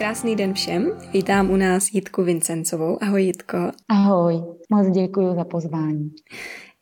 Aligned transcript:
Krásný 0.00 0.36
den 0.36 0.54
všem. 0.54 0.98
Vítám 1.12 1.50
u 1.50 1.56
nás 1.56 1.88
Jitku 1.92 2.22
Vincencovou. 2.22 2.98
Ahoj 3.02 3.22
Jitko. 3.22 3.58
Ahoj, 3.88 4.34
moc 4.70 4.90
děkuji 4.94 5.34
za 5.34 5.44
pozvání. 5.44 6.10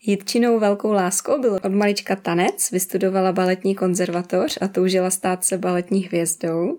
Jitčinou 0.07 0.59
velkou 0.59 0.93
láskou 0.93 1.41
byl 1.41 1.55
od 1.55 1.73
malička 1.73 2.17
tanec, 2.17 2.71
vystudovala 2.71 3.33
baletní 3.33 3.75
konzervatoř 3.75 4.59
a 4.61 4.69
toužila 4.69 5.11
stát 5.11 5.45
se 5.45 5.59
baletní 5.59 6.01
hvězdou. 6.01 6.79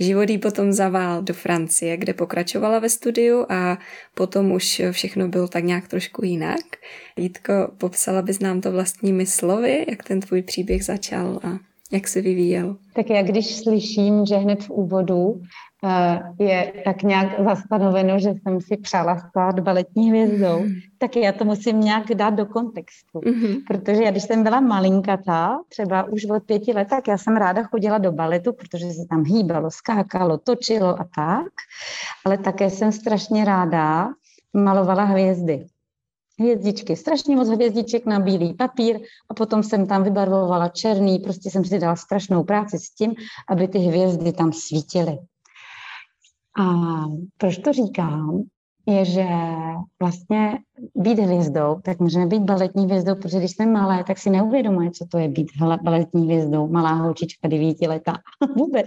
Život 0.00 0.30
jí 0.30 0.38
potom 0.38 0.72
zavál 0.72 1.22
do 1.22 1.34
Francie, 1.34 1.96
kde 1.96 2.14
pokračovala 2.14 2.78
ve 2.78 2.88
studiu 2.88 3.46
a 3.48 3.78
potom 4.14 4.52
už 4.52 4.82
všechno 4.90 5.28
bylo 5.28 5.48
tak 5.48 5.64
nějak 5.64 5.88
trošku 5.88 6.24
jinak. 6.24 6.64
Jitko, 7.16 7.52
popsala 7.78 8.22
bys 8.22 8.40
nám 8.40 8.60
to 8.60 8.72
vlastními 8.72 9.26
slovy, 9.26 9.84
jak 9.88 10.04
ten 10.04 10.20
tvůj 10.20 10.42
příběh 10.42 10.84
začal 10.84 11.40
a 11.42 11.58
jak 11.92 12.08
se 12.08 12.20
vyvíjel? 12.20 12.76
Tak 12.94 13.10
já 13.10 13.22
když 13.22 13.56
slyším, 13.56 14.26
že 14.26 14.36
hned 14.36 14.64
v 14.64 14.70
úvodu 14.70 15.40
je 16.38 16.72
tak 16.84 17.02
nějak 17.02 17.40
zastanoveno, 17.44 18.18
že 18.18 18.28
jsem 18.28 18.60
si 18.60 18.76
přála 18.76 19.18
stát 19.18 19.60
baletní 19.60 20.10
hvězdou, 20.10 20.60
mm. 20.60 20.74
tak 20.98 21.16
já 21.16 21.32
to 21.32 21.44
musím 21.44 21.80
nějak 21.80 22.14
dát 22.14 22.30
do 22.30 22.46
kontextu. 22.46 23.18
Mm-hmm. 23.18 23.62
Protože 23.66 24.02
já, 24.02 24.10
když 24.10 24.22
jsem 24.22 24.42
byla 24.42 24.60
malinkatá, 24.60 25.58
třeba 25.68 26.02
už 26.02 26.24
od 26.24 26.42
pěti 26.42 26.72
let, 26.72 26.88
tak 26.90 27.08
já 27.08 27.18
jsem 27.18 27.36
ráda 27.36 27.62
chodila 27.62 27.98
do 27.98 28.12
baletu, 28.12 28.52
protože 28.52 28.90
se 28.90 29.06
tam 29.10 29.24
hýbalo, 29.24 29.70
skákalo, 29.70 30.38
točilo 30.38 31.00
a 31.00 31.06
tak. 31.16 31.52
Ale 32.24 32.38
také 32.38 32.70
jsem 32.70 32.92
strašně 32.92 33.44
ráda 33.44 34.08
malovala 34.54 35.04
hvězdy 35.04 35.66
hvězdičky, 36.38 36.96
strašně 36.96 37.36
moc 37.36 37.48
hvězdiček 37.48 38.06
na 38.06 38.20
bílý 38.20 38.54
papír 38.54 39.00
a 39.28 39.34
potom 39.34 39.62
jsem 39.62 39.86
tam 39.86 40.02
vybarvovala 40.02 40.68
černý, 40.68 41.18
prostě 41.18 41.50
jsem 41.50 41.64
si 41.64 41.78
dala 41.78 41.96
strašnou 41.96 42.44
práci 42.44 42.78
s 42.78 42.90
tím, 42.90 43.14
aby 43.48 43.68
ty 43.68 43.78
hvězdy 43.78 44.32
tam 44.32 44.52
svítily. 44.52 45.18
A 46.58 46.64
proč 47.38 47.58
to 47.58 47.72
říkám, 47.72 48.42
je, 48.88 49.04
že 49.04 49.26
vlastně 50.00 50.58
být 50.94 51.18
hvězdou, 51.18 51.80
tak 51.84 51.98
můžeme 51.98 52.26
být 52.26 52.42
baletní 52.42 52.84
hvězdou, 52.84 53.14
protože 53.14 53.38
když 53.38 53.50
jsme 53.50 53.66
malé, 53.66 54.04
tak 54.04 54.18
si 54.18 54.30
neuvědomuje, 54.30 54.90
co 54.90 55.06
to 55.10 55.18
je 55.18 55.28
být 55.28 55.46
baletní 55.82 56.24
hvězdou, 56.24 56.68
malá 56.68 56.92
holčička 56.92 57.48
devíti 57.48 57.88
leta, 57.88 58.12
vůbec. 58.56 58.86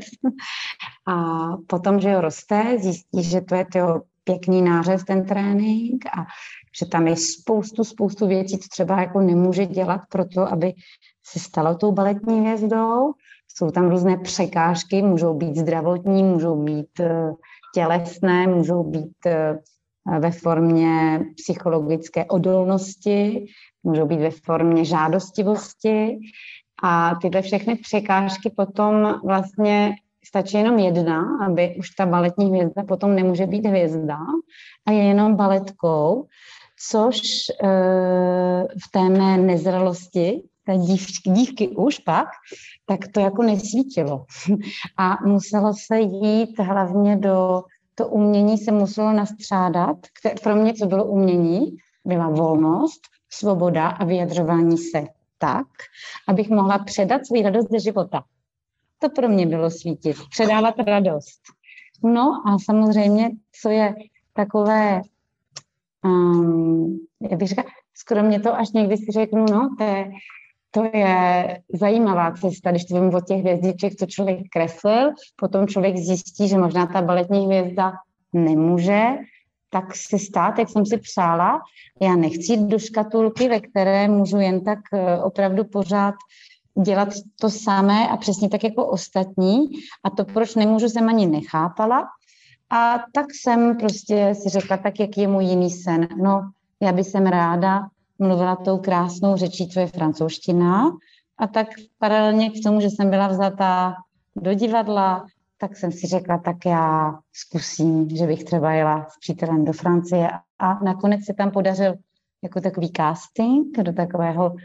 A 1.07 1.47
potom, 1.67 1.99
že 1.99 2.15
ho 2.15 2.21
roste, 2.21 2.77
zjistí, 2.79 3.23
že 3.23 3.41
to 3.41 3.55
je 3.55 3.65
to 3.65 4.01
pěkný 4.23 4.61
nářez, 4.61 5.03
ten 5.03 5.25
trénink 5.25 6.05
a 6.05 6.25
že 6.79 6.85
tam 6.85 7.07
je 7.07 7.15
spoustu, 7.15 7.83
spoustu 7.83 8.27
věcí, 8.27 8.57
co 8.57 8.67
třeba 8.71 9.01
jako 9.01 9.21
nemůže 9.21 9.65
dělat 9.65 10.01
pro 10.09 10.25
to, 10.25 10.41
aby 10.41 10.73
se 11.25 11.39
stalo 11.39 11.75
tou 11.75 11.91
baletní 11.91 12.39
hvězdou. 12.39 13.13
Jsou 13.55 13.71
tam 13.71 13.89
různé 13.89 14.17
překážky, 14.17 15.01
můžou 15.01 15.33
být 15.33 15.57
zdravotní, 15.57 16.23
můžou 16.23 16.63
být 16.63 17.01
tělesné, 17.73 18.47
můžou 18.47 18.83
být 18.83 19.25
eh, 19.25 19.59
ve 20.19 20.31
formě 20.31 21.25
psychologické 21.35 22.25
odolnosti, 22.25 23.45
můžou 23.83 24.05
být 24.05 24.19
ve 24.19 24.31
formě 24.31 24.85
žádostivosti. 24.85 26.19
A 26.83 27.15
tyhle 27.21 27.41
všechny 27.41 27.75
překážky 27.75 28.49
potom 28.49 29.19
vlastně 29.23 29.95
stačí 30.25 30.57
jenom 30.57 30.79
jedna, 30.79 31.37
aby 31.45 31.75
už 31.79 31.89
ta 31.89 32.05
baletní 32.05 32.49
hvězda 32.49 32.83
potom 32.83 33.15
nemůže 33.15 33.45
být 33.45 33.65
hvězda 33.65 34.17
a 34.85 34.91
je 34.91 35.03
jenom 35.03 35.35
baletkou, 35.35 36.25
což 36.91 37.19
e, 37.19 37.67
v 38.63 38.91
té 38.91 39.09
mé 39.09 39.37
nezralosti, 39.37 40.41
dívky, 40.77 41.29
dívky 41.29 41.67
už 41.67 41.99
pak, 41.99 42.27
tak 42.85 42.99
to 43.13 43.19
jako 43.19 43.43
nesvítilo. 43.43 44.25
A 44.97 45.17
muselo 45.25 45.73
se 45.87 45.99
jít 45.99 46.59
hlavně 46.59 47.17
do, 47.17 47.63
to 47.95 48.07
umění 48.07 48.57
se 48.57 48.71
muselo 48.71 49.13
nastřádat. 49.13 49.97
Pro 50.43 50.55
mě, 50.55 50.73
co 50.73 50.85
bylo 50.85 51.05
umění, 51.05 51.77
byla 52.05 52.29
volnost, 52.29 53.01
svoboda 53.29 53.87
a 53.87 54.05
vyjadřování 54.05 54.77
se 54.77 55.07
tak, 55.37 55.67
abych 56.27 56.49
mohla 56.49 56.79
předat 56.79 57.25
svou 57.25 57.43
radost 57.43 57.67
do 57.71 57.79
života. 57.79 58.23
To 58.99 59.09
pro 59.09 59.29
mě 59.29 59.45
bylo 59.45 59.71
svítit, 59.71 60.17
předávat 60.29 60.75
radost. 60.87 61.41
No 62.03 62.41
a 62.45 62.57
samozřejmě, 62.65 63.29
co 63.61 63.69
je 63.69 63.95
takové, 64.33 65.01
um, 66.05 66.99
jak 67.21 67.39
bych 67.39 67.47
řekla, 67.47 67.63
skoro 67.93 68.23
mě 68.23 68.39
to 68.39 68.55
až 68.55 68.71
někdy 68.71 68.97
si 68.97 69.11
řeknu, 69.11 69.45
no, 69.51 69.69
to 69.77 69.83
je 69.83 70.11
to 70.71 70.83
je 70.93 71.61
zajímavá 71.73 72.31
cesta, 72.31 72.71
když 72.71 72.85
to 72.85 73.01
vím 73.01 73.15
od 73.15 73.27
těch 73.27 73.39
hvězdiček, 73.39 73.95
co 73.95 74.05
člověk 74.05 74.39
kreslil, 74.51 75.11
potom 75.35 75.67
člověk 75.67 75.97
zjistí, 75.97 76.47
že 76.47 76.57
možná 76.57 76.85
ta 76.85 77.01
baletní 77.01 77.45
hvězda 77.45 77.93
nemůže 78.33 79.03
tak 79.69 79.95
se 79.95 80.19
stát, 80.19 80.59
jak 80.59 80.69
jsem 80.69 80.85
si 80.85 80.97
přála. 80.97 81.61
Já 82.01 82.15
nechci 82.15 82.53
jít 82.53 82.67
do 82.67 82.79
škatulky, 82.79 83.49
ve 83.49 83.59
které 83.59 84.07
můžu 84.07 84.37
jen 84.37 84.63
tak 84.63 84.79
eh, 84.93 85.17
opravdu 85.17 85.63
pořád 85.63 86.15
dělat 86.83 87.09
to 87.39 87.49
samé 87.49 88.07
a 88.07 88.17
přesně 88.17 88.49
tak 88.49 88.63
jako 88.63 88.85
ostatní. 88.85 89.69
A 90.03 90.09
to, 90.09 90.25
proč 90.25 90.55
nemůžu, 90.55 90.89
jsem 90.89 91.09
ani 91.09 91.25
nechápala. 91.25 92.07
A 92.69 92.99
tak 93.13 93.25
jsem 93.41 93.77
prostě 93.77 94.35
si 94.35 94.49
řekla, 94.49 94.77
tak 94.77 94.99
jak 94.99 95.17
je 95.17 95.27
můj 95.27 95.45
jiný 95.45 95.69
sen. 95.69 96.07
No, 96.21 96.49
já 96.81 96.91
bych 96.91 97.07
jsem 97.07 97.25
ráda 97.25 97.87
mluvila 98.19 98.55
tou 98.55 98.77
krásnou 98.77 99.35
řečí, 99.35 99.69
co 99.69 99.79
je 99.79 99.87
francouzština. 99.87 100.91
A 101.37 101.47
tak 101.47 101.67
paralelně 101.97 102.49
k 102.49 102.63
tomu, 102.63 102.81
že 102.81 102.89
jsem 102.89 103.09
byla 103.09 103.27
vzatá 103.27 103.95
do 104.35 104.53
divadla, 104.53 105.25
tak 105.57 105.77
jsem 105.77 105.91
si 105.91 106.07
řekla, 106.07 106.37
tak 106.37 106.65
já 106.65 107.19
zkusím, 107.33 108.09
že 108.09 108.27
bych 108.27 108.43
třeba 108.43 108.71
jela 108.71 109.05
s 109.09 109.19
přítelem 109.19 109.65
do 109.65 109.73
Francie. 109.73 110.29
A 110.59 110.83
nakonec 110.83 111.25
se 111.25 111.33
tam 111.33 111.51
podařil 111.51 111.95
jako 112.43 112.61
takový 112.61 112.91
casting 112.97 113.77
do 113.77 113.93
takového 113.93 114.55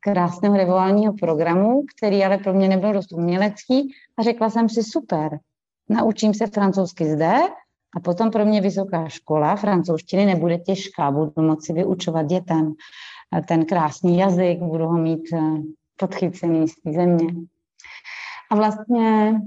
krásného 0.00 0.56
revolálního 0.56 1.12
programu, 1.12 1.82
který 1.96 2.24
ale 2.24 2.38
pro 2.38 2.52
mě 2.52 2.68
nebyl 2.68 2.92
dost 2.92 3.12
umělecký. 3.12 3.92
A 4.16 4.22
řekla 4.22 4.50
jsem 4.50 4.68
si, 4.68 4.82
super, 4.82 5.38
naučím 5.88 6.34
se 6.34 6.46
francouzsky 6.46 7.10
zde 7.10 7.38
a 7.96 8.00
potom 8.00 8.30
pro 8.30 8.44
mě 8.44 8.60
vysoká 8.60 9.08
škola 9.08 9.56
francouzštiny 9.56 10.26
nebude 10.26 10.58
těžká, 10.58 11.10
budu 11.10 11.32
moci 11.36 11.72
vyučovat 11.72 12.26
dětem 12.26 12.74
ten 13.48 13.64
krásný 13.64 14.18
jazyk, 14.18 14.58
budu 14.58 14.86
ho 14.86 14.98
mít 14.98 15.22
eh, 15.32 15.62
podchycený 15.96 16.68
z 16.68 16.74
té 16.74 16.92
země. 16.92 17.26
A 18.50 18.54
vlastně 18.54 19.40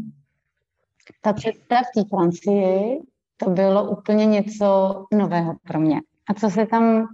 ta 1.21 1.33
cesta 1.33 1.75
v 1.75 1.91
té 1.95 2.09
Francii, 2.09 3.01
to 3.37 3.49
bylo 3.49 3.89
úplně 3.89 4.25
něco 4.25 4.93
nového 5.13 5.55
pro 5.67 5.79
mě. 5.79 6.01
A 6.29 6.33
co 6.33 6.49
se 6.49 6.65
tam 6.65 7.07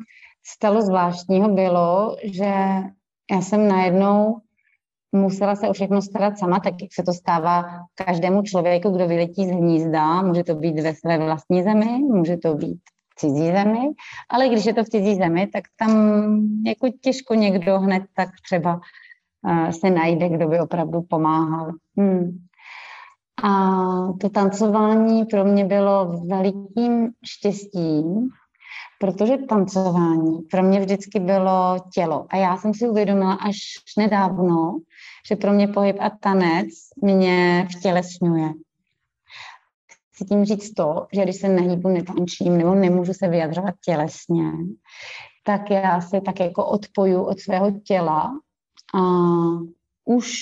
stalo 0.46 0.81
zvláštního, 0.81 1.50
bylo, 1.50 2.16
že 2.23 2.53
já 3.31 3.41
jsem 3.41 3.67
najednou 3.67 4.41
musela 5.12 5.56
se 5.56 5.70
o 5.70 5.74
všechno 5.74 6.02
starat 6.02 6.38
sama, 6.38 6.59
tak 6.59 6.74
jak 6.81 6.94
se 6.94 7.03
to 7.03 7.14
stává 7.14 7.66
každému 8.06 8.42
člověku, 8.42 8.90
kdo 8.90 9.08
vyletí 9.08 9.47
z 9.47 9.52
hnízda. 9.52 10.22
Může 10.22 10.44
to 10.44 10.56
být 10.56 10.80
ve 10.80 10.96
své 10.96 11.18
vlastní 11.18 11.64
zemi, 11.64 12.00
může 12.00 12.38
to 12.38 12.53
být 12.53 12.79
v 13.09 13.16
cizí 13.16 13.46
zemi, 13.46 13.90
ale 14.29 14.47
když 14.47 14.66
je 14.66 14.73
to 14.73 14.84
v 14.84 14.90
cizí 14.90 15.16
zemi, 15.16 15.47
tak 15.47 15.64
tam 15.79 15.91
jako 16.66 16.90
těžko 17.02 17.34
někdo 17.34 17.79
hned 17.79 18.03
tak 18.16 18.29
třeba 18.46 18.79
uh, 19.44 19.70
se 19.70 19.90
najde, 19.90 20.29
kdo 20.29 20.47
by 20.47 20.59
opravdu 20.59 21.02
pomáhal. 21.02 21.72
Hmm. 21.97 22.38
A 23.44 23.52
to 24.22 24.29
tancování 24.29 25.26
pro 25.26 25.46
mě 25.46 25.66
bylo 25.66 26.22
velikým 26.28 27.12
štěstím, 27.26 28.29
protože 28.99 29.37
tancování 29.37 30.41
pro 30.51 30.63
mě 30.63 30.79
vždycky 30.79 31.19
bylo 31.19 31.78
tělo. 31.93 32.25
A 32.29 32.37
já 32.37 32.57
jsem 32.57 32.73
si 32.73 32.90
uvědomila 32.90 33.34
až 33.34 33.57
nedávno, 33.97 34.79
že 35.28 35.35
pro 35.35 35.53
mě 35.53 35.67
pohyb 35.67 35.97
a 35.99 36.09
tanec 36.09 36.67
mě 37.01 37.67
vtělesňuje. 37.78 38.53
Chci 40.11 40.25
tím 40.25 40.46
říct 40.46 40.73
to, 40.73 41.07
že 41.13 41.23
když 41.23 41.35
se 41.35 41.47
nehýbu, 41.47 41.90
netančím 41.90 42.57
nebo 42.57 42.75
nemůžu 42.75 43.13
se 43.13 43.28
vyjadřovat 43.28 43.75
tělesně, 43.85 44.51
tak 45.43 45.69
já 45.69 46.02
se 46.02 46.22
tak 46.22 46.40
jako 46.40 46.66
odpoju 46.66 47.23
od 47.23 47.40
svého 47.40 47.72
těla 47.72 48.31
a 48.95 49.02
už 50.05 50.34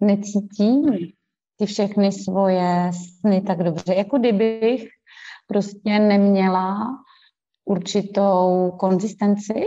necítím 0.00 0.84
ty 1.56 1.66
všechny 1.66 2.12
svoje 2.12 2.90
sny 2.92 3.40
tak 3.40 3.62
dobře. 3.62 3.94
Jako 3.94 4.18
kdybych 4.18 4.88
prostě 5.46 5.98
neměla 5.98 6.86
určitou 7.66 8.72
konzistenci, 8.78 9.64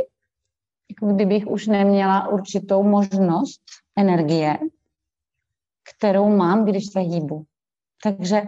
jako 0.89 1.13
kdybych 1.13 1.47
už 1.47 1.67
neměla 1.67 2.27
určitou 2.27 2.83
možnost 2.83 3.61
energie, 3.97 4.57
kterou 5.95 6.37
mám, 6.37 6.65
když 6.65 6.85
se 6.91 6.99
hýbu. 6.99 7.43
Takže 8.03 8.43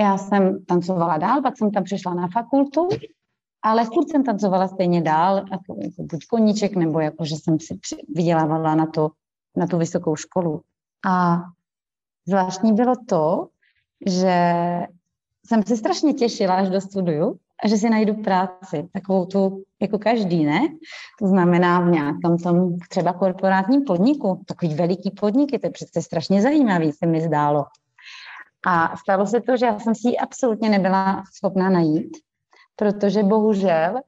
já 0.00 0.18
jsem 0.18 0.64
tancovala 0.64 1.18
dál, 1.18 1.42
pak 1.42 1.58
jsem 1.58 1.70
tam 1.70 1.84
přišla 1.84 2.14
na 2.14 2.28
fakultu, 2.28 2.88
ale 3.62 3.84
furt 3.84 4.08
jsem 4.08 4.24
tancovala 4.24 4.68
stejně 4.68 5.02
dál, 5.02 5.36
jako, 5.36 5.76
jako 5.82 6.02
buď 6.02 6.26
koníček, 6.26 6.76
nebo 6.76 7.00
jako, 7.00 7.24
že 7.24 7.36
jsem 7.36 7.60
si 7.60 7.78
vydělávala 8.14 8.74
na, 8.74 8.86
to, 8.86 9.10
na 9.56 9.66
tu 9.66 9.78
vysokou 9.78 10.16
školu. 10.16 10.60
A 11.06 11.38
zvláštní 12.26 12.72
bylo 12.72 12.94
to, 13.08 13.48
že 14.06 14.42
jsem 15.46 15.62
se 15.62 15.76
strašně 15.76 16.14
těšila, 16.14 16.54
až 16.54 16.70
do 16.70 16.80
studiu, 16.80 17.38
a 17.64 17.68
že 17.68 17.76
si 17.76 17.90
najdu 17.90 18.14
práci, 18.14 18.88
takovou 18.92 19.26
tu, 19.26 19.62
jako 19.80 19.98
každý, 19.98 20.44
ne? 20.44 20.60
To 21.18 21.26
znamená 21.26 21.80
v 21.80 21.90
nějakém 21.90 22.38
tom 22.38 22.78
třeba 22.88 23.12
korporátním 23.12 23.84
podniku, 23.84 24.44
takový 24.46 24.74
veliký 24.74 25.10
podnik, 25.10 25.52
je 25.52 25.58
to 25.58 25.70
přece 25.70 26.02
strašně 26.02 26.42
zajímavý, 26.42 26.92
se 26.92 27.06
mi 27.06 27.20
zdálo. 27.20 27.64
A 28.66 28.96
stalo 28.96 29.26
se 29.26 29.40
to, 29.40 29.56
že 29.56 29.66
já 29.66 29.78
jsem 29.78 29.94
si 29.94 30.08
ji 30.08 30.16
absolutně 30.16 30.68
nebyla 30.68 31.22
schopná 31.36 31.70
najít, 31.70 32.16
protože 32.76 33.22
bohužel 33.22 34.00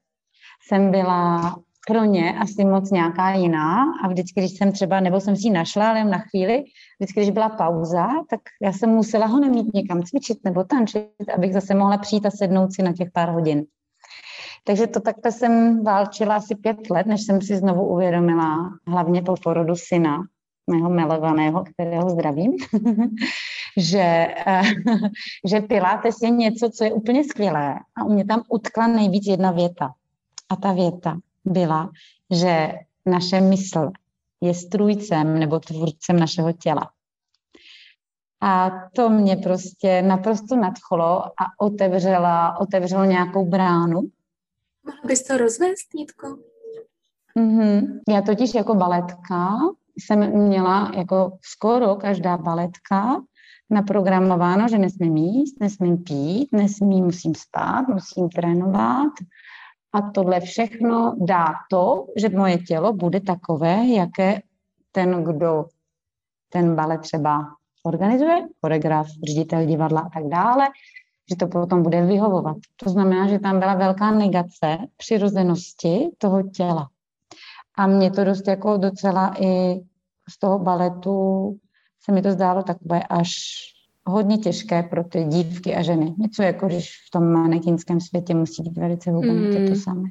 jsem 0.68 0.90
byla 0.90 1.56
pro 1.86 2.04
ně 2.04 2.38
asi 2.38 2.64
moc 2.64 2.90
nějaká 2.90 3.30
jiná 3.30 3.84
a 4.04 4.08
vždycky, 4.08 4.40
když 4.40 4.58
jsem 4.58 4.72
třeba, 4.72 5.00
nebo 5.00 5.20
jsem 5.20 5.36
si 5.36 5.46
ji 5.48 5.50
našla, 5.50 5.90
ale 5.90 6.04
na 6.04 6.18
chvíli, 6.18 6.64
vždycky, 7.00 7.20
když 7.20 7.30
byla 7.30 7.48
pauza, 7.48 8.08
tak 8.30 8.40
já 8.62 8.72
jsem 8.72 8.90
musela 8.90 9.26
ho 9.26 9.40
nemít 9.40 9.74
někam 9.74 10.02
cvičit 10.02 10.38
nebo 10.44 10.64
tančit, 10.64 11.08
abych 11.34 11.52
zase 11.52 11.74
mohla 11.74 11.98
přijít 11.98 12.26
a 12.26 12.30
sednout 12.30 12.72
si 12.72 12.82
na 12.82 12.92
těch 12.92 13.08
pár 13.12 13.28
hodin. 13.28 13.64
Takže 14.64 14.86
to 14.86 15.00
takhle 15.00 15.32
jsem 15.32 15.84
válčila 15.84 16.36
asi 16.36 16.54
pět 16.54 16.90
let, 16.90 17.06
než 17.06 17.22
jsem 17.22 17.42
si 17.42 17.56
znovu 17.56 17.88
uvědomila, 17.88 18.70
hlavně 18.86 19.22
po 19.22 19.34
porodu 19.42 19.74
syna, 19.76 20.18
mého 20.70 20.90
milovaného, 20.90 21.64
kterého 21.64 22.10
zdravím, 22.10 22.52
že, 23.76 24.34
že 25.48 25.60
Pilates 25.60 26.16
je 26.22 26.30
něco, 26.30 26.70
co 26.70 26.84
je 26.84 26.92
úplně 26.92 27.24
skvělé. 27.24 27.74
A 27.98 28.04
u 28.04 28.12
mě 28.12 28.24
tam 28.24 28.42
utkla 28.48 28.86
nejvíc 28.86 29.26
jedna 29.26 29.50
věta. 29.50 29.90
A 30.48 30.56
ta 30.56 30.72
věta 30.72 31.16
byla, 31.44 31.90
že 32.30 32.72
naše 33.06 33.40
mysl 33.40 33.90
je 34.40 34.54
strůjcem 34.54 35.38
nebo 35.38 35.60
tvůrcem 35.60 36.16
našeho 36.16 36.52
těla. 36.52 36.90
A 38.42 38.70
to 38.94 39.08
mě 39.10 39.36
prostě 39.36 40.02
naprosto 40.02 40.56
nadchlo 40.56 41.24
a 41.24 41.44
otevřela, 41.60 42.58
otevřelo 42.60 43.04
nějakou 43.04 43.46
bránu. 43.48 44.00
Mohla 44.86 45.00
bys 45.06 45.22
to 45.22 45.36
rozvést, 45.36 45.94
Nítko? 45.94 46.38
Mm-hmm. 47.38 48.00
Já 48.08 48.22
totiž 48.22 48.54
jako 48.54 48.74
baletka 48.74 49.58
jsem 49.98 50.46
měla 50.46 50.92
jako 50.96 51.38
skoro 51.42 51.94
každá 51.94 52.36
baletka 52.36 53.22
naprogramováno, 53.70 54.68
že 54.68 54.78
nesmím 54.78 55.16
jíst, 55.16 55.60
nesmím 55.60 55.98
pít, 55.98 56.48
nesmím, 56.52 57.04
musím 57.04 57.34
spát, 57.34 57.88
musím 57.88 58.28
trénovat. 58.28 59.12
A 59.94 60.10
tohle 60.10 60.40
všechno 60.40 61.16
dá 61.18 61.46
to, 61.70 62.06
že 62.16 62.28
moje 62.28 62.58
tělo 62.58 62.92
bude 62.92 63.20
takové, 63.20 63.86
jaké 63.86 64.42
ten, 64.92 65.24
kdo 65.24 65.64
ten 66.48 66.76
balet 66.76 67.00
třeba 67.00 67.46
organizuje, 67.82 68.48
choreograf, 68.60 69.06
ředitel 69.26 69.66
divadla 69.66 70.00
a 70.00 70.08
tak 70.08 70.28
dále, 70.28 70.66
že 71.30 71.36
to 71.36 71.46
potom 71.46 71.82
bude 71.82 72.06
vyhovovat. 72.06 72.56
To 72.76 72.90
znamená, 72.90 73.28
že 73.28 73.38
tam 73.38 73.58
byla 73.58 73.74
velká 73.74 74.10
negace 74.10 74.78
přirozenosti 74.96 76.10
toho 76.18 76.42
těla. 76.42 76.88
A 77.76 77.86
mě 77.86 78.10
to 78.10 78.24
dost 78.24 78.48
jako 78.48 78.76
docela 78.76 79.34
i 79.40 79.80
z 80.30 80.38
toho 80.38 80.58
baletu 80.58 81.50
se 82.04 82.12
mi 82.12 82.22
to 82.22 82.32
zdálo 82.32 82.62
takové 82.62 83.02
až 83.02 83.30
hodně 84.06 84.38
těžké 84.38 84.82
pro 84.82 85.04
ty 85.04 85.24
dívky 85.24 85.76
a 85.76 85.82
ženy. 85.82 86.14
Něco 86.18 86.42
jako 86.42 86.66
když 86.66 86.90
v 87.08 87.10
tom 87.10 87.32
manekínském 87.32 88.00
světě 88.00 88.34
musí 88.34 88.62
být 88.62 88.78
velice 88.78 89.10
hubené, 89.10 89.58
mm. 89.58 89.68
to 89.68 89.74
samé. 89.74 90.08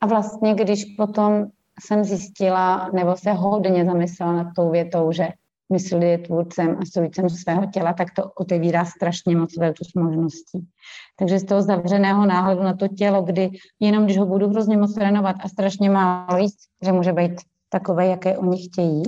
A 0.00 0.06
vlastně, 0.06 0.54
když 0.54 0.84
potom 0.84 1.46
jsem 1.80 2.04
zjistila, 2.04 2.90
nebo 2.94 3.16
se 3.16 3.32
hodně 3.32 3.84
zamyslela 3.84 4.32
nad 4.32 4.46
tou 4.56 4.70
větou, 4.70 5.12
že 5.12 5.28
mysl 5.72 6.02
je 6.02 6.18
tvůrcem 6.18 6.76
a 6.80 6.84
strojcem 6.84 7.30
svého 7.30 7.66
těla, 7.66 7.92
tak 7.92 8.08
to 8.16 8.30
otevírá 8.30 8.84
strašně 8.84 9.36
moc 9.36 9.56
velkou 9.56 9.84
možností. 9.96 10.68
Takže 11.16 11.38
z 11.38 11.44
toho 11.44 11.62
zavřeného 11.62 12.26
náhledu 12.26 12.62
na 12.62 12.76
to 12.76 12.88
tělo, 12.88 13.22
kdy 13.22 13.50
jenom 13.80 14.04
když 14.04 14.18
ho 14.18 14.26
budu 14.26 14.48
hrozně 14.48 14.76
moc 14.76 14.94
trénovat 14.94 15.36
a 15.40 15.48
strašně 15.48 15.90
málo 15.90 16.38
jíst, 16.38 16.58
že 16.82 16.92
může 16.92 17.12
být 17.12 17.32
takové, 17.68 18.06
jaké 18.06 18.38
oni 18.38 18.68
chtějí, 18.68 19.02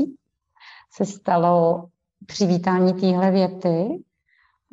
se 0.92 1.04
stalo 1.04 1.84
přivítání 2.30 2.92
téhle 2.92 3.30
věty, 3.30 4.02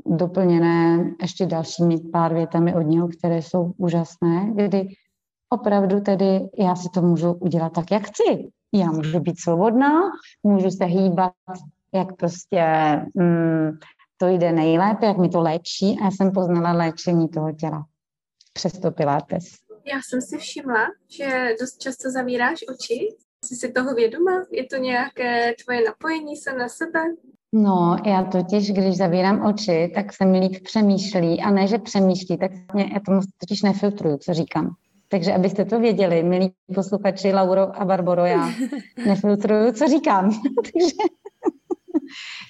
doplněné 0.06 1.06
ještě 1.22 1.46
dalšími 1.46 1.98
pár 1.98 2.34
větami 2.34 2.76
od 2.76 2.82
něho, 2.82 3.08
které 3.08 3.42
jsou 3.42 3.74
úžasné, 3.78 4.52
kdy 4.56 4.88
opravdu 5.50 6.02
tedy 6.02 6.40
já 6.60 6.76
si 6.76 6.90
to 6.94 7.02
můžu 7.02 7.34
udělat 7.34 7.74
tak, 7.74 7.92
jak 7.92 8.08
chci. 8.08 8.50
Já 8.74 8.92
můžu 8.92 9.20
být 9.20 9.40
svobodná, 9.40 9.92
můžu 10.44 10.72
se 10.72 10.86
hýbat, 10.86 11.34
jak 11.94 12.16
prostě 12.16 12.66
mm, 13.14 13.72
to 14.18 14.28
jde 14.28 14.52
nejlépe, 14.52 15.06
jak 15.06 15.18
mi 15.18 15.30
to 15.30 15.42
léčí 15.42 15.98
a 16.02 16.06
já 16.06 16.12
jsem 16.12 16.32
poznala 16.32 16.72
léčení 16.72 17.30
toho 17.30 17.52
těla 17.52 17.86
přes 18.58 18.80
to 18.80 18.92
Pilates. 18.92 19.44
Já 19.86 20.00
jsem 20.02 20.22
si 20.22 20.38
všimla, 20.38 20.88
že 21.18 21.56
dost 21.60 21.78
často 21.78 22.12
zavíráš 22.12 22.60
oči. 22.70 23.16
Jsi 23.46 23.56
si 23.56 23.72
toho 23.72 23.94
vědoma? 23.94 24.46
Je 24.52 24.66
to 24.66 24.78
nějaké 24.78 25.54
tvoje 25.64 25.86
napojení 25.86 26.36
se 26.38 26.54
na 26.54 26.70
sebe? 26.70 27.00
No, 27.64 27.98
já 28.06 28.24
totiž, 28.24 28.72
když 28.72 28.98
zavírám 28.98 29.46
oči, 29.46 29.92
tak 29.96 30.14
se 30.14 30.26
mi 30.26 30.40
líp 30.40 30.64
přemýšlí 30.64 31.42
a 31.42 31.52
ne, 31.52 31.68
že 31.68 31.78
přemýšlí, 31.78 32.38
tak 32.38 32.52
mě, 32.74 32.90
já 32.94 33.00
tomu 33.06 33.22
totiž 33.40 33.62
nefiltruju, 33.62 34.18
co 34.18 34.34
říkám. 34.34 34.76
Takže 35.10 35.34
abyste 35.34 35.66
to 35.66 35.80
věděli, 35.80 36.24
milí 36.24 36.52
posluchači 36.76 37.34
Lauro 37.34 37.82
a 37.82 37.86
Barboro, 37.86 38.26
já 38.26 38.50
nefiltruju, 39.06 39.72
co 39.72 39.88
říkám. 39.88 40.30
Takže 40.74 40.96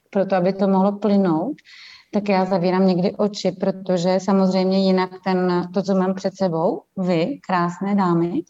proto, 0.10 0.36
aby 0.36 0.54
to 0.54 0.68
mohlo 0.68 0.92
plynout, 1.00 1.56
tak 2.14 2.30
já 2.30 2.46
zavírám 2.46 2.88
někdy 2.88 3.12
oči, 3.16 3.52
protože 3.52 4.20
samozřejmě 4.20 4.86
jinak 4.86 5.10
ten, 5.24 5.70
to, 5.74 5.84
co 5.84 5.96
mám 5.96 6.14
před 6.14 6.34
sebou, 6.36 6.82
vy, 6.98 7.40
krásné 7.48 7.96
dámy, 7.96 8.42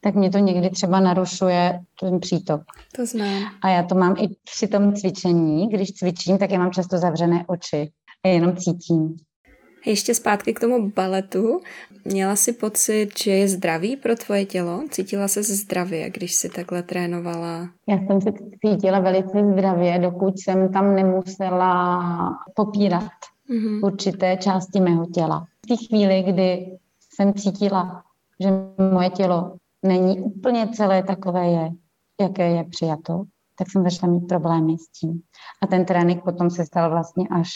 tak 0.00 0.14
mě 0.14 0.30
to 0.30 0.38
někdy 0.38 0.70
třeba 0.70 1.00
narušuje 1.00 1.80
ten 2.00 2.20
přítok. 2.20 2.60
To 2.96 3.06
znám. 3.06 3.42
A 3.62 3.68
já 3.68 3.82
to 3.82 3.94
mám 3.94 4.14
i 4.18 4.28
při 4.54 4.68
tom 4.68 4.94
cvičení. 4.94 5.68
Když 5.68 5.92
cvičím, 5.92 6.38
tak 6.38 6.50
já 6.50 6.58
mám 6.58 6.72
často 6.72 6.98
zavřené 6.98 7.44
oči 7.48 7.90
a 8.24 8.28
jenom 8.28 8.56
cítím. 8.56 9.16
Ještě 9.86 10.14
zpátky 10.14 10.54
k 10.54 10.60
tomu 10.60 10.90
baletu. 10.90 11.60
Měla 12.04 12.36
jsi 12.36 12.52
pocit, 12.52 13.08
že 13.18 13.30
je 13.30 13.48
zdravý 13.48 13.96
pro 13.96 14.16
tvoje 14.16 14.46
tělo? 14.46 14.82
Cítila 14.90 15.28
se 15.28 15.42
zdravě, 15.42 16.10
když 16.10 16.34
jsi 16.34 16.48
takhle 16.48 16.82
trénovala? 16.82 17.68
Já 17.88 17.96
jsem 17.96 18.20
se 18.20 18.30
cítila 18.66 19.00
velice 19.00 19.52
zdravě, 19.52 19.98
dokud 19.98 20.34
jsem 20.38 20.72
tam 20.72 20.94
nemusela 20.94 22.02
popírat 22.54 23.10
mm-hmm. 23.50 23.86
určité 23.86 24.36
části 24.36 24.80
mého 24.80 25.06
těla. 25.06 25.46
V 25.64 25.68
té 25.68 25.76
chvíli, 25.86 26.22
kdy 26.22 26.78
jsem 27.14 27.34
cítila, 27.34 28.02
že 28.40 28.48
moje 28.92 29.10
tělo 29.10 29.56
není 29.82 30.20
úplně 30.20 30.68
celé 30.68 31.02
takové 31.02 31.46
je, 31.46 31.70
jaké 32.20 32.50
je 32.50 32.64
přijato, 32.64 33.24
tak 33.54 33.70
jsem 33.70 33.82
začala 33.84 34.12
mít 34.12 34.20
problémy 34.20 34.78
s 34.78 34.88
tím. 34.88 35.22
A 35.62 35.66
ten 35.66 35.84
trénink 35.84 36.24
potom 36.24 36.50
se 36.50 36.64
stal 36.64 36.90
vlastně 36.90 37.28
až 37.28 37.50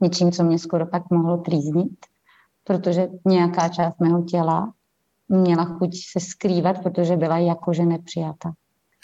něčím, 0.00 0.32
co 0.32 0.44
mě 0.44 0.58
skoro 0.58 0.86
pak 0.86 1.10
mohlo 1.10 1.36
trýznit, 1.36 2.06
protože 2.64 3.08
nějaká 3.26 3.68
část 3.68 4.00
mého 4.00 4.22
těla 4.22 4.72
měla 5.28 5.64
chuť 5.64 5.90
se 6.12 6.20
skrývat, 6.20 6.82
protože 6.82 7.16
byla 7.16 7.38
jakože 7.38 7.84
nepřijata. 7.84 8.52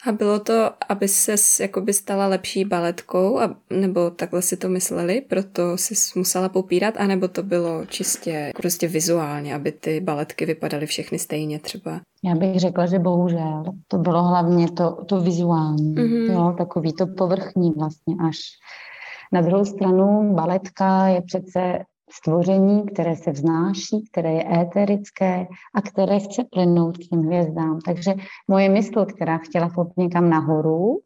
A 0.07 0.13
bylo 0.13 0.41
to, 0.41 0.71
aby 0.89 1.09
se 1.09 1.35
jakoby 1.63 1.93
stala 1.93 2.27
lepší 2.27 2.65
baletkou, 2.65 3.39
a, 3.39 3.55
nebo 3.71 4.11
takhle 4.11 4.43
si 4.43 4.57
to 4.57 4.69
mysleli, 4.69 5.21
proto 5.21 5.77
si 5.77 5.95
musela 6.19 6.49
popírat, 6.49 6.95
anebo 6.97 7.29
to 7.29 7.43
bylo 7.43 7.87
čistě 7.87 8.53
prostě 8.57 8.89
vizuálně, 8.89 9.55
aby 9.55 9.73
ty 9.73 10.01
baletky 10.01 10.47
vypadaly 10.47 10.87
všechny 10.87 11.19
stejně 11.19 11.59
třeba? 11.59 12.01
Já 12.25 12.35
bych 12.35 12.61
řekla, 12.61 12.87
že 12.87 12.99
bohužel. 12.99 13.65
To 13.89 13.99
bylo 13.99 14.23
hlavně 14.23 14.71
to, 14.71 15.05
to 15.05 15.21
vizuální, 15.21 15.95
mm-hmm. 15.95 16.33
jo, 16.33 16.55
takový 16.59 16.93
to 16.93 17.07
povrchní 17.07 17.73
vlastně 17.79 18.15
až. 18.29 18.37
Na 19.33 19.41
druhou 19.41 19.65
stranu 19.65 20.35
baletka 20.35 21.07
je 21.07 21.23
přece 21.23 21.79
stvoření, 22.13 22.87
které 22.87 23.17
se 23.17 23.31
vznáší, 23.31 24.05
které 24.13 24.33
je 24.33 24.61
éterické 24.61 25.47
a 25.75 25.83
které 25.83 26.21
chce 26.21 26.45
plynout 26.51 26.99
k 26.99 27.01
těm 27.01 27.23
hvězdám. 27.23 27.79
Takže 27.81 28.15
moje 28.49 28.69
mysl, 28.69 29.05
která 29.05 29.39
chtěla 29.39 29.69
furt 29.69 29.97
někam 29.97 30.31
nahoru, 30.31 31.01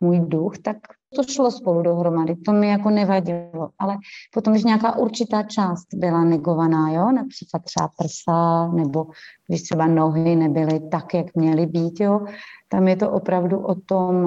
můj 0.00 0.20
duch, 0.20 0.58
tak 0.58 0.76
to 1.16 1.22
šlo 1.22 1.50
spolu 1.50 1.82
dohromady, 1.82 2.36
to 2.36 2.52
mi 2.52 2.68
jako 2.68 2.90
nevadilo, 2.90 3.70
ale 3.78 3.96
potom, 4.34 4.52
když 4.52 4.64
nějaká 4.64 4.96
určitá 4.96 5.42
část 5.42 5.86
byla 5.94 6.24
negovaná, 6.24 6.90
jo, 6.90 7.12
například 7.12 7.62
třeba 7.64 7.88
prsa, 7.98 8.68
nebo 8.68 9.06
když 9.48 9.62
třeba 9.62 9.86
nohy 9.86 10.36
nebyly 10.36 10.80
tak, 10.80 11.14
jak 11.14 11.34
měly 11.34 11.66
být, 11.66 12.00
jo, 12.00 12.26
tam 12.68 12.88
je 12.88 12.96
to 12.96 13.10
opravdu 13.10 13.58
o 13.58 13.74
tom 13.74 14.26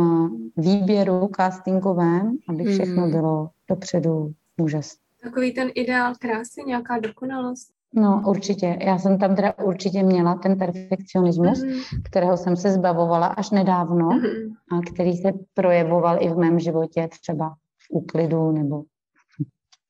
výběru 0.58 1.30
castingovém, 1.36 2.38
aby 2.50 2.64
všechno 2.64 3.02
hmm. 3.02 3.12
bylo 3.12 3.50
dopředu 3.70 4.32
úžasné. 4.62 5.03
Takový 5.24 5.54
ten 5.54 5.72
ideál 5.76 6.14
krásy, 6.20 6.64
nějaká 6.68 7.00
dokonalost. 7.00 7.74
No 7.96 8.24
určitě. 8.28 8.78
Já 8.82 8.98
jsem 8.98 9.18
tam 9.20 9.36
teda 9.36 9.54
určitě 9.64 10.04
měla 10.04 10.36
ten 10.36 10.58
perfekcionismus, 10.58 11.64
mm-hmm. 11.64 12.02
kterého 12.04 12.38
jsem 12.38 12.56
se 12.56 12.72
zbavovala 12.72 13.28
až 13.28 13.52
nedávno 13.52 14.10
mm-hmm. 14.10 14.54
a 14.72 14.92
který 14.94 15.14
se 15.18 15.32
projevoval 15.54 16.18
i 16.24 16.30
v 16.30 16.38
mém 16.38 16.60
životě 16.60 17.10
třeba 17.22 17.50
v 17.50 17.96
úklidu 17.96 18.52
nebo 18.52 18.84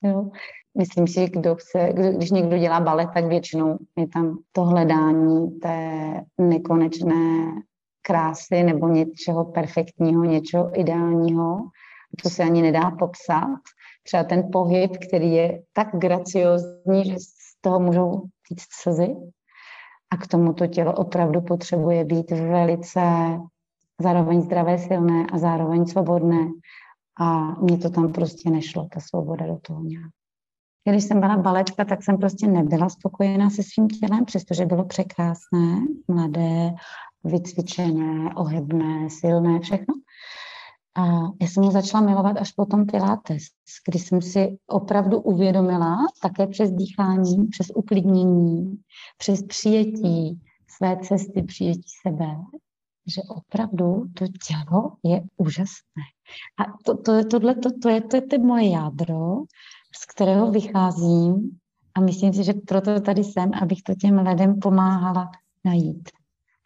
jo. 0.04 0.30
Myslím 0.78 1.08
si, 1.08 1.30
kdo 1.30 1.56
chce, 1.56 1.94
když 2.14 2.32
někdo 2.32 2.58
dělá 2.58 2.80
balet, 2.80 3.10
tak 3.14 3.26
většinou 3.26 3.78
je 3.98 4.08
tam 4.08 4.38
to 4.52 4.64
hledání 4.64 5.60
té 5.60 6.12
nekonečné 6.38 7.52
krásy 8.02 8.64
nebo 8.64 8.88
něčeho 8.88 9.46
perfektního, 9.46 10.24
něčeho 10.24 10.80
ideálního, 10.80 11.58
to 12.24 12.30
se 12.30 12.44
ani 12.44 12.62
nedá 12.62 12.92
popsat. 12.92 13.60
Třeba 14.04 14.24
ten 14.24 14.52
pohyb, 14.52 14.98
který 15.08 15.32
je 15.32 15.64
tak 15.74 15.88
graciozní, 15.94 17.06
že 17.06 17.16
toho 17.62 17.80
můžou 17.80 18.12
být 18.50 18.60
slzy. 18.82 19.16
A 20.12 20.18
k 20.18 20.28
tomu 20.28 20.54
to 20.54 20.68
tělo 20.68 20.94
opravdu 20.94 21.42
potřebuje 21.42 22.06
být 22.06 22.32
velice 22.32 23.02
zároveň 24.02 24.42
zdravé, 24.42 24.78
silné 24.78 25.26
a 25.34 25.38
zároveň 25.38 25.86
svobodné. 25.86 26.48
A 27.20 27.40
mně 27.62 27.78
to 27.78 27.90
tam 27.90 28.14
prostě 28.14 28.50
nešlo, 28.50 28.88
ta 28.94 29.00
svoboda 29.00 29.48
do 29.48 29.58
toho 29.58 29.84
nějak. 29.84 30.12
Když 30.90 31.04
jsem 31.04 31.20
byla 31.20 31.38
baletka, 31.38 31.86
tak 31.86 32.04
jsem 32.04 32.18
prostě 32.18 32.48
nebyla 32.48 32.90
spokojená 32.90 33.50
se 33.50 33.64
svým 33.64 33.88
tělem, 33.88 34.26
přestože 34.26 34.66
bylo 34.66 34.86
překrásné, 34.86 35.82
mladé, 36.08 36.74
vycvičené, 37.24 38.36
ohebné, 38.36 39.10
silné, 39.10 39.60
všechno. 39.60 39.94
A 40.96 41.06
já 41.42 41.48
jsem 41.48 41.64
ho 41.64 41.72
začala 41.72 42.06
milovat 42.06 42.38
až 42.38 42.52
potom 42.52 42.86
Pilates, 42.86 43.44
kdy 43.88 44.00
jsem 44.00 44.22
si 44.22 44.58
opravdu 44.68 45.22
uvědomila, 45.22 45.98
také 46.22 46.48
přes 46.48 46.72
dýchání, 46.72 47.48
přes 47.48 47.68
uklidnění, 47.76 48.76
přes 49.18 49.44
přijetí 49.44 50.42
své 50.68 50.98
cesty, 50.98 51.44
přijetí 51.44 51.90
sebe, 52.08 52.36
že 53.16 53.22
opravdu 53.30 54.06
to 54.14 54.26
tělo 54.48 54.92
je 55.04 55.24
úžasné. 55.38 56.04
A 56.60 56.64
to, 56.86 56.98
to, 56.98 57.26
tohle, 57.26 57.56
to, 57.56 57.70
to, 57.82 57.90
je, 57.90 58.02
to 58.02 58.16
je 58.16 58.22
to 58.22 58.40
moje 58.40 58.70
jádro, 58.70 59.36
z 59.96 60.06
kterého 60.06 60.52
vycházím 60.52 61.60
a 61.96 62.02
myslím 62.02 62.34
si, 62.34 62.44
že 62.44 62.54
proto 62.54 63.02
tady 63.02 63.24
jsem, 63.24 63.52
abych 63.62 63.84
to 63.84 63.96
těm 63.96 64.20
lidem 64.20 64.60
pomáhala 64.60 65.32
najít. 65.64 66.10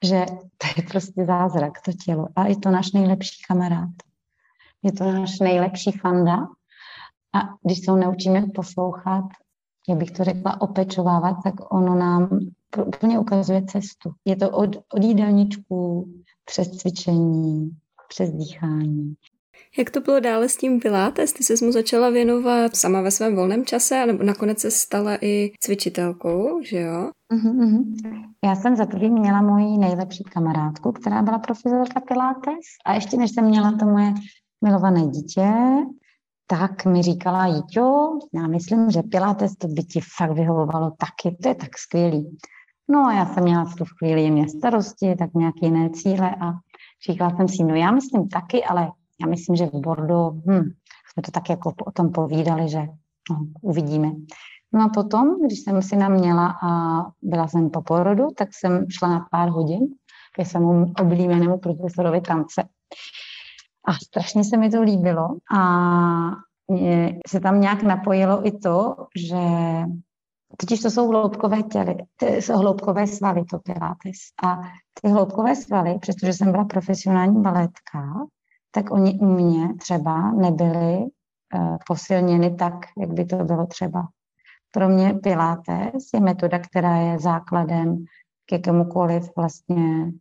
Že 0.04 0.26
to 0.58 0.68
je 0.78 0.88
prostě 0.88 1.26
zázrak, 1.26 1.82
to 1.82 1.92
tělo. 2.06 2.28
A 2.36 2.48
je 2.48 2.58
to 2.58 2.72
náš 2.72 2.92
nejlepší 2.92 3.42
kamarád. 3.48 4.07
Je 4.84 4.92
to 4.92 5.12
náš 5.12 5.40
nejlepší 5.40 5.92
fanda. 5.92 6.38
A 7.36 7.40
když 7.66 7.86
se 7.86 7.92
ho 7.92 7.98
naučíme 7.98 8.46
poslouchat, 8.56 9.24
jak 9.90 9.98
bych 9.98 10.12
to 10.12 10.24
řekla, 10.24 10.62
opečovávat, 10.62 11.36
tak 11.44 11.74
ono 11.74 11.96
nám 11.96 12.40
úplně 12.86 13.20
ukazuje 13.20 13.66
cestu. 13.66 14.12
Je 14.26 14.36
to 14.36 14.50
od, 14.50 14.76
od 14.94 15.04
jídelníčku 15.04 16.10
přes 16.46 16.70
cvičení, 16.70 17.72
přes 18.10 18.32
dýchání. 18.32 19.16
Jak 19.78 19.90
to 19.90 20.02
bylo 20.02 20.20
dále 20.20 20.50
s 20.50 20.58
tím 20.58 20.80
Pilates? 20.80 21.34
Ty 21.34 21.44
se 21.44 21.66
mu 21.66 21.72
začala 21.72 22.10
věnovat 22.10 22.76
sama 22.76 23.02
ve 23.02 23.12
svém 23.12 23.36
volném 23.36 23.66
čase, 23.66 24.00
ale 24.00 24.14
nakonec 24.14 24.60
se 24.60 24.72
stala 24.72 25.18
i 25.22 25.52
cvičitelkou, 25.60 26.62
že 26.64 26.80
jo? 26.80 27.12
Uh-huh, 27.34 27.84
Já 28.46 28.56
jsem 28.56 28.76
za 28.76 28.86
prvý 28.86 29.10
měla 29.10 29.42
moji 29.42 29.78
nejlepší 29.78 30.24
kamarádku, 30.24 30.92
která 30.92 31.22
byla 31.22 31.40
profesorka 31.40 32.00
Pilates 32.00 32.66
a 32.86 32.94
ještě 32.94 33.18
než 33.18 33.32
jsem 33.32 33.46
měla 33.46 33.72
to 33.80 33.86
moje 33.86 34.14
milované 34.62 35.08
dítě, 35.08 35.54
tak 36.48 36.86
mi 36.86 37.02
říkala, 37.02 37.46
Jíťo, 37.46 38.20
já 38.34 38.48
myslím, 38.48 38.92
že 38.92 39.04
Pilates 39.04 39.56
to 39.56 39.68
by 39.68 39.84
ti 39.84 40.02
fakt 40.18 40.32
vyhovovalo 40.32 40.92
taky, 40.92 41.38
to 41.42 41.50
je 41.50 41.56
tak 41.56 41.78
skvělý. 41.78 42.38
No 42.90 43.06
a 43.06 43.14
já 43.14 43.26
jsem 43.26 43.44
měla 43.44 43.66
v 43.66 43.76
tu 43.76 43.86
chvíli 43.86 44.22
jiné 44.22 44.50
starosti, 44.50 45.16
tak 45.16 45.34
nějaké 45.34 45.66
jiné 45.66 45.90
cíle 45.90 46.36
a 46.42 46.54
říkala 47.10 47.38
jsem 47.38 47.48
si, 47.48 47.64
no 47.64 47.76
já 47.76 47.92
myslím 47.92 48.30
taky, 48.30 48.64
ale 48.64 48.92
já 49.22 49.28
myslím, 49.28 49.56
že 49.56 49.66
v 49.66 49.74
Bordeaux, 49.74 50.46
hm, 50.46 50.64
jsme 51.12 51.24
to 51.26 51.32
tak 51.32 51.50
jako 51.50 51.74
o 51.86 51.92
tom 51.92 52.12
povídali, 52.12 52.70
že 52.70 52.80
no, 53.32 53.48
uvidíme. 53.62 54.12
No 54.74 54.84
a 54.84 54.90
potom, 54.90 55.46
když 55.46 55.60
jsem 55.60 55.82
si 55.82 55.96
měla 55.96 56.56
a 56.64 57.02
byla 57.22 57.48
jsem 57.48 57.70
po 57.70 57.82
porodu, 57.82 58.28
tak 58.38 58.50
jsem 58.52 58.86
šla 58.90 59.10
na 59.10 59.26
pár 59.32 59.50
hodin 59.50 59.80
ke 60.36 60.46
svému 60.46 60.94
oblíbenému 61.02 61.58
profesorovi 61.58 62.22
tance. 62.22 62.64
A 63.88 63.94
strašně 63.94 64.44
se 64.44 64.58
mi 64.58 64.70
to 64.70 64.82
líbilo 64.82 65.28
a 65.58 65.62
se 67.28 67.40
tam 67.40 67.62
nějak 67.62 67.84
napojilo 67.84 68.48
i 68.48 68.52
to, 68.52 68.96
že 69.16 69.38
totiž 70.58 70.80
to 70.80 70.92
jsou 70.92 71.08
hloubkové 71.08 71.64
těly, 71.64 71.96
to 72.16 72.26
jsou 72.26 72.58
hloubkové 72.58 73.08
svaly, 73.08 73.46
to 73.46 73.60
pilates. 73.60 74.18
A 74.44 74.62
ty 75.02 75.10
hloubkové 75.10 75.56
svaly, 75.56 76.00
přestože 76.00 76.34
jsem 76.34 76.52
byla 76.52 76.66
profesionální 76.66 77.42
baletka, 77.42 78.26
tak 78.72 78.92
oni 78.92 79.20
u 79.20 79.26
mě 79.26 79.74
třeba 79.74 80.32
nebyly 80.32 80.98
uh, 80.98 81.78
posilněny 81.88 82.56
tak, 82.56 82.74
jak 82.98 83.14
by 83.14 83.26
to 83.26 83.36
bylo 83.36 83.66
třeba. 83.66 84.08
Pro 84.72 84.90
mě 84.90 85.14
Pilates 85.14 86.04
je 86.14 86.20
metoda, 86.20 86.60
která 86.60 86.96
je 86.96 87.20
základem 87.20 88.06
k 88.46 88.52
jakémukoliv 88.52 89.30
vlastně 89.38 90.12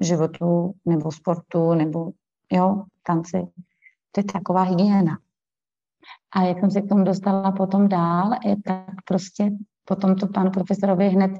životu 0.00 0.74
nebo 0.84 1.12
sportu 1.12 1.74
nebo 1.74 2.10
jo, 2.52 2.82
tanci. 3.06 3.38
To 4.12 4.20
je 4.20 4.24
taková 4.24 4.62
hygiena. 4.62 5.18
A 6.34 6.42
jak 6.42 6.60
jsem 6.60 6.70
se 6.70 6.82
k 6.82 6.88
tomu 6.88 7.04
dostala 7.04 7.52
potom 7.52 7.88
dál, 7.88 8.30
je 8.44 8.56
tak 8.62 8.94
prostě 9.04 9.50
potom 9.84 10.16
to 10.16 10.26
panu 10.26 10.50
profesorovi 10.50 11.08
hned 11.08 11.30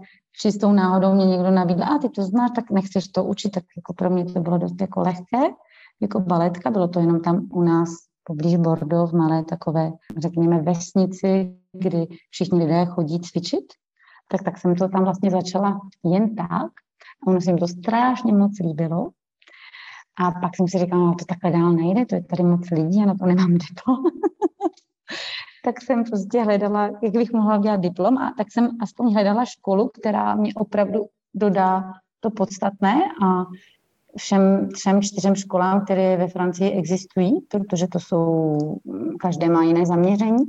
čistou 0.41 0.73
náhodou 0.73 1.15
mě 1.15 1.27
někdo 1.27 1.51
nabídl, 1.51 1.83
a 1.83 1.99
ty 1.99 2.09
to 2.09 2.23
znáš, 2.23 2.51
tak 2.57 2.71
nechceš 2.71 3.09
to 3.09 3.25
učit, 3.25 3.51
tak 3.51 3.65
jako 3.77 3.95
pro 3.95 4.11
mě 4.11 4.25
to 4.25 4.41
bylo 4.41 4.59
dost 4.59 4.81
jako 4.81 5.01
lehké, 5.01 5.41
jako 6.01 6.21
baletka, 6.21 6.71
bylo 6.71 6.89
to 6.89 7.01
jenom 7.01 7.21
tam 7.21 7.49
u 7.53 7.63
nás 7.63 7.89
poblíž 8.25 8.57
Bordeaux 8.57 9.13
v 9.13 9.17
malé 9.17 9.45
takové, 9.45 9.93
řekněme, 10.19 10.63
vesnici, 10.63 11.57
kdy 11.73 12.07
všichni 12.31 12.59
lidé 12.59 12.87
chodí 12.87 13.21
cvičit, 13.21 13.65
tak, 14.29 14.43
tak 14.43 14.59
jsem 14.59 14.75
to 14.75 14.89
tam 14.89 15.05
vlastně 15.05 15.31
začala 15.31 15.81
jen 16.05 16.35
tak. 16.37 16.73
A 17.23 17.27
ono 17.27 17.41
se 17.41 17.53
mi 17.53 17.59
to 17.59 17.69
strašně 17.69 18.33
moc 18.33 18.53
líbilo. 18.61 19.11
A 20.19 20.31
pak 20.31 20.57
jsem 20.57 20.69
si 20.69 20.79
říkala, 20.79 21.07
no 21.07 21.15
to 21.15 21.25
takhle 21.25 21.51
dál 21.51 21.73
nejde, 21.73 22.07
to 22.07 22.15
je 22.15 22.23
tady 22.23 22.43
moc 22.43 22.71
lidí 22.71 23.03
a 23.03 23.07
na 23.07 23.15
to 23.15 23.27
nemám 23.27 23.53
diplom. 23.53 23.97
tak 25.65 25.83
jsem 25.83 26.05
prostě 26.05 26.43
hledala, 26.43 26.91
jak 27.03 27.13
bych 27.13 27.33
mohla 27.33 27.59
dělat 27.59 27.81
diplom 27.81 28.19
a 28.19 28.35
tak 28.37 28.53
jsem 28.53 28.69
aspoň 28.81 29.15
hledala 29.15 29.45
školu, 29.45 29.91
která 30.01 30.35
mě 30.35 30.55
opravdu 30.55 31.07
dodá 31.35 31.93
to 32.21 32.31
podstatné 32.31 32.95
a 33.25 33.45
všem 34.17 34.69
třem, 34.69 35.03
čtyřem 35.03 35.35
školám, 35.35 35.85
které 35.85 36.17
ve 36.17 36.29
Francii 36.29 36.71
existují, 36.71 37.41
protože 37.41 37.87
to 37.87 38.01
jsou, 38.01 38.59
každé 39.21 39.49
má 39.49 39.63
jiné 39.63 39.87
zaměření, 39.87 40.45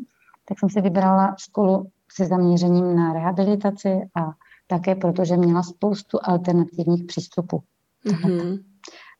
tak 0.45 0.59
jsem 0.59 0.69
si 0.69 0.81
vybrala 0.81 1.35
školu 1.39 1.87
se 2.11 2.25
zaměřením 2.25 2.95
na 2.95 3.13
rehabilitaci 3.13 4.01
a 4.15 4.31
také 4.67 4.95
protože 4.95 5.37
měla 5.37 5.63
spoustu 5.63 6.17
alternativních 6.23 7.03
přístupů. 7.03 7.63
Mm-hmm. 8.05 8.63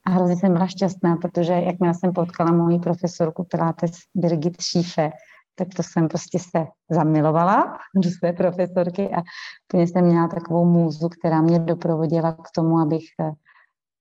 A 0.06 0.10
hrozně 0.10 0.36
jsem 0.36 0.52
byla 0.52 0.66
šťastná, 0.66 1.16
protože 1.16 1.52
jakmile 1.52 1.94
jsem 1.94 2.12
potkala 2.12 2.52
moji 2.52 2.78
profesorku 2.78 3.44
Pilates 3.44 3.92
Birgit 4.14 4.62
Schiefe, 4.62 5.10
tak 5.54 5.68
to 5.76 5.82
jsem 5.82 6.08
prostě 6.08 6.38
se 6.38 6.66
zamilovala 6.90 7.78
do 8.02 8.10
své 8.10 8.32
profesorky 8.32 9.10
a 9.10 9.22
úplně 9.68 9.86
jsem 9.86 10.04
měla 10.04 10.28
takovou 10.28 10.64
můzu, 10.64 11.08
která 11.08 11.42
mě 11.42 11.58
doprovodila 11.58 12.32
k 12.32 12.50
tomu, 12.54 12.78
abych 12.78 13.04
eh, 13.20 13.32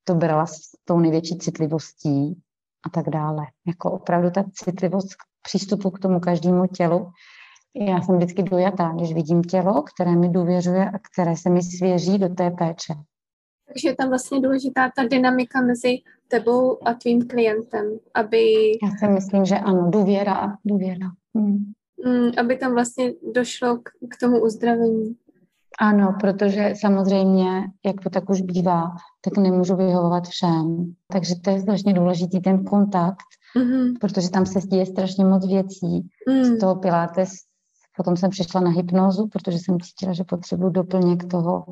to 0.03 0.15
brala 0.15 0.45
s 0.45 0.59
tou 0.85 0.99
největší 0.99 1.37
citlivostí 1.37 2.41
a 2.85 2.89
tak 2.89 3.09
dále. 3.09 3.45
Jako 3.67 3.91
opravdu 3.91 4.31
ta 4.31 4.43
citlivost 4.53 5.13
k 5.13 5.23
přístupu 5.41 5.91
k 5.91 5.99
tomu 5.99 6.19
každému 6.19 6.67
tělu. 6.67 7.11
Já 7.75 8.01
jsem 8.01 8.15
vždycky 8.17 8.43
dojatá, 8.43 8.91
když 8.95 9.13
vidím 9.13 9.41
tělo, 9.41 9.83
které 9.83 10.15
mi 10.15 10.29
důvěřuje 10.29 10.89
a 10.89 10.99
které 11.11 11.37
se 11.37 11.49
mi 11.49 11.63
svěří 11.63 12.17
do 12.17 12.29
té 12.29 12.51
péče. 12.51 12.93
Takže 13.73 13.89
je 13.89 13.95
tam 13.95 14.09
vlastně 14.09 14.39
důležitá 14.39 14.91
ta 14.95 15.03
dynamika 15.03 15.61
mezi 15.61 15.97
tebou 16.27 16.87
a 16.87 16.93
tvým 16.93 17.27
klientem, 17.27 17.85
aby... 18.13 18.37
Já 18.83 18.89
si 18.99 19.07
myslím, 19.13 19.45
že 19.45 19.55
ano, 19.55 19.89
důvěra, 19.89 20.57
důvěra. 20.65 21.07
Hmm. 21.35 21.73
Mm, 22.05 22.31
aby 22.37 22.57
tam 22.57 22.73
vlastně 22.73 23.13
došlo 23.33 23.77
k, 23.77 23.89
k 24.09 24.19
tomu 24.19 24.43
uzdravení. 24.43 25.15
Ano, 25.79 26.15
protože 26.19 26.73
samozřejmě, 26.81 27.63
jak 27.85 28.01
to 28.03 28.09
tak 28.09 28.29
už 28.29 28.41
bývá, 28.41 28.95
tak 29.21 29.37
nemůžu 29.37 29.75
vyhovovat 29.75 30.27
všem. 30.27 30.93
Takže 31.11 31.35
to 31.43 31.49
je 31.49 31.61
strašně 31.61 31.93
důležitý 31.93 32.41
ten 32.41 32.65
kontakt, 32.65 33.25
mm-hmm. 33.57 33.93
protože 34.01 34.29
tam 34.29 34.45
se 34.45 34.59
děje 34.59 34.85
strašně 34.85 35.25
moc 35.25 35.47
věcí. 35.47 36.09
Mm. 36.29 36.43
Z 36.43 36.59
toho 36.59 36.75
Pilates, 36.75 37.31
potom 37.97 38.17
jsem 38.17 38.29
přišla 38.29 38.61
na 38.61 38.69
hypnózu, 38.69 39.27
protože 39.27 39.57
jsem 39.59 39.79
cítila, 39.79 40.13
že 40.13 40.23
potřebuji 40.23 40.69
doplněk 40.69 41.25
toho, 41.25 41.65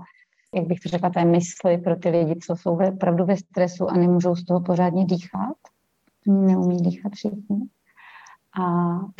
jak 0.56 0.68
bych 0.68 0.80
to 0.80 0.90
řekla, 0.90 1.10
té 1.10 1.26
mysli 1.26 1.78
pro 1.78 1.96
ty 1.96 2.10
lidi, 2.10 2.36
co 2.36 2.56
jsou 2.56 2.80
opravdu 2.94 3.26
ve 3.26 3.38
stresu 3.38 3.88
a 3.90 3.94
nemůžou 3.94 4.36
z 4.36 4.46
toho 4.46 4.62
pořádně 4.62 5.06
dýchat. 5.06 5.58
Neumí 6.28 6.78
dýchat 6.78 7.14
všichni. 7.14 7.60
A 8.62 8.64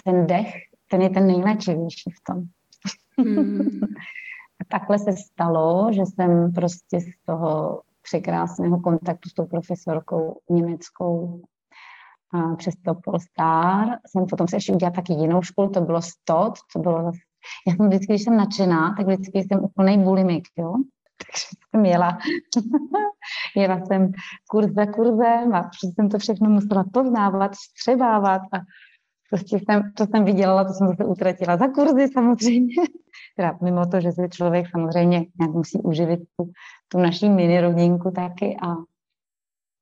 ten 0.04 0.28
dech, 0.28 0.54
ten 0.90 1.02
je 1.02 1.10
ten 1.10 1.28
nejléčivější 1.28 2.12
v 2.12 2.24
tom. 2.24 2.44
Mm. 3.18 3.60
takhle 4.68 5.00
se 5.00 5.12
stalo, 5.18 5.90
že 5.94 6.02
jsem 6.06 6.54
prostě 6.54 7.00
z 7.00 7.26
toho 7.26 7.82
překrásného 8.02 8.80
kontaktu 8.80 9.30
s 9.30 9.34
tou 9.34 9.46
profesorkou 9.46 10.40
německou 10.50 11.42
a 12.34 12.56
přes 12.56 12.74
to 12.86 12.96
Polstar 12.96 13.88
jsem 14.08 14.26
potom 14.26 14.48
se 14.48 14.56
ještě 14.56 14.74
udělala 14.74 14.96
taky 14.96 15.14
jinou 15.14 15.42
školu, 15.42 15.70
to 15.70 15.82
bylo 15.82 16.02
STOT, 16.02 16.54
to 16.74 16.80
bylo 16.80 17.04
zase, 17.04 17.18
já 17.68 17.76
jsem 17.76 17.88
vždycky, 17.88 18.14
když 18.14 18.24
jsem 18.24 18.38
nadšená, 18.38 18.96
tak 18.98 19.08
vždycky 19.08 19.38
jsem 19.40 19.64
úplnej 19.64 19.98
bulimik, 19.98 20.44
jo. 20.58 20.74
Takže 21.26 21.48
jsem 21.70 21.86
jela, 21.86 22.18
jela 23.56 23.86
jsem 23.86 24.12
kurz 24.50 24.74
za 24.74 24.86
kurzem 24.86 25.56
a 25.56 25.70
jsem 25.94 26.10
to 26.10 26.20
všechno 26.20 26.50
musela 26.50 26.84
poznávat, 26.94 27.56
střebávat 27.56 28.42
a 28.42 28.58
prostě 29.30 29.60
jsem, 29.60 29.92
to 29.98 30.06
jsem 30.06 30.26
vydělala, 30.26 30.64
to 30.64 30.74
jsem 30.74 30.88
zase 30.88 31.06
utratila 31.06 31.58
za 31.58 31.68
kurzy 31.68 32.08
samozřejmě. 32.14 32.76
Teda 33.38 33.58
mimo 33.64 33.86
to, 33.86 34.02
že 34.02 34.12
se 34.12 34.30
člověk 34.30 34.70
samozřejmě 34.70 35.26
nějak 35.40 35.52
musí 35.52 35.82
uživit 35.82 36.20
tu, 36.20 36.52
tu 36.88 36.98
naší 36.98 37.30
mini 37.30 37.62
rodinku 37.62 38.12
taky 38.12 38.58
a, 38.62 38.72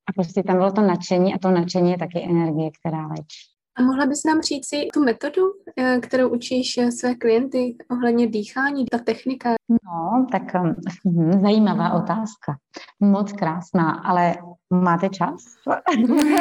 a 0.08 0.12
prostě 0.16 0.44
tam 0.44 0.58
bylo 0.58 0.72
to 0.72 0.82
nadšení 0.82 1.34
a 1.34 1.38
to 1.38 1.52
nadšení 1.52 1.92
je 1.92 1.98
taky 1.98 2.24
energie, 2.24 2.70
která 2.80 3.08
léčí. 3.08 3.59
A 3.80 3.84
mohla 3.84 4.06
bys 4.06 4.24
nám 4.24 4.42
říct 4.42 4.70
si 4.70 4.88
tu 4.94 5.04
metodu, 5.04 5.42
eh, 5.78 6.00
kterou 6.00 6.30
učíš 6.30 6.78
eh, 6.78 6.92
své 6.92 7.16
klienty 7.16 7.78
ohledně 7.92 8.28
dýchání, 8.28 8.86
ta 8.86 8.98
technika? 8.98 9.50
No, 9.70 10.28
tak 10.32 10.54
hm, 10.54 11.42
zajímavá 11.42 11.94
otázka. 11.94 12.58
Moc 13.00 13.32
krásná, 13.32 13.92
ale 13.92 14.36
máte 14.70 15.10
čas? 15.10 15.44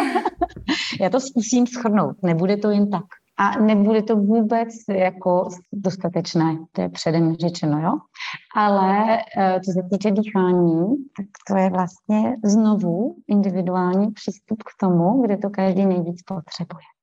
Já 1.00 1.10
to 1.10 1.20
zkusím 1.20 1.66
schrnout, 1.66 2.16
nebude 2.22 2.56
to 2.56 2.70
jen 2.70 2.90
tak. 2.90 3.04
A 3.36 3.58
nebude 3.58 4.02
to 4.02 4.16
vůbec 4.16 4.68
jako 4.88 5.48
dostatečné, 5.72 6.58
to 6.72 6.80
je 6.80 6.88
předem 6.88 7.34
řečeno, 7.34 7.80
jo? 7.80 7.92
Ale 8.56 9.18
eh, 9.38 9.60
co 9.60 9.72
se 9.72 9.88
týče 9.90 10.10
dýchání, 10.10 10.96
tak 11.16 11.26
to 11.48 11.56
je 11.56 11.70
vlastně 11.70 12.36
znovu 12.44 13.16
individuální 13.28 14.10
přístup 14.10 14.62
k 14.62 14.80
tomu, 14.80 15.22
kde 15.22 15.36
to 15.36 15.50
každý 15.50 15.86
nejvíc 15.86 16.22
potřebuje. 16.22 16.97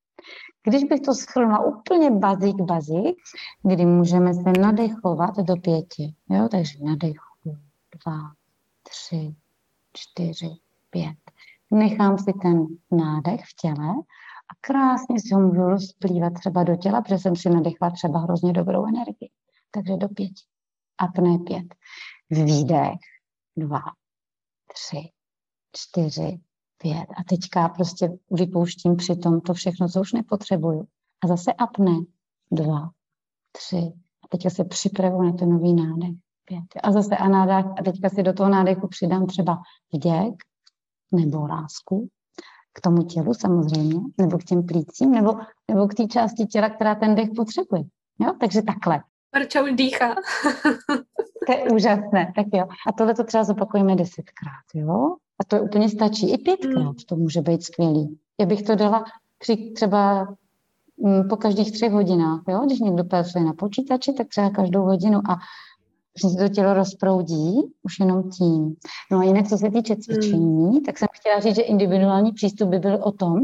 Když 0.66 0.84
bych 0.84 1.00
to 1.00 1.14
schrnula 1.14 1.64
úplně 1.64 2.10
bazik, 2.10 2.56
bazik, 2.56 3.16
kdy 3.62 3.86
můžeme 3.86 4.34
se 4.34 4.52
nadechovat 4.60 5.36
do 5.36 5.56
pěti, 5.56 6.14
jo? 6.30 6.48
takže 6.50 6.78
nadechu, 6.84 7.58
dva, 8.04 8.18
tři, 8.82 9.34
čtyři, 9.92 10.50
pět. 10.90 11.16
Nechám 11.70 12.18
si 12.18 12.32
ten 12.42 12.66
nádech 12.90 13.40
v 13.40 13.56
těle 13.60 13.88
a 14.50 14.54
krásně 14.60 15.20
si 15.20 15.34
ho 15.34 15.40
můžu 15.40 15.62
rozplývat 15.62 16.32
třeba 16.32 16.64
do 16.64 16.76
těla, 16.76 17.02
protože 17.02 17.18
jsem 17.18 17.36
si 17.36 17.50
nadechla 17.50 17.90
třeba 17.90 18.18
hrozně 18.18 18.52
dobrou 18.52 18.86
energii. 18.86 19.30
Takže 19.70 19.96
do 19.96 20.08
pěti. 20.08 20.44
Apné 20.98 21.38
pět. 21.38 21.74
Výdech. 22.30 22.98
Dva, 23.56 23.82
tři, 24.66 25.10
čtyři, 25.72 26.40
pět. 26.78 27.06
A 27.16 27.24
teďka 27.28 27.68
prostě 27.68 28.18
vypouštím 28.30 28.96
při 28.96 29.16
tom 29.16 29.40
to 29.40 29.54
všechno, 29.54 29.88
co 29.88 30.00
už 30.00 30.12
nepotřebuju. 30.12 30.86
A 31.24 31.26
zase 31.26 31.52
apné. 31.52 31.96
Dva, 32.50 32.90
tři. 33.52 33.92
A 34.24 34.28
teďka 34.30 34.50
se 34.50 34.64
připravuju 34.64 35.22
na 35.22 35.32
ten 35.32 35.50
nový 35.50 35.74
nádech. 35.74 36.16
Pět. 36.44 36.64
A 36.82 36.92
zase 36.92 37.16
a 37.16 37.28
nádech. 37.28 37.66
A 37.78 37.82
teďka 37.84 38.08
si 38.08 38.22
do 38.22 38.32
toho 38.32 38.50
nádechu 38.50 38.88
přidám 38.88 39.26
třeba 39.26 39.58
vděk 39.92 40.34
nebo 41.12 41.46
lásku 41.46 42.08
k 42.72 42.80
tomu 42.80 43.02
tělu 43.02 43.34
samozřejmě, 43.34 44.00
nebo 44.18 44.38
k 44.38 44.44
těm 44.44 44.66
plícím, 44.66 45.10
nebo, 45.10 45.32
nebo 45.70 45.88
k 45.88 45.94
té 45.94 46.06
části 46.06 46.44
těla, 46.44 46.70
která 46.70 46.94
ten 46.94 47.14
dech 47.14 47.28
potřebuje. 47.36 47.82
Jo? 48.20 48.32
Takže 48.40 48.62
takhle. 48.62 49.02
Proč 49.30 49.56
už 49.56 49.72
dýchá. 49.72 50.14
to 51.46 51.52
je 51.52 51.70
úžasné, 51.74 52.32
tak 52.36 52.46
jo. 52.54 52.66
A 52.86 52.92
tohle 52.92 53.14
to 53.14 53.24
třeba 53.24 53.44
zopakujeme 53.44 53.96
desetkrát, 53.96 54.64
jo? 54.74 55.16
A 55.40 55.44
to 55.44 55.56
je 55.56 55.62
úplně 55.62 55.88
stačí. 55.88 56.30
I 56.32 56.38
pětkrát 56.38 56.84
mm. 56.84 56.94
to 57.08 57.16
může 57.16 57.40
být 57.40 57.62
skvělý. 57.62 58.18
Já 58.40 58.46
bych 58.46 58.62
to 58.62 58.74
dala 58.74 59.04
při 59.38 59.56
třeba 59.56 60.28
mm, 61.04 61.28
po 61.28 61.36
každých 61.36 61.72
třech 61.72 61.92
hodinách, 61.92 62.40
jo? 62.48 62.62
Když 62.66 62.80
někdo 62.80 63.04
pracuje 63.04 63.44
na 63.44 63.52
počítači, 63.52 64.12
tak 64.12 64.28
třeba 64.28 64.50
každou 64.50 64.82
hodinu 64.82 65.20
a 65.30 65.36
že 66.22 66.28
se 66.28 66.36
to 66.36 66.48
tělo 66.48 66.74
rozproudí 66.74 67.54
už 67.82 68.00
jenom 68.00 68.30
tím. 68.30 68.76
No 69.12 69.18
a 69.18 69.24
jinak, 69.24 69.48
co 69.48 69.58
se 69.58 69.70
týče 69.70 69.96
cvičení, 69.96 70.66
mm. 70.66 70.80
tak 70.80 70.98
jsem 70.98 71.08
chtěla 71.12 71.40
říct, 71.40 71.56
že 71.56 71.62
individuální 71.62 72.32
přístup 72.32 72.68
by 72.68 72.78
byl 72.78 72.98
o 73.02 73.12
tom, 73.12 73.34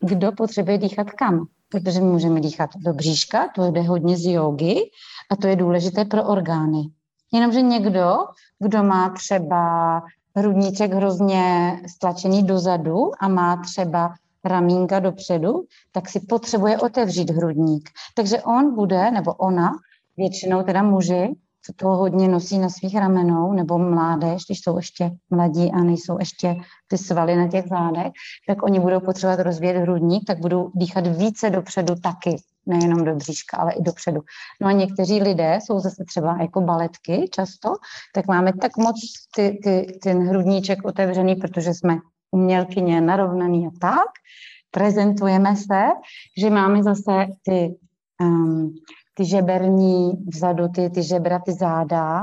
kdo 0.00 0.32
potřebuje 0.32 0.78
dýchat 0.78 1.10
kam. 1.10 1.46
Protože 1.68 2.00
my 2.00 2.06
můžeme 2.06 2.40
dýchat 2.40 2.70
do 2.76 2.92
bříška, 2.92 3.48
to 3.54 3.70
jde 3.70 3.82
hodně 3.82 4.16
z 4.16 4.32
jogy 4.32 4.90
a 5.30 5.36
to 5.36 5.46
je 5.46 5.56
důležité 5.56 6.04
pro 6.04 6.24
orgány. 6.24 6.82
Jenomže 7.32 7.62
někdo, 7.62 8.16
kdo 8.58 8.82
má 8.84 9.10
třeba 9.10 10.02
hrudníček 10.36 10.92
hrozně 10.92 11.72
stlačený 11.86 12.42
dozadu 12.42 13.10
a 13.20 13.28
má 13.28 13.56
třeba 13.56 14.14
ramínka 14.44 15.00
dopředu, 15.00 15.64
tak 15.92 16.08
si 16.08 16.20
potřebuje 16.20 16.78
otevřít 16.78 17.30
hrudník. 17.30 17.90
Takže 18.14 18.42
on 18.42 18.74
bude, 18.74 19.10
nebo 19.10 19.34
ona, 19.34 19.72
většinou 20.16 20.62
teda 20.62 20.82
muži, 20.82 21.34
co 21.66 21.72
to 21.76 21.88
hodně 21.88 22.28
nosí 22.28 22.58
na 22.58 22.68
svých 22.68 22.96
ramenou, 22.96 23.52
nebo 23.52 23.78
mládež, 23.78 24.42
když 24.46 24.60
jsou 24.60 24.76
ještě 24.76 25.10
mladí 25.30 25.72
a 25.72 25.78
nejsou 25.78 26.18
ještě 26.18 26.56
ty 26.88 26.98
svaly 26.98 27.36
na 27.36 27.48
těch 27.48 27.64
zádech, 27.68 28.12
tak 28.48 28.62
oni 28.62 28.80
budou 28.80 29.00
potřebovat 29.00 29.40
rozvíjet 29.40 29.76
hrudník, 29.76 30.24
tak 30.26 30.38
budou 30.38 30.70
dýchat 30.74 31.06
více 31.06 31.50
dopředu 31.50 31.94
taky, 31.94 32.36
nejenom 32.66 33.04
do 33.04 33.14
bříška, 33.14 33.56
ale 33.56 33.72
i 33.72 33.82
dopředu. 33.82 34.20
No 34.60 34.68
a 34.68 34.72
někteří 34.72 35.22
lidé 35.22 35.58
jsou 35.62 35.78
zase 35.78 36.04
třeba 36.04 36.36
jako 36.40 36.60
baletky 36.60 37.28
často, 37.30 37.74
tak 38.14 38.26
máme 38.26 38.52
tak 38.52 38.76
moc 38.76 38.96
ty, 39.34 39.58
ty, 39.62 39.98
ten 40.02 40.28
hrudníček 40.28 40.84
otevřený, 40.84 41.36
protože 41.36 41.74
jsme 41.74 41.98
umělkyně 42.30 43.00
narovnaný 43.00 43.66
a 43.66 43.70
tak, 43.80 44.08
prezentujeme 44.70 45.56
se, 45.56 45.82
že 46.38 46.50
máme 46.50 46.82
zase 46.82 47.26
ty 47.44 47.74
um, 48.20 48.74
ty 49.14 49.24
žeberní 49.24 50.12
vzadu, 50.34 50.68
ty, 50.68 50.90
ty 50.90 51.02
žebra, 51.02 51.38
ty 51.38 51.52
záda, 51.52 52.22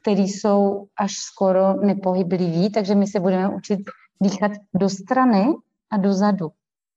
které 0.00 0.20
jsou 0.20 0.86
až 0.96 1.12
skoro 1.12 1.74
nepohyblivý, 1.74 2.70
takže 2.70 2.94
my 2.94 3.06
se 3.06 3.20
budeme 3.20 3.54
učit 3.54 3.80
dýchat 4.22 4.52
do 4.74 4.88
strany 4.88 5.46
a 5.90 5.96
do 5.96 6.12
zadu. 6.12 6.50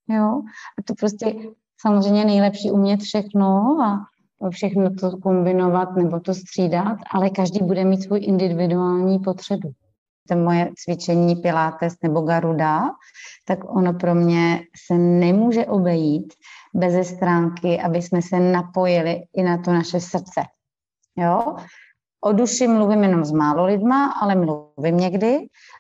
Jo? 0.10 0.42
A 0.80 0.84
to 0.86 0.94
prostě 1.00 1.36
samozřejmě 1.88 2.26
nejlepší 2.26 2.72
umět 2.72 3.00
všechno 3.02 3.78
a 3.84 4.06
všechno 4.50 4.96
to 4.96 5.18
kombinovat 5.18 5.96
nebo 5.96 6.20
to 6.20 6.34
střídat, 6.34 6.98
ale 7.12 7.30
každý 7.30 7.60
bude 7.60 7.86
mít 7.86 8.04
svůj 8.04 8.20
individuální 8.24 9.20
potřebu. 9.20 9.72
To 10.30 10.36
moje 10.36 10.70
cvičení 10.76 11.36
Pilates 11.36 11.94
nebo 12.04 12.22
Garuda, 12.22 12.82
tak 13.46 13.76
ono 13.76 13.94
pro 13.94 14.16
mě 14.16 14.60
se 14.88 14.98
nemůže 14.98 15.66
obejít 15.66 16.34
bez 16.74 17.08
stránky, 17.08 17.82
aby 17.82 18.02
jsme 18.02 18.22
se 18.22 18.40
napojili 18.40 19.22
i 19.36 19.44
na 19.44 19.58
to 19.58 19.74
naše 19.74 20.00
srdce. 20.00 20.42
Jo? 21.18 21.56
O 22.26 22.32
duši 22.32 22.68
mluvím 22.68 23.04
jenom 23.04 23.26
s 23.26 23.32
málo 23.32 23.66
lidma, 23.66 24.12
ale 24.12 24.36
mluvím 24.36 24.98
někdy. 24.98 25.38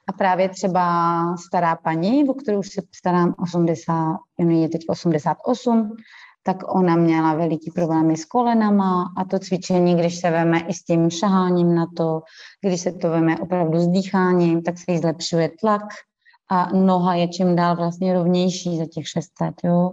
A 0.10 0.13
právě 0.17 0.49
třeba 0.49 1.36
stará 1.47 1.75
paní, 1.75 2.29
o 2.29 2.34
kterou 2.34 2.60
už 2.60 2.69
se 2.69 2.82
starám 2.95 3.36
80, 3.39 4.17
je 4.49 4.69
teď 4.69 4.82
88, 4.89 5.91
tak 6.43 6.75
ona 6.75 6.95
měla 6.95 7.34
veliký 7.34 7.71
problémy 7.71 8.17
s 8.17 8.25
kolenama 8.25 9.13
a 9.17 9.25
to 9.25 9.39
cvičení, 9.39 9.95
když 9.95 10.19
se 10.19 10.32
veme 10.32 10.60
i 10.60 10.73
s 10.73 10.84
tím 10.84 11.10
šaháním 11.10 11.75
na 11.75 11.86
to, 11.97 12.21
když 12.65 12.82
se 12.82 12.91
to 12.91 13.10
veme 13.10 13.39
opravdu 13.39 13.79
s 13.79 13.88
dýcháním, 13.88 14.62
tak 14.63 14.77
se 14.77 14.91
jí 14.91 14.97
zlepšuje 14.97 15.51
tlak, 15.60 15.84
a 16.49 16.69
noha 16.73 17.15
je 17.15 17.27
čím 17.27 17.56
dál 17.56 17.75
vlastně 17.75 18.13
rovnější 18.13 18.77
za 18.77 18.86
těch 18.86 19.08
šest 19.08 19.32
let. 19.41 19.56
Jo. 19.63 19.91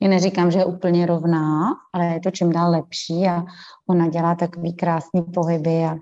Já 0.00 0.08
neříkám, 0.08 0.50
že 0.50 0.58
je 0.58 0.64
úplně 0.64 1.06
rovná, 1.06 1.74
ale 1.92 2.06
je 2.06 2.20
to 2.20 2.30
čím 2.30 2.52
dál 2.52 2.70
lepší 2.70 3.26
a 3.28 3.44
ona 3.88 4.08
dělá 4.08 4.34
takový 4.34 4.74
krásný 4.74 5.22
pohyby 5.22 5.84
a 5.84 5.96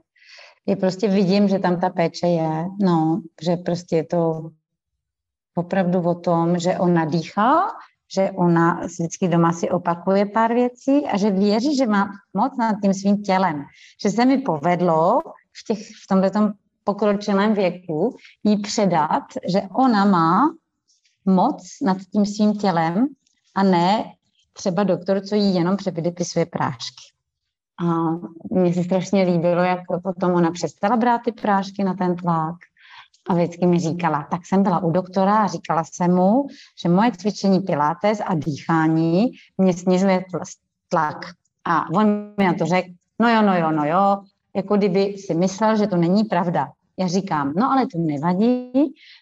je 0.66 0.76
prostě 0.76 1.08
vidím, 1.08 1.48
že 1.48 1.58
tam 1.58 1.80
ta 1.80 1.90
péče 1.90 2.26
je, 2.26 2.66
no, 2.80 3.22
že 3.42 3.56
prostě 3.56 3.96
je 3.96 4.04
to 4.04 4.50
opravdu 5.54 6.00
o 6.02 6.14
tom, 6.14 6.58
že 6.58 6.78
ona 6.78 7.04
dýchá, 7.04 7.66
že 8.14 8.30
ona 8.30 8.80
vždycky 8.84 9.28
doma 9.28 9.52
si 9.52 9.70
opakuje 9.70 10.26
pár 10.26 10.54
věcí 10.54 11.06
a 11.06 11.16
že 11.16 11.30
věří, 11.30 11.76
že 11.76 11.86
má 11.86 12.08
moc 12.34 12.56
nad 12.58 12.76
tím 12.82 12.94
svým 12.94 13.22
tělem. 13.22 13.64
Že 14.02 14.10
se 14.10 14.24
mi 14.24 14.38
povedlo 14.38 15.20
v, 15.52 15.64
těch, 15.66 15.78
v 15.78 16.06
tomto 16.08 16.52
pokročilém 16.84 17.54
věku 17.54 18.16
jí 18.44 18.58
předat, 18.58 19.22
že 19.48 19.62
ona 19.62 20.04
má 20.04 20.54
moc 21.24 21.66
nad 21.82 21.96
tím 22.12 22.26
svým 22.26 22.54
tělem 22.54 23.06
a 23.54 23.62
ne 23.62 24.04
třeba 24.52 24.82
doktor, 24.82 25.20
co 25.20 25.34
jí 25.34 25.54
jenom 25.54 25.76
předepisuje 25.76 26.46
prášky. 26.46 27.04
A 27.80 28.10
mně 28.50 28.74
se 28.74 28.84
strašně 28.84 29.22
líbilo, 29.22 29.62
jak 29.62 29.80
potom 30.02 30.32
ona 30.32 30.50
přestala 30.50 30.96
brát 30.96 31.20
ty 31.24 31.32
prášky 31.32 31.84
na 31.84 31.94
ten 31.94 32.16
tlak 32.16 32.56
a 33.28 33.34
vždycky 33.34 33.66
mi 33.66 33.78
říkala, 33.78 34.26
tak 34.30 34.46
jsem 34.46 34.62
byla 34.62 34.82
u 34.82 34.90
doktora 34.90 35.36
a 35.36 35.46
říkala 35.46 35.84
jsem 35.84 36.14
mu, 36.14 36.46
že 36.82 36.88
moje 36.88 37.12
cvičení 37.12 37.60
pilates 37.60 38.20
a 38.26 38.34
dýchání 38.34 39.30
mě 39.58 39.72
snižuje 39.72 40.24
tlak. 40.88 41.16
A 41.64 41.90
on 41.90 42.06
mi 42.38 42.44
na 42.44 42.54
to 42.54 42.66
řekl, 42.66 42.88
no 43.18 43.28
jo, 43.28 43.42
no 43.42 43.58
jo, 43.58 43.70
no 43.70 43.84
jo, 43.84 44.22
jako 44.56 44.76
kdyby 44.76 45.18
si 45.18 45.34
myslel, 45.34 45.76
že 45.76 45.86
to 45.86 45.96
není 45.96 46.24
pravda. 46.24 46.72
Já 46.98 47.06
říkám, 47.06 47.52
no 47.56 47.72
ale 47.72 47.86
to 47.86 47.98
nevadí, 47.98 48.72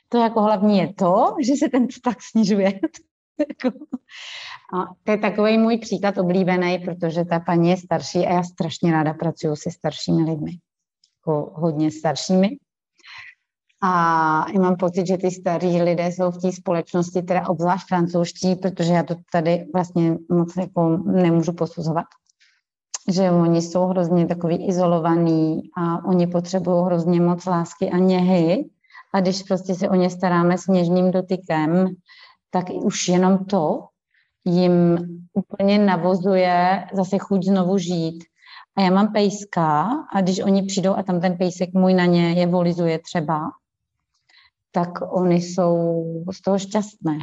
to 0.08 0.18
jako 0.18 0.40
hlavní 0.40 0.78
je 0.78 0.94
to, 0.94 1.34
že 1.46 1.52
se 1.56 1.68
ten 1.68 1.86
tlak 2.02 2.16
snižuje. 2.22 2.72
Jako, 3.48 3.78
a 4.74 4.86
to 5.04 5.12
je 5.12 5.18
takový 5.18 5.58
můj 5.58 5.78
příklad 5.78 6.18
oblíbený, 6.18 6.78
protože 6.78 7.24
ta 7.24 7.40
paní 7.40 7.70
je 7.70 7.76
starší 7.76 8.26
a 8.26 8.32
já 8.32 8.42
strašně 8.42 8.92
ráda 8.92 9.14
pracuji 9.14 9.56
se 9.56 9.70
staršími 9.70 10.22
lidmi. 10.22 10.52
Jako 11.20 11.52
hodně 11.54 11.90
staršími. 11.90 12.48
A 13.82 14.44
já 14.54 14.60
mám 14.60 14.76
pocit, 14.76 15.06
že 15.06 15.16
ty 15.16 15.30
starí 15.30 15.82
lidé 15.82 16.06
jsou 16.06 16.30
v 16.30 16.42
té 16.42 16.52
společnosti, 16.52 17.22
teda 17.22 17.48
obzvlášť 17.48 17.88
francouzští, 17.88 18.54
protože 18.56 18.92
já 18.92 19.02
to 19.02 19.14
tady 19.32 19.66
vlastně 19.74 20.16
moc 20.30 20.56
jako 20.56 20.96
nemůžu 20.96 21.52
posuzovat. 21.52 22.06
Že 23.08 23.30
oni 23.30 23.62
jsou 23.62 23.86
hrozně 23.86 24.26
takový 24.26 24.66
izolovaný 24.68 25.62
a 25.76 26.04
oni 26.04 26.26
potřebují 26.26 26.84
hrozně 26.84 27.20
moc 27.20 27.46
lásky 27.46 27.90
a 27.90 27.98
něhy. 27.98 28.70
A 29.14 29.20
když 29.20 29.42
prostě 29.42 29.74
se 29.74 29.88
o 29.88 29.94
ně 29.94 30.10
staráme 30.10 30.58
s 30.58 30.66
něžným 30.66 31.10
dotykem, 31.10 31.86
tak 32.50 32.64
už 32.70 33.08
jenom 33.08 33.44
to 33.44 33.84
jim 34.44 34.98
úplně 35.32 35.78
navozuje 35.78 36.84
zase 36.92 37.18
chuť 37.18 37.44
znovu 37.44 37.78
žít. 37.78 38.24
A 38.76 38.82
já 38.82 38.90
mám 38.90 39.12
pejska 39.12 39.88
a 40.12 40.20
když 40.20 40.40
oni 40.40 40.62
přijdou 40.62 40.94
a 40.94 41.02
tam 41.02 41.20
ten 41.20 41.36
pejsek 41.36 41.74
můj 41.74 41.94
na 41.94 42.04
ně 42.04 42.32
je 42.32 42.46
volizuje 42.46 42.98
třeba, 42.98 43.40
tak 44.72 44.88
oni 45.12 45.36
jsou 45.36 46.04
z 46.32 46.42
toho 46.42 46.58
šťastné. 46.58 47.18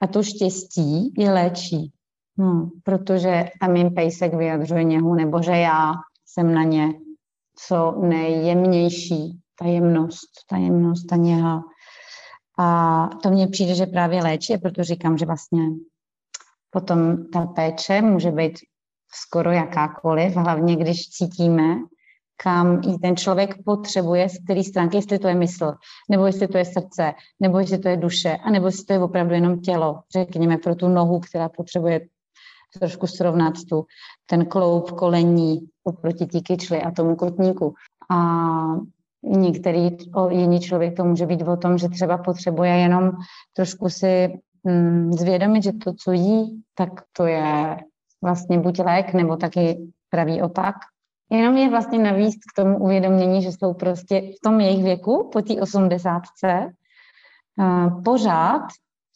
A 0.00 0.06
to 0.06 0.22
štěstí 0.22 1.14
je 1.18 1.32
léčí. 1.32 1.92
No, 2.38 2.70
protože 2.82 3.50
tam 3.60 3.76
jim 3.76 3.94
pejsek 3.94 4.34
vyjadřuje 4.34 4.84
něhu, 4.84 5.14
nebo 5.14 5.42
že 5.42 5.52
já 5.52 5.92
jsem 6.26 6.54
na 6.54 6.62
ně 6.62 6.92
co 7.56 7.94
nejjemnější, 8.02 9.40
ta 9.58 9.66
jemnost, 9.66 10.30
ta 11.08 11.16
něha. 11.16 11.62
A 12.58 13.08
to 13.22 13.30
mně 13.30 13.48
přijde, 13.48 13.74
že 13.74 13.86
právě 13.86 14.22
léčí, 14.22 14.58
proto 14.58 14.84
říkám, 14.84 15.18
že 15.18 15.26
vlastně 15.26 15.62
potom 16.70 17.30
ta 17.32 17.46
péče 17.46 18.02
může 18.02 18.30
být 18.30 18.58
skoro 19.14 19.50
jakákoliv, 19.50 20.36
hlavně 20.36 20.76
když 20.76 21.08
cítíme, 21.08 21.76
kam 22.42 22.80
i 22.94 22.98
ten 22.98 23.16
člověk 23.16 23.54
potřebuje, 23.64 24.28
z 24.28 24.44
který 24.44 24.64
stránky, 24.64 24.96
jestli 24.96 25.18
to 25.18 25.28
je 25.28 25.34
mysl, 25.34 25.72
nebo 26.10 26.26
jestli 26.26 26.48
to 26.48 26.58
je 26.58 26.64
srdce, 26.64 27.14
nebo 27.40 27.58
jestli 27.58 27.78
to 27.78 27.88
je 27.88 27.96
duše, 27.96 28.36
a 28.36 28.50
nebo 28.50 28.66
jestli 28.66 28.84
to 28.84 28.92
je 28.92 28.98
opravdu 28.98 29.34
jenom 29.34 29.60
tělo, 29.60 30.00
řekněme, 30.12 30.58
pro 30.58 30.74
tu 30.74 30.88
nohu, 30.88 31.20
která 31.20 31.48
potřebuje 31.48 32.00
trošku 32.78 33.06
srovnat 33.06 33.54
tu, 33.68 33.84
ten 34.26 34.46
kloup 34.46 34.90
kolení 34.90 35.60
oproti 35.84 36.26
tí 36.26 36.40
kyčli 36.42 36.82
a 36.82 36.90
tomu 36.90 37.16
kotníku. 37.16 37.74
A 38.10 38.18
některý 39.22 39.90
jiný 40.30 40.60
člověk 40.60 40.96
to 40.96 41.04
může 41.04 41.26
být 41.26 41.42
o 41.42 41.56
tom, 41.56 41.78
že 41.78 41.88
třeba 41.88 42.18
potřebuje 42.18 42.70
jenom 42.70 43.10
trošku 43.56 43.88
si 43.88 44.38
mm, 44.64 45.12
zvědomit, 45.12 45.62
že 45.62 45.72
to, 45.72 45.92
co 45.94 46.12
jí, 46.12 46.62
tak 46.74 46.90
to 47.12 47.26
je 47.26 47.76
vlastně 48.22 48.58
buď 48.58 48.78
lék, 48.78 49.14
nebo 49.14 49.36
taky 49.36 49.92
pravý 50.10 50.42
opak. 50.42 50.74
Jenom 51.30 51.56
je 51.56 51.70
vlastně 51.70 51.98
navíc 51.98 52.34
k 52.34 52.62
tomu 52.62 52.78
uvědomění, 52.78 53.42
že 53.42 53.52
jsou 53.52 53.74
prostě 53.74 54.20
v 54.20 54.40
tom 54.44 54.60
jejich 54.60 54.84
věku, 54.84 55.30
po 55.32 55.42
té 55.42 55.60
osmdesátce, 55.60 56.72
pořád 58.04 58.62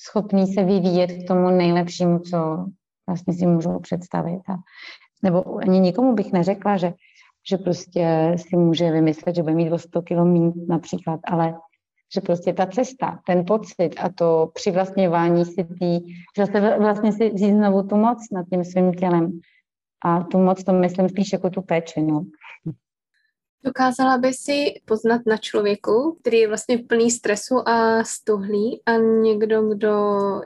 schopní 0.00 0.46
se 0.46 0.64
vyvíjet 0.64 1.06
k 1.06 1.28
tomu 1.28 1.50
nejlepšímu, 1.50 2.18
co 2.18 2.66
vlastně 3.06 3.34
si 3.34 3.46
můžou 3.46 3.78
představit. 3.78 4.40
A, 4.48 4.54
nebo 5.22 5.58
ani 5.58 5.80
nikomu 5.80 6.14
bych 6.14 6.32
neřekla, 6.32 6.76
že 6.76 6.92
že 7.50 7.58
prostě 7.58 8.34
si 8.36 8.56
může 8.56 8.90
vymyslet, 8.90 9.36
že 9.36 9.42
bude 9.42 9.54
mít 9.54 9.72
o 9.72 9.78
100 9.78 10.02
kg 10.02 10.10
méně 10.10 10.52
například, 10.68 11.20
ale 11.24 11.54
že 12.14 12.20
prostě 12.20 12.52
ta 12.52 12.66
cesta, 12.66 13.20
ten 13.26 13.44
pocit 13.44 13.90
a 14.00 14.08
to 14.08 14.50
přivlastňování 14.54 15.44
si 15.44 15.64
tý, 15.64 16.00
že 16.36 16.44
vlastně 16.78 17.12
si 17.12 17.30
vzít 17.30 17.52
znovu 17.52 17.82
tu 17.82 17.96
moc 17.96 18.18
nad 18.32 18.46
tím 18.52 18.64
svým 18.64 18.94
tělem. 18.94 19.40
A 20.04 20.22
tu 20.22 20.38
moc 20.38 20.64
to 20.64 20.72
myslím 20.72 21.08
spíš 21.08 21.32
jako 21.32 21.50
tu 21.50 21.62
péči, 21.62 22.02
no. 22.02 22.24
Dokázala 23.64 24.18
by 24.18 24.32
si 24.32 24.74
poznat 24.84 25.20
na 25.26 25.36
člověku, 25.36 26.16
který 26.20 26.38
je 26.38 26.48
vlastně 26.48 26.78
plný 26.78 27.10
stresu 27.10 27.68
a 27.68 28.04
stuhlý 28.04 28.80
a 28.86 28.96
někdo, 28.96 29.68
kdo 29.68 29.96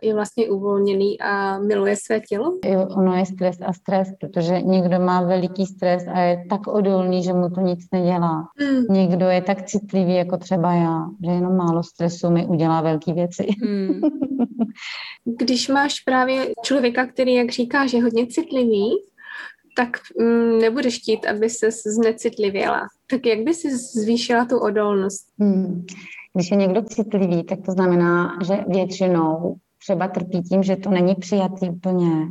je 0.03 0.15
vlastně 0.15 0.51
uvolněný 0.51 1.21
a 1.21 1.59
miluje 1.59 1.97
své 1.97 2.21
tělo? 2.21 2.59
Jo, 2.65 2.89
ono 2.97 3.17
je 3.17 3.27
stres 3.27 3.57
a 3.67 3.73
stres, 3.73 4.09
protože 4.21 4.63
někdo 4.63 5.01
má 5.01 5.23
veliký 5.23 5.67
stres 5.67 6.05
a 6.15 6.21
je 6.21 6.45
tak 6.51 6.67
odolný, 6.67 7.23
že 7.23 7.33
mu 7.33 7.51
to 7.51 7.61
nic 7.61 7.81
nedělá. 7.93 8.49
Hmm. 8.59 8.85
Někdo 8.91 9.27
je 9.29 9.43
tak 9.43 9.63
citlivý, 9.63 10.15
jako 10.15 10.37
třeba 10.37 10.73
já, 10.73 11.07
že 11.25 11.31
jenom 11.31 11.57
málo 11.57 11.83
stresu 11.83 12.31
mi 12.31 12.47
udělá 12.47 12.81
velké 12.81 13.13
věci. 13.13 13.47
Hmm. 13.63 14.01
Když 15.39 15.69
máš 15.69 16.01
právě 16.01 16.49
člověka, 16.63 17.07
který, 17.07 17.35
jak 17.35 17.51
říkáš, 17.51 17.93
je 17.93 18.03
hodně 18.03 18.27
citlivý, 18.27 18.91
tak 19.77 19.97
mm, 20.21 20.59
nebudeš 20.59 20.99
chtít, 20.99 21.27
aby 21.27 21.51
se 21.51 21.71
znecitlivěla. 21.71 22.87
Tak 23.11 23.27
jak 23.27 23.41
by 23.41 23.55
si 23.55 23.77
zvýšila 23.77 24.45
tu 24.45 24.59
odolnost? 24.59 25.27
Hmm. 25.39 25.85
Když 26.35 26.51
je 26.51 26.57
někdo 26.57 26.83
citlivý, 26.83 27.45
tak 27.45 27.59
to 27.67 27.73
znamená, 27.73 28.39
že 28.47 28.65
většinou 28.69 29.57
třeba 29.79 30.09
trpí 30.09 30.43
tím, 30.43 30.62
že 30.62 30.77
to 30.77 30.91
není 30.91 31.15
přijatý 31.15 31.71
úplně 31.71 32.27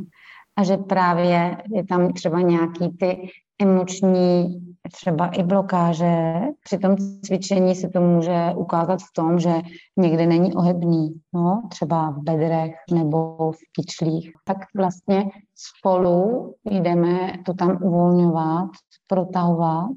a 0.56 0.64
že 0.64 0.76
právě 0.76 1.56
je 1.74 1.84
tam 1.84 2.12
třeba 2.12 2.40
nějaký 2.40 2.88
ty 3.00 3.30
emoční 3.58 4.60
třeba 4.92 5.26
i 5.26 5.42
blokáže. 5.42 6.34
Při 6.64 6.78
tom 6.78 6.96
cvičení 7.24 7.74
se 7.74 7.88
to 7.88 8.00
může 8.00 8.52
ukázat 8.56 9.00
v 9.00 9.12
tom, 9.16 9.38
že 9.38 9.54
někde 9.96 10.26
není 10.26 10.54
ohebný, 10.54 11.20
no, 11.34 11.62
třeba 11.70 12.10
v 12.10 12.18
bedrech 12.18 12.74
nebo 12.92 13.52
v 13.52 13.58
kyčlích. 13.72 14.32
Tak 14.44 14.56
vlastně 14.76 15.24
spolu 15.54 16.54
jdeme 16.64 17.32
to 17.46 17.54
tam 17.54 17.78
uvolňovat, 17.82 18.68
protahovat 19.06 19.96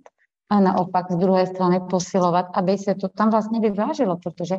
a 0.50 0.60
naopak 0.60 1.12
z 1.12 1.16
druhé 1.16 1.48
strany 1.48 1.80
posilovat, 1.90 2.46
aby 2.54 2.78
se 2.78 2.96
to 2.96 3.10
tam 3.10 3.30
vlastně 3.30 3.60
vyvážilo, 3.60 4.18
protože 4.24 4.58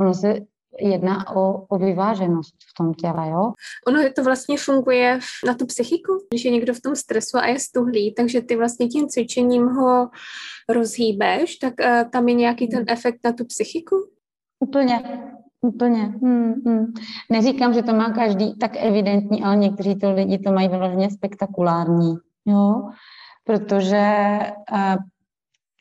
ono 0.00 0.14
se 0.14 0.34
jedná 0.80 1.36
o, 1.36 1.66
o 1.68 1.78
vyváženost 1.78 2.54
v 2.70 2.74
tom 2.76 2.94
těle, 2.94 3.30
jo? 3.30 3.52
Ono 3.86 4.00
je 4.00 4.12
to 4.12 4.24
vlastně 4.24 4.58
funguje 4.58 5.18
na 5.46 5.54
tu 5.54 5.66
psychiku, 5.66 6.12
když 6.30 6.44
je 6.44 6.50
někdo 6.50 6.74
v 6.74 6.80
tom 6.80 6.96
stresu 6.96 7.38
a 7.38 7.46
je 7.46 7.58
stuhlý, 7.58 8.14
takže 8.14 8.40
ty 8.40 8.56
vlastně 8.56 8.88
tím 8.88 9.08
cvičením 9.08 9.66
ho 9.66 10.08
rozhýbeš, 10.68 11.56
tak 11.56 11.74
uh, 11.80 12.10
tam 12.10 12.28
je 12.28 12.34
nějaký 12.34 12.68
ten 12.68 12.84
efekt 12.88 13.18
na 13.24 13.32
tu 13.32 13.44
psychiku? 13.44 13.96
Úplně, 14.60 15.02
úplně. 15.60 16.02
Hmm, 16.02 16.54
hmm. 16.66 16.92
Neříkám, 17.30 17.74
že 17.74 17.82
to 17.82 17.94
má 17.94 18.10
každý 18.10 18.58
tak 18.58 18.72
evidentní, 18.76 19.42
ale 19.42 19.56
někteří 19.56 19.98
to 19.98 20.12
lidi 20.12 20.38
to 20.38 20.52
mají 20.52 20.68
vyloženě 20.68 21.10
spektakulární, 21.10 22.14
jo? 22.46 22.88
Protože 23.44 24.38
uh, 24.72 24.96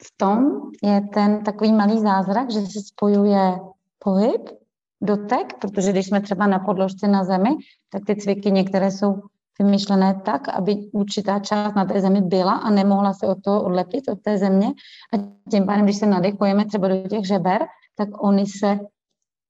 v 0.04 0.18
tom 0.18 0.62
je 0.84 1.02
ten 1.14 1.44
takový 1.44 1.74
malý 1.74 2.00
zázrak, 2.00 2.52
že 2.52 2.60
se 2.60 2.82
spojuje 2.82 3.60
pohyb 4.00 4.61
dotek, 5.02 5.54
protože 5.62 5.92
když 5.92 6.08
jsme 6.08 6.22
třeba 6.22 6.48
na 6.48 6.60
podložce 6.60 7.08
na 7.08 7.24
zemi, 7.24 7.50
tak 7.90 8.06
ty 8.06 8.16
cviky 8.16 8.52
některé 8.52 8.92
jsou 8.92 9.22
vymyšlené 9.60 10.22
tak, 10.26 10.50
aby 10.50 10.76
určitá 10.94 11.40
část 11.40 11.76
na 11.76 11.86
té 11.86 12.02
zemi 12.02 12.22
byla 12.22 12.54
a 12.54 12.70
nemohla 12.70 13.14
se 13.14 13.28
od 13.28 13.38
toho 13.44 13.64
odlepit, 13.64 14.10
od 14.10 14.22
té 14.22 14.38
země. 14.38 14.68
A 15.14 15.18
tím 15.52 15.66
pádem, 15.66 15.84
když 15.84 15.98
se 15.98 16.06
nadechujeme 16.06 16.66
třeba 16.66 16.88
do 16.88 17.08
těch 17.08 17.28
žeber, 17.28 17.62
tak 17.96 18.24
oni 18.24 18.46
se 18.46 18.80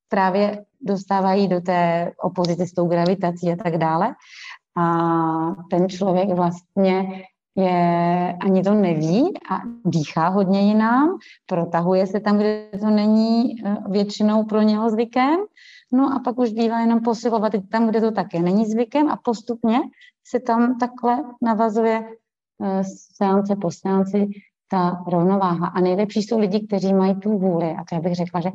právě 0.10 0.66
dostávají 0.82 1.48
do 1.48 1.62
té 1.62 2.12
opozice 2.24 2.68
s 2.68 2.74
tou 2.74 2.88
gravitací 2.88 3.52
a 3.52 3.56
tak 3.64 3.78
dále. 3.78 4.16
A 4.78 4.86
ten 5.70 5.90
člověk 5.90 6.30
vlastně 6.30 7.24
je, 7.56 8.38
ani 8.42 8.64
to 8.64 8.74
neví 8.74 9.34
a 9.52 9.60
dýchá 9.86 10.28
hodně 10.28 10.62
jinám, 10.62 11.18
protahuje 11.46 12.08
se 12.08 12.20
tam, 12.20 12.38
kde 12.38 12.70
to 12.80 12.90
není 12.90 13.56
eh, 13.66 13.76
většinou 13.90 14.44
pro 14.44 14.62
něho 14.62 14.90
zvykem, 14.90 15.36
no 15.94 16.14
a 16.14 16.20
pak 16.20 16.40
už 16.40 16.52
bývá 16.52 16.80
jenom 16.80 17.02
posilovat 17.02 17.54
tam, 17.72 17.88
kde 17.88 18.02
to 18.02 18.12
také 18.12 18.40
není 18.40 18.66
zvykem 18.66 19.10
a 19.10 19.20
postupně 19.24 19.80
se 20.24 20.40
tam 20.40 20.80
takhle 20.80 21.24
navazuje 21.42 22.04
eh, 22.64 22.84
seance 23.18 23.56
po 23.56 23.72
seanci 23.72 24.28
ta 24.72 25.04
rovnováha. 25.08 25.68
A 25.68 25.82
nejlepší 25.82 26.24
jsou 26.24 26.40
lidi, 26.40 26.68
kteří 26.68 26.94
mají 26.94 27.16
tu 27.16 27.38
vůli. 27.38 27.66
A 27.72 27.84
to 27.90 27.96
já 27.96 28.02
bych 28.02 28.16
řekla, 28.16 28.42
že 28.42 28.50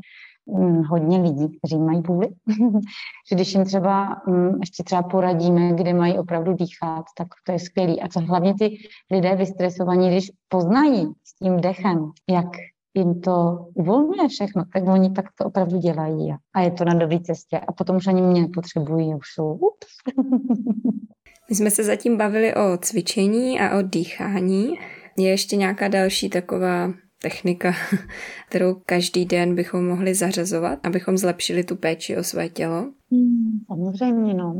hodně 0.89 1.19
lidí, 1.19 1.59
kteří 1.59 1.79
mají 1.79 2.01
vůli, 2.01 2.29
že 3.29 3.35
když 3.35 3.55
jim 3.55 3.65
třeba 3.65 4.23
hm, 4.29 4.59
ještě 4.61 4.83
třeba 4.85 5.03
poradíme, 5.03 5.73
kde 5.73 5.95
mají 5.95 6.19
opravdu 6.19 6.53
dýchat, 6.53 7.05
tak 7.19 7.29
to 7.47 7.53
je 7.53 7.59
skvělý. 7.59 8.01
A 8.01 8.09
co 8.09 8.21
hlavně 8.21 8.55
ty 8.59 8.77
lidé 9.11 9.37
vystresovaní, 9.37 10.09
když 10.09 10.31
poznají 10.49 11.07
s 11.25 11.39
tím 11.39 11.61
dechem, 11.61 12.11
jak 12.31 12.47
jim 12.95 13.21
to 13.21 13.67
uvolňuje 13.75 14.29
všechno, 14.29 14.65
tak 14.73 14.83
oni 14.89 15.11
tak 15.11 15.25
to 15.39 15.45
opravdu 15.45 15.79
dělají 15.79 16.35
a 16.55 16.61
je 16.61 16.71
to 16.71 16.85
na 16.85 16.95
dobré 16.95 17.21
cestě. 17.21 17.59
A 17.59 17.73
potom 17.73 17.97
už 17.97 18.07
ani 18.07 18.23
mě 18.23 18.41
nepotřebují, 18.41 19.15
už 19.15 19.27
jsou 19.35 19.53
ups. 19.53 19.87
My 21.51 21.57
jsme 21.57 21.71
se 21.71 21.85
zatím 21.85 22.17
bavili 22.17 22.55
o 22.55 22.77
cvičení 22.79 23.61
a 23.61 23.79
o 23.79 23.83
dýchání. 23.83 24.75
Je 25.19 25.31
ještě 25.31 25.57
nějaká 25.57 25.89
další 25.89 26.31
taková 26.31 26.93
technika, 27.23 27.73
kterou 28.49 28.77
každý 28.87 29.25
den 29.25 29.55
bychom 29.55 29.87
mohli 29.87 30.15
zařazovat, 30.15 30.79
abychom 30.83 31.17
zlepšili 31.17 31.65
tu 31.65 31.77
péči 31.77 32.17
o 32.17 32.23
své 32.25 32.49
tělo? 32.49 32.91
Hmm, 33.13 33.61
samozřejmě, 33.67 34.35
no. 34.35 34.55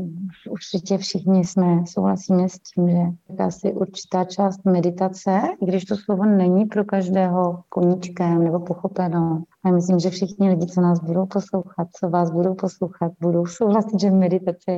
Určitě 0.49 0.97
všichni 0.97 1.45
jsme, 1.45 1.83
souhlasíme 1.87 2.49
s 2.49 2.59
tím, 2.59 2.89
že 2.89 2.97
asi 3.43 3.73
určitá 3.73 4.23
část 4.23 4.65
meditace, 4.65 5.41
i 5.61 5.65
když 5.65 5.85
to 5.85 5.95
slovo 5.95 6.25
není 6.25 6.65
pro 6.65 6.85
každého 6.85 7.63
koníčkem 7.69 8.43
nebo 8.43 8.59
pochopeno. 8.59 9.43
A 9.63 9.71
myslím, 9.71 9.99
že 9.99 10.09
všichni 10.09 10.49
lidi, 10.49 10.67
co 10.67 10.81
nás 10.81 10.99
budou 10.99 11.25
poslouchat, 11.25 11.87
co 11.99 12.09
vás 12.09 12.31
budou 12.31 12.55
poslouchat, 12.55 13.11
budou 13.21 13.45
souhlasit, 13.45 13.99
že 14.01 14.11
meditace 14.11 14.71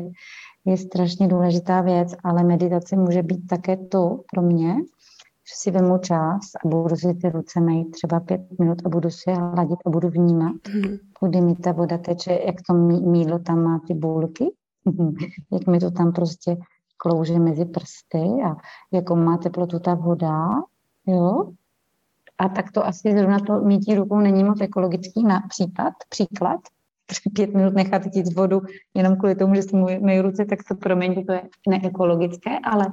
je 0.65 0.77
strašně 0.77 1.27
důležitá 1.27 1.81
věc, 1.81 2.15
ale 2.23 2.43
meditace 2.43 2.95
může 2.95 3.23
být 3.23 3.47
také 3.49 3.77
to 3.77 4.19
pro 4.33 4.41
mě, 4.41 4.75
že 5.49 5.55
si 5.55 5.71
vemu 5.71 5.97
čas 5.97 6.39
a 6.65 6.67
budu 6.67 6.95
si 6.95 7.13
ty 7.13 7.29
ruce 7.29 7.59
mít 7.59 7.91
třeba 7.91 8.19
pět 8.19 8.41
minut 8.59 8.77
a 8.85 8.89
budu 8.89 9.09
si 9.09 9.29
je 9.29 9.35
hladit 9.35 9.79
a 9.85 9.89
budu 9.89 10.09
vnímat, 10.09 10.55
mm. 10.73 10.97
kudy 11.19 11.41
mi 11.41 11.55
ta 11.55 11.71
voda 11.71 11.97
teče, 11.97 12.39
jak 12.45 12.55
to 12.67 12.73
mídlo 12.73 13.39
tam 13.39 13.63
má 13.63 13.79
ty 13.88 13.93
bulky, 13.93 14.53
jak 15.51 15.67
mi 15.67 15.79
to 15.79 15.91
tam 15.91 16.12
prostě 16.12 16.57
klouže 16.97 17.39
mezi 17.39 17.65
prsty 17.65 18.23
a 18.45 18.55
jakou 18.91 19.15
má 19.15 19.38
teplotu 19.38 19.79
ta 19.79 19.95
voda, 19.95 20.47
jo. 21.07 21.51
A 22.38 22.49
tak 22.49 22.71
to 22.71 22.85
asi 22.85 23.12
zrovna 23.17 23.39
to 23.39 23.62
mítí 23.62 23.95
rukou 23.95 24.19
není 24.19 24.43
moc 24.43 24.62
ekologický 24.62 25.23
na 25.23 25.41
případ, 25.49 25.93
příklad. 26.09 26.59
Pět 27.35 27.53
minut 27.53 27.73
nechat 27.73 28.01
jít 28.15 28.33
vodu 28.33 28.62
jenom 28.93 29.15
kvůli 29.15 29.35
tomu, 29.35 29.55
že 29.55 29.62
si 29.62 29.75
moje 29.75 30.21
ruce, 30.21 30.45
tak 30.45 30.59
to 30.67 30.75
promiň, 30.75 31.25
to 31.25 31.33
je 31.33 31.41
neekologické, 31.69 32.59
ale 32.63 32.85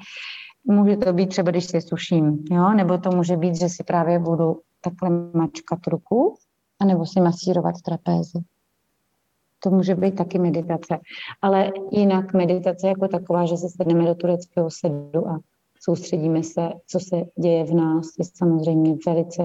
Může 0.67 0.97
to 0.97 1.13
být 1.13 1.29
třeba, 1.29 1.51
když 1.51 1.65
se 1.65 1.81
suším, 1.81 2.45
jo? 2.51 2.71
nebo 2.75 2.99
to 2.99 3.11
může 3.11 3.37
být, 3.37 3.57
že 3.57 3.69
si 3.69 3.85
právě 3.85 4.19
budu 4.19 4.61
takhle 4.81 5.11
mačkat 5.35 5.87
ruku, 5.87 6.37
anebo 6.81 7.07
si 7.07 7.21
masírovat 7.21 7.75
trapézy. 7.85 8.39
To 9.59 9.71
může 9.71 9.95
být 9.95 10.17
taky 10.17 10.39
meditace. 10.39 10.99
Ale 11.43 11.73
jinak 11.91 12.35
meditace 12.35 12.89
jako 12.89 13.09
taková, 13.09 13.47
že 13.47 13.57
se 13.57 13.69
sedneme 13.69 14.07
do 14.07 14.15
tureckého 14.15 14.71
sedu 14.71 15.29
a 15.29 15.41
soustředíme 15.81 16.43
se, 16.43 16.71
co 16.87 17.01
se 17.01 17.23
děje 17.41 17.65
v 17.65 17.75
nás, 17.75 18.07
je 18.19 18.25
samozřejmě 18.25 18.97
velice 19.07 19.43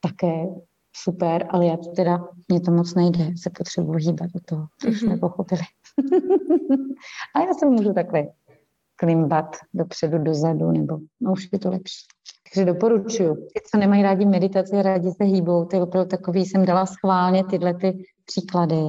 také 0.00 0.46
super, 0.92 1.46
ale 1.50 1.66
já 1.66 1.76
to 1.76 1.90
teda, 1.90 2.28
mě 2.48 2.60
to 2.60 2.70
moc 2.70 2.94
nejde, 2.94 3.32
se 3.42 3.50
potřebuji 3.50 3.94
hýbat 3.94 4.30
do 4.30 4.40
toho, 4.44 4.66
což 4.80 4.94
mm-hmm. 4.94 5.06
jsme 5.06 5.16
pochopili. 5.16 5.60
a 7.34 7.40
já 7.40 7.54
se 7.54 7.66
můžu 7.66 7.92
takhle 7.92 8.26
klimbat 9.00 9.56
dopředu, 9.74 10.18
dozadu, 10.18 10.70
nebo 10.70 10.98
no 11.20 11.32
už 11.32 11.48
je 11.52 11.58
to 11.58 11.70
lepší. 11.70 12.06
Takže 12.54 12.64
doporučuju. 12.64 13.34
Ty, 13.34 13.60
co 13.70 13.78
nemají 13.78 14.02
rádi 14.02 14.26
meditaci, 14.26 14.82
rádi 14.82 15.10
se 15.10 15.24
hýbou, 15.24 15.68
je 15.72 15.82
opravdu 15.82 16.08
takový, 16.08 16.46
jsem 16.46 16.66
dala 16.66 16.86
schválně 16.86 17.44
tyhle 17.44 17.74
ty 17.74 18.04
příklady, 18.26 18.82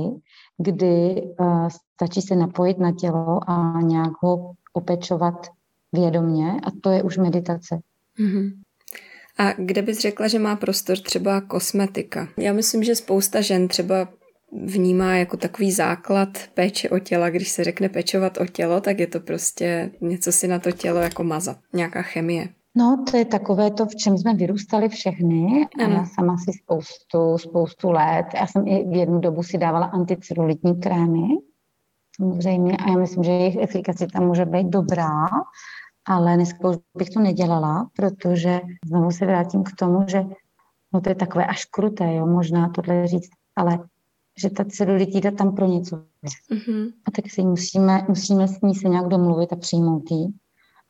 kdy 0.58 1.22
uh, 1.40 1.68
stačí 1.94 2.22
se 2.22 2.36
napojit 2.36 2.80
na 2.80 2.92
tělo 2.92 3.40
a 3.50 3.82
nějak 3.82 4.12
ho 4.24 4.52
opečovat 4.74 5.48
vědomně 5.94 6.52
a 6.52 6.72
to 6.84 6.90
je 6.90 7.04
už 7.04 7.18
meditace. 7.18 7.80
Mm-hmm. 8.20 8.52
A 9.38 9.54
kde 9.58 9.82
bys 9.82 10.00
řekla, 10.00 10.28
že 10.28 10.40
má 10.40 10.56
prostor 10.56 10.98
třeba 10.98 11.42
kosmetika? 11.42 12.28
Já 12.38 12.54
myslím, 12.54 12.84
že 12.84 12.96
spousta 12.96 13.42
žen 13.42 13.68
třeba 13.68 14.08
vnímá 14.52 15.16
jako 15.16 15.38
takový 15.38 15.72
základ 15.72 16.30
péče 16.54 16.90
o 16.90 17.00
těla. 17.00 17.30
Když 17.30 17.50
se 17.50 17.64
řekne 17.64 17.90
pečovat 17.90 18.38
o 18.38 18.46
tělo, 18.46 18.82
tak 18.82 19.00
je 19.00 19.08
to 19.08 19.20
prostě 19.20 19.92
něco 20.02 20.32
si 20.32 20.48
na 20.48 20.60
to 20.60 20.72
tělo 20.72 21.00
jako 21.00 21.24
mazat, 21.24 21.58
nějaká 21.74 22.02
chemie. 22.02 22.48
No, 22.78 23.04
to 23.12 23.18
je 23.18 23.26
takové 23.26 23.72
to, 23.72 23.86
v 23.86 23.96
čem 23.96 24.18
jsme 24.18 24.34
vyrůstali 24.34 24.90
všechny. 24.90 25.68
A 25.80 25.90
já 25.90 26.06
sama 26.06 26.38
si 26.38 26.52
spoustu, 26.64 27.38
spoustu 27.38 27.92
let. 27.92 28.26
Já 28.36 28.48
jsem 28.48 28.68
i 28.68 28.84
v 28.90 28.96
jednu 28.96 29.20
dobu 29.20 29.44
si 29.44 29.58
dávala 29.58 29.86
anticelulitní 29.86 30.76
krémy, 30.76 31.28
samozřejmě, 32.18 32.78
a 32.78 32.90
já 32.90 32.98
myslím, 32.98 33.24
že 33.24 33.32
jejich 33.32 33.58
efikace 33.62 34.08
tam 34.14 34.28
může 34.28 34.46
být 34.46 34.68
dobrá, 34.68 35.28
ale 36.08 36.36
dneska 36.36 36.70
už 36.70 36.76
bych 36.98 37.10
to 37.10 37.20
nedělala, 37.20 37.90
protože 37.96 38.62
znovu 38.86 39.12
se 39.12 39.26
vrátím 39.26 39.64
k 39.64 39.76
tomu, 39.80 40.06
že 40.08 40.24
no 40.94 41.02
to 41.02 41.10
je 41.10 41.16
takové 41.16 41.46
až 41.46 41.66
kruté, 41.66 42.16
jo, 42.16 42.26
možná 42.26 42.70
tohle 42.70 43.08
říct, 43.08 43.30
ale 43.56 43.80
že 44.42 44.50
ta 44.50 44.66
celulitída 44.66 45.32
tam 45.32 45.56
pro 45.56 45.66
něco 45.66 45.96
je. 45.96 46.58
Mm-hmm. 46.58 46.92
A 47.08 47.12
tak 47.12 47.32
si 47.32 47.44
musíme, 47.44 48.06
musíme 48.08 48.48
s 48.48 48.62
ní 48.62 48.76
se 48.76 48.90
nějak 48.90 49.08
domluvit 49.08 49.54
a 49.54 49.56
přijmout 49.56 50.12
jí, 50.12 50.34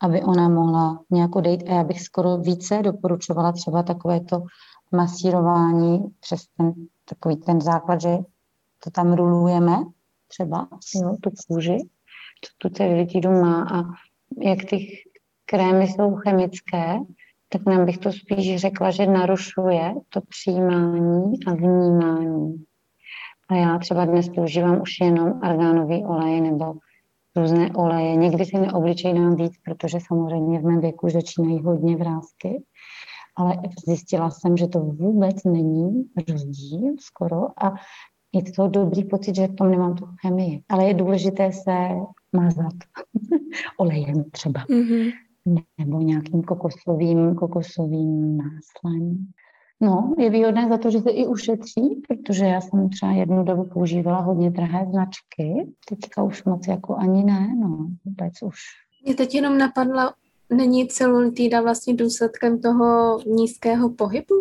aby 0.02 0.22
ona 0.22 0.50
mohla 0.50 1.04
nějak 1.10 1.36
odejít. 1.36 1.64
A 1.70 1.74
já 1.74 1.84
bych 1.84 2.02
skoro 2.02 2.38
více 2.38 2.82
doporučovala 2.84 3.52
třeba 3.52 3.84
takové 3.84 4.20
to 4.20 4.44
masírování 4.92 6.00
přes 6.20 6.42
ten 6.58 6.74
takový 7.06 7.36
ten 7.36 7.62
základ, 7.62 8.02
že 8.02 8.18
to 8.84 8.92
tam 8.92 9.14
rulujeme 9.14 9.78
třeba, 10.28 10.68
jo, 10.96 11.16
tu 11.22 11.30
kůži, 11.48 11.78
tu, 12.40 12.50
tu 12.58 12.76
celulitídu 12.76 13.32
má 13.32 13.64
a 13.64 13.84
jak 14.42 14.66
ty 14.70 14.88
krémy 15.46 15.88
jsou 15.88 16.16
chemické, 16.16 17.00
tak 17.50 17.66
nám 17.66 17.86
bych 17.86 17.98
to 17.98 18.12
spíš 18.12 18.62
řekla, 18.62 18.92
že 18.92 19.06
narušuje 19.06 19.94
to 20.10 20.22
přijímání 20.22 21.44
a 21.48 21.54
vnímání. 21.54 22.66
A 23.52 23.56
já 23.56 23.78
třeba 23.78 24.06
dnes 24.06 24.30
používám 24.30 24.82
už 24.82 24.92
jenom 25.02 25.40
argánový 25.42 26.06
olej 26.06 26.42
nebo 26.42 26.74
různé 27.36 27.72
oleje. 27.72 28.16
Někdy 28.16 28.46
si 28.46 28.58
neobličej 28.60 29.36
víc, 29.36 29.54
protože 29.66 29.98
samozřejmě 30.08 30.60
v 30.60 30.64
mém 30.64 30.80
věku 30.82 31.06
už 31.08 31.14
začínají 31.14 31.62
hodně 31.64 31.98
vrázky. 31.98 32.64
Ale 33.36 33.58
zjistila 33.88 34.30
jsem, 34.32 34.58
že 34.58 34.68
to 34.68 34.80
vůbec 34.80 35.44
není 35.44 36.06
rozdíl 36.30 36.94
skoro 37.00 37.64
a 37.66 37.74
je 38.34 38.52
to 38.52 38.68
dobrý 38.68 39.04
pocit, 39.04 39.36
že 39.36 39.48
v 39.48 39.56
tom 39.56 39.72
nemám 39.72 39.96
tu 39.96 40.06
chemii. 40.22 40.64
Ale 40.70 40.88
je 40.88 40.94
důležité 40.94 41.52
se 41.52 41.90
mazat 42.36 42.74
olejem 43.78 44.24
třeba. 44.32 44.66
Mm-hmm. 44.66 45.12
Nebo 45.78 46.02
nějakým 46.02 46.44
kokosovým, 46.44 47.36
kokosovým 47.36 48.38
máslem. 48.38 49.28
No, 49.82 50.16
je 50.18 50.30
výhodné 50.30 50.70
za 50.70 50.78
to, 50.78 50.92
že 50.92 51.00
se 51.00 51.10
i 51.10 51.28
ušetří, 51.28 52.02
protože 52.08 52.46
já 52.46 52.62
jsem 52.62 52.90
třeba 52.90 53.12
jednu 53.12 53.44
dobu 53.44 53.64
používala 53.64 54.20
hodně 54.20 54.52
drahé 54.52 54.86
značky, 54.92 55.68
teďka 55.90 56.24
už 56.24 56.44
moc 56.44 56.68
jako 56.68 56.96
ani 56.96 57.24
ne, 57.24 57.56
no, 57.62 57.88
vůbec 58.06 58.34
už. 58.44 58.56
Mě 59.06 59.16
teď 59.16 59.36
jenom 59.36 59.58
napadla, 59.58 60.14
není 60.54 60.88
celulitída 60.88 61.62
vlastně 61.62 61.94
důsledkem 61.94 62.62
toho 62.62 63.20
nízkého 63.28 63.90
pohybu? 63.90 64.36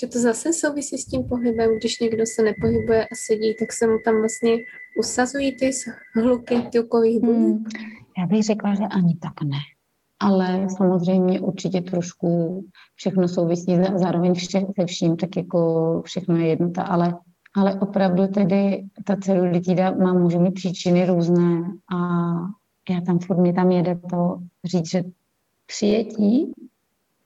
Že 0.00 0.06
to 0.06 0.18
zase 0.18 0.52
souvisí 0.52 0.98
s 0.98 1.04
tím 1.04 1.24
pohybem, 1.24 1.78
když 1.78 2.00
někdo 2.00 2.24
se 2.26 2.42
nepohybuje 2.42 3.04
a 3.04 3.14
sedí, 3.26 3.54
tak 3.58 3.72
se 3.72 3.86
mu 3.86 3.96
tam 4.04 4.18
vlastně 4.18 4.56
usazují 4.98 5.56
ty 5.56 5.70
hluky 6.14 6.62
tukových 6.72 7.20
buněk? 7.20 7.38
Hmm, 7.38 7.64
já 8.18 8.26
bych 8.26 8.42
řekla, 8.42 8.74
že 8.74 8.84
ani 8.84 9.16
tak 9.22 9.42
ne 9.42 9.58
ale 10.22 10.66
samozřejmě 10.76 11.40
určitě 11.40 11.80
trošku 11.80 12.60
všechno 12.94 13.28
souvisí 13.28 13.76
zároveň 13.94 14.34
vše, 14.34 14.60
se 14.80 14.86
vším, 14.86 15.16
tak 15.16 15.36
jako 15.36 16.02
všechno 16.04 16.36
je 16.36 16.46
jednota, 16.46 16.82
ale, 16.82 17.14
ale 17.56 17.74
opravdu 17.74 18.26
tedy 18.26 18.84
ta 19.04 19.16
celulitida 19.16 19.90
má, 19.90 20.12
může 20.12 20.38
mít 20.38 20.54
příčiny 20.54 21.06
různé 21.06 21.62
a 21.94 21.98
já 22.90 23.00
tam 23.06 23.18
furt 23.18 23.38
mě 23.38 23.52
tam 23.52 23.70
jede 23.70 23.98
to 24.10 24.38
říct, 24.64 24.90
že 24.90 25.04
přijetí 25.66 26.52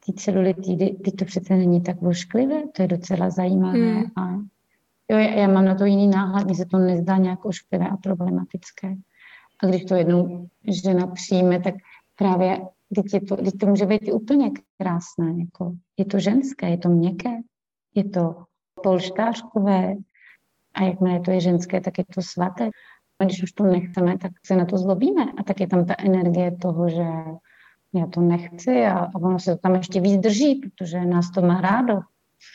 ty 0.06 0.12
celulitidy, 0.12 0.96
ty 1.04 1.12
to 1.12 1.24
přece 1.24 1.56
není 1.56 1.80
tak 1.82 2.00
vošklivé, 2.00 2.62
to 2.72 2.82
je 2.82 2.88
docela 2.88 3.30
zajímavé 3.30 3.78
hmm. 3.78 4.04
a 4.16 4.32
jo, 5.10 5.18
já, 5.18 5.34
já 5.34 5.48
mám 5.48 5.64
na 5.64 5.74
to 5.74 5.84
jiný 5.84 6.08
náhled, 6.08 6.44
mně 6.44 6.54
se 6.54 6.64
to 6.66 6.78
nezdá 6.78 7.16
nějak 7.16 7.44
ošklivé 7.44 7.88
a 7.88 7.96
problematické. 7.96 8.94
A 9.62 9.66
když 9.66 9.84
to 9.84 9.94
jednou 9.94 10.48
žena 10.82 11.06
přijme, 11.06 11.60
tak 11.60 11.74
právě 12.16 12.60
Teď, 12.94 13.14
je 13.14 13.20
to, 13.20 13.36
teď 13.36 13.54
to 13.60 13.66
může 13.66 13.86
být 13.86 14.12
úplně 14.12 14.50
krásné. 14.78 15.40
Jako, 15.40 15.72
je 15.96 16.04
to 16.04 16.18
ženské, 16.18 16.70
je 16.70 16.78
to 16.78 16.88
měkké, 16.88 17.30
je 17.94 18.04
to 18.04 18.44
polštářkové 18.82 19.94
a 20.74 20.82
jakmile 20.82 21.20
to 21.20 21.30
je 21.30 21.40
ženské, 21.40 21.80
tak 21.80 21.98
je 21.98 22.04
to 22.14 22.22
svaté. 22.22 22.70
A 23.18 23.24
když 23.24 23.42
už 23.42 23.52
to 23.52 23.64
nechceme, 23.64 24.18
tak 24.18 24.32
se 24.46 24.56
na 24.56 24.64
to 24.64 24.78
zlobíme. 24.78 25.24
A 25.38 25.42
tak 25.42 25.60
je 25.60 25.66
tam 25.66 25.86
ta 25.86 25.94
energie 25.98 26.56
toho, 26.56 26.88
že 26.88 27.06
já 27.94 28.06
to 28.06 28.20
nechci 28.20 28.86
a, 28.86 28.98
a 28.98 29.14
ono 29.14 29.38
se 29.38 29.50
to 29.54 29.58
tam 29.58 29.74
ještě 29.74 30.00
víc 30.00 30.20
drží, 30.20 30.54
protože 30.54 31.04
nás 31.04 31.30
to 31.30 31.42
má 31.42 31.60
rádo. 31.60 31.94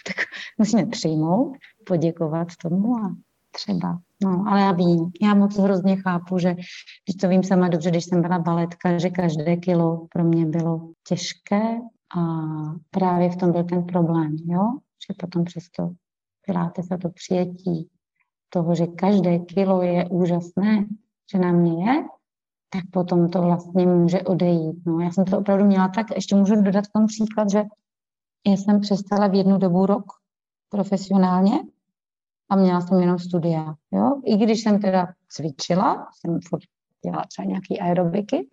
Tak 0.08 0.16
musíme 0.58 0.86
přijmout, 0.86 1.58
poděkovat 1.86 2.48
tomu 2.62 2.96
a 2.96 3.16
třeba. 3.52 4.00
No, 4.24 4.44
ale 4.48 4.62
já 4.62 4.72
vím, 4.72 5.12
já 5.22 5.36
moc 5.36 5.58
hrozně 5.58 5.96
chápu, 5.96 6.40
že 6.40 6.54
když 7.06 7.16
to 7.22 7.28
vím 7.28 7.44
sama 7.44 7.68
dobře, 7.68 7.90
když 7.90 8.06
jsem 8.06 8.22
byla 8.22 8.40
baletka, 8.40 8.98
že 8.98 9.10
každé 9.10 9.58
kilo 9.58 10.08
pro 10.10 10.24
mě 10.24 10.46
bylo 10.46 10.90
těžké 11.08 11.80
a 12.18 12.22
právě 12.90 13.30
v 13.30 13.36
tom 13.36 13.52
byl 13.52 13.64
ten 13.64 13.84
problém, 13.84 14.36
jo? 14.46 14.64
že 15.08 15.14
potom 15.20 15.44
přesto 15.44 15.92
piláte 16.46 16.84
se 16.84 16.98
to 16.98 17.10
přijetí 17.10 17.90
toho, 18.50 18.76
že 18.76 18.88
každé 18.88 19.40
kilo 19.40 19.82
je 19.82 20.10
úžasné, 20.10 20.86
že 21.32 21.40
na 21.40 21.52
mě 21.52 21.92
je, 21.92 22.04
tak 22.70 22.84
potom 22.92 23.30
to 23.30 23.42
vlastně 23.42 23.86
může 23.86 24.22
odejít. 24.22 24.86
No, 24.86 25.00
já 25.00 25.12
jsem 25.12 25.26
to 25.26 25.40
opravdu 25.40 25.66
měla 25.66 25.88
tak, 25.88 26.08
ještě 26.16 26.36
můžu 26.36 26.62
dodat 26.62 26.88
k 26.88 26.92
tomu 26.94 27.08
příklad, 27.08 27.50
že 27.50 27.64
já 28.48 28.54
jsem 28.54 28.80
přestala 28.80 29.28
v 29.28 29.34
jednu 29.34 29.58
dobu 29.58 29.86
rok 29.86 30.06
profesionálně 30.70 31.60
a 32.52 32.56
měla 32.56 32.82
jsem 32.82 33.00
jenom 33.00 33.20
studia. 33.20 33.76
Jo? 33.92 34.22
I 34.26 34.38
když 34.38 34.64
jsem 34.64 34.80
teda 34.80 35.08
cvičila, 35.30 36.08
jsem 36.14 36.40
furt 36.50 36.62
dělala 37.06 37.26
třeba 37.26 37.46
nějaký 37.46 37.80
aerobiky, 37.80 38.50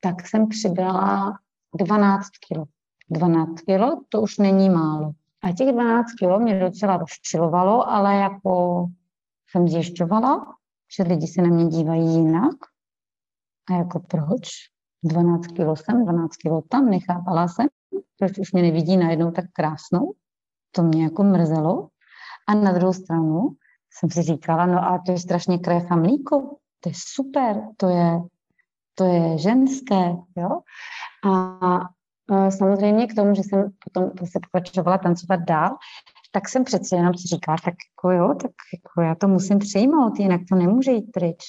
tak 0.00 0.28
jsem 0.28 0.48
přibrala 0.48 1.38
12 1.78 2.28
kilo. 2.48 2.64
12 3.10 3.60
kilo, 3.60 4.00
to 4.08 4.20
už 4.20 4.38
není 4.38 4.70
málo. 4.70 5.12
A 5.42 5.52
těch 5.52 5.72
12 5.72 6.12
kilo 6.18 6.40
mě 6.40 6.60
docela 6.60 6.96
rozčilovalo, 6.96 7.90
ale 7.90 8.16
jako 8.16 8.86
jsem 9.50 9.68
zjišťovala, 9.68 10.54
že 10.96 11.02
lidi 11.02 11.26
se 11.26 11.42
na 11.42 11.48
mě 11.48 11.66
dívají 11.66 12.14
jinak. 12.14 12.54
A 13.70 13.72
jako 13.72 14.00
proč? 14.00 14.48
12 15.04 15.46
kilo 15.46 15.76
jsem, 15.76 16.04
12 16.04 16.36
kilo 16.36 16.62
tam, 16.62 16.90
nechápala 16.90 17.48
jsem, 17.48 17.66
proč 18.18 18.38
už 18.38 18.52
mě 18.52 18.62
nevidí 18.62 18.96
najednou 18.96 19.30
tak 19.30 19.44
krásnou. 19.52 20.12
To 20.70 20.82
mě 20.82 21.02
jako 21.02 21.22
mrzelo. 21.22 21.88
A 22.46 22.54
na 22.54 22.72
druhou 22.72 22.92
stranu 22.92 23.48
jsem 23.90 24.10
si 24.10 24.22
říkala, 24.22 24.66
no 24.66 24.84
a 24.84 25.02
to 25.06 25.12
je 25.12 25.18
strašně 25.18 25.58
krev 25.58 25.90
a 25.90 25.96
mlíko, 25.96 26.56
to 26.80 26.88
je 26.88 26.94
super, 26.96 27.62
to 27.76 27.88
je, 27.88 28.20
to 28.94 29.04
je 29.04 29.38
ženské, 29.38 30.16
jo. 30.36 30.60
A, 31.30 31.80
samozřejmě 32.50 33.06
k 33.06 33.14
tomu, 33.14 33.34
že 33.34 33.42
jsem 33.42 33.70
potom 33.84 34.26
se 34.26 34.38
pokračovala 34.42 34.98
tancovat 34.98 35.40
dál, 35.40 35.76
tak 36.32 36.48
jsem 36.48 36.64
přeci 36.64 36.94
jenom 36.94 37.14
si 37.14 37.28
říkala, 37.28 37.56
tak 37.64 37.74
jako 37.96 38.10
jo, 38.10 38.34
tak 38.42 38.50
jako 38.74 39.00
já 39.08 39.14
to 39.14 39.28
musím 39.28 39.58
přijmout, 39.58 40.18
jinak 40.18 40.40
to 40.48 40.56
nemůže 40.56 40.92
jít 40.92 41.12
pryč. 41.12 41.44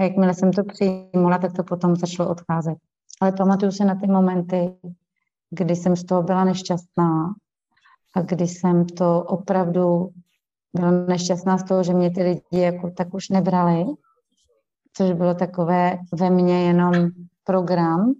A 0.00 0.04
jakmile 0.04 0.34
jsem 0.34 0.52
to 0.52 0.64
přijmula, 0.64 1.38
tak 1.38 1.52
to 1.52 1.64
potom 1.64 1.96
začalo 1.96 2.30
odcházet. 2.30 2.78
Ale 3.20 3.32
pamatuju 3.32 3.72
se 3.72 3.84
na 3.84 3.94
ty 3.94 4.06
momenty, 4.06 4.74
kdy 5.50 5.76
jsem 5.76 5.96
z 5.96 6.04
toho 6.04 6.22
byla 6.22 6.44
nešťastná 6.44 7.34
a 8.18 8.22
kdy 8.22 8.48
jsem 8.48 8.86
to 8.86 9.22
opravdu 9.22 10.10
byla 10.74 10.90
nešťastná 10.90 11.58
z 11.58 11.64
toho, 11.64 11.82
že 11.82 11.94
mě 11.94 12.10
ty 12.10 12.22
lidi 12.22 12.60
jako 12.60 12.90
tak 12.90 13.14
už 13.14 13.28
nebrali, 13.28 13.84
což 14.92 15.12
bylo 15.12 15.34
takové 15.34 15.98
ve 16.12 16.30
mně 16.30 16.64
jenom 16.64 16.92
program, 17.44 18.12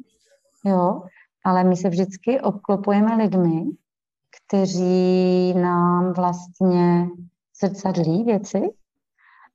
jo, 0.64 1.02
ale 1.44 1.64
my 1.64 1.76
se 1.76 1.88
vždycky 1.88 2.40
obklopujeme 2.40 3.16
lidmi, 3.16 3.64
kteří 4.46 5.54
nám 5.54 6.12
vlastně 6.12 7.08
zrcadlí 7.62 8.24
věci. 8.24 8.60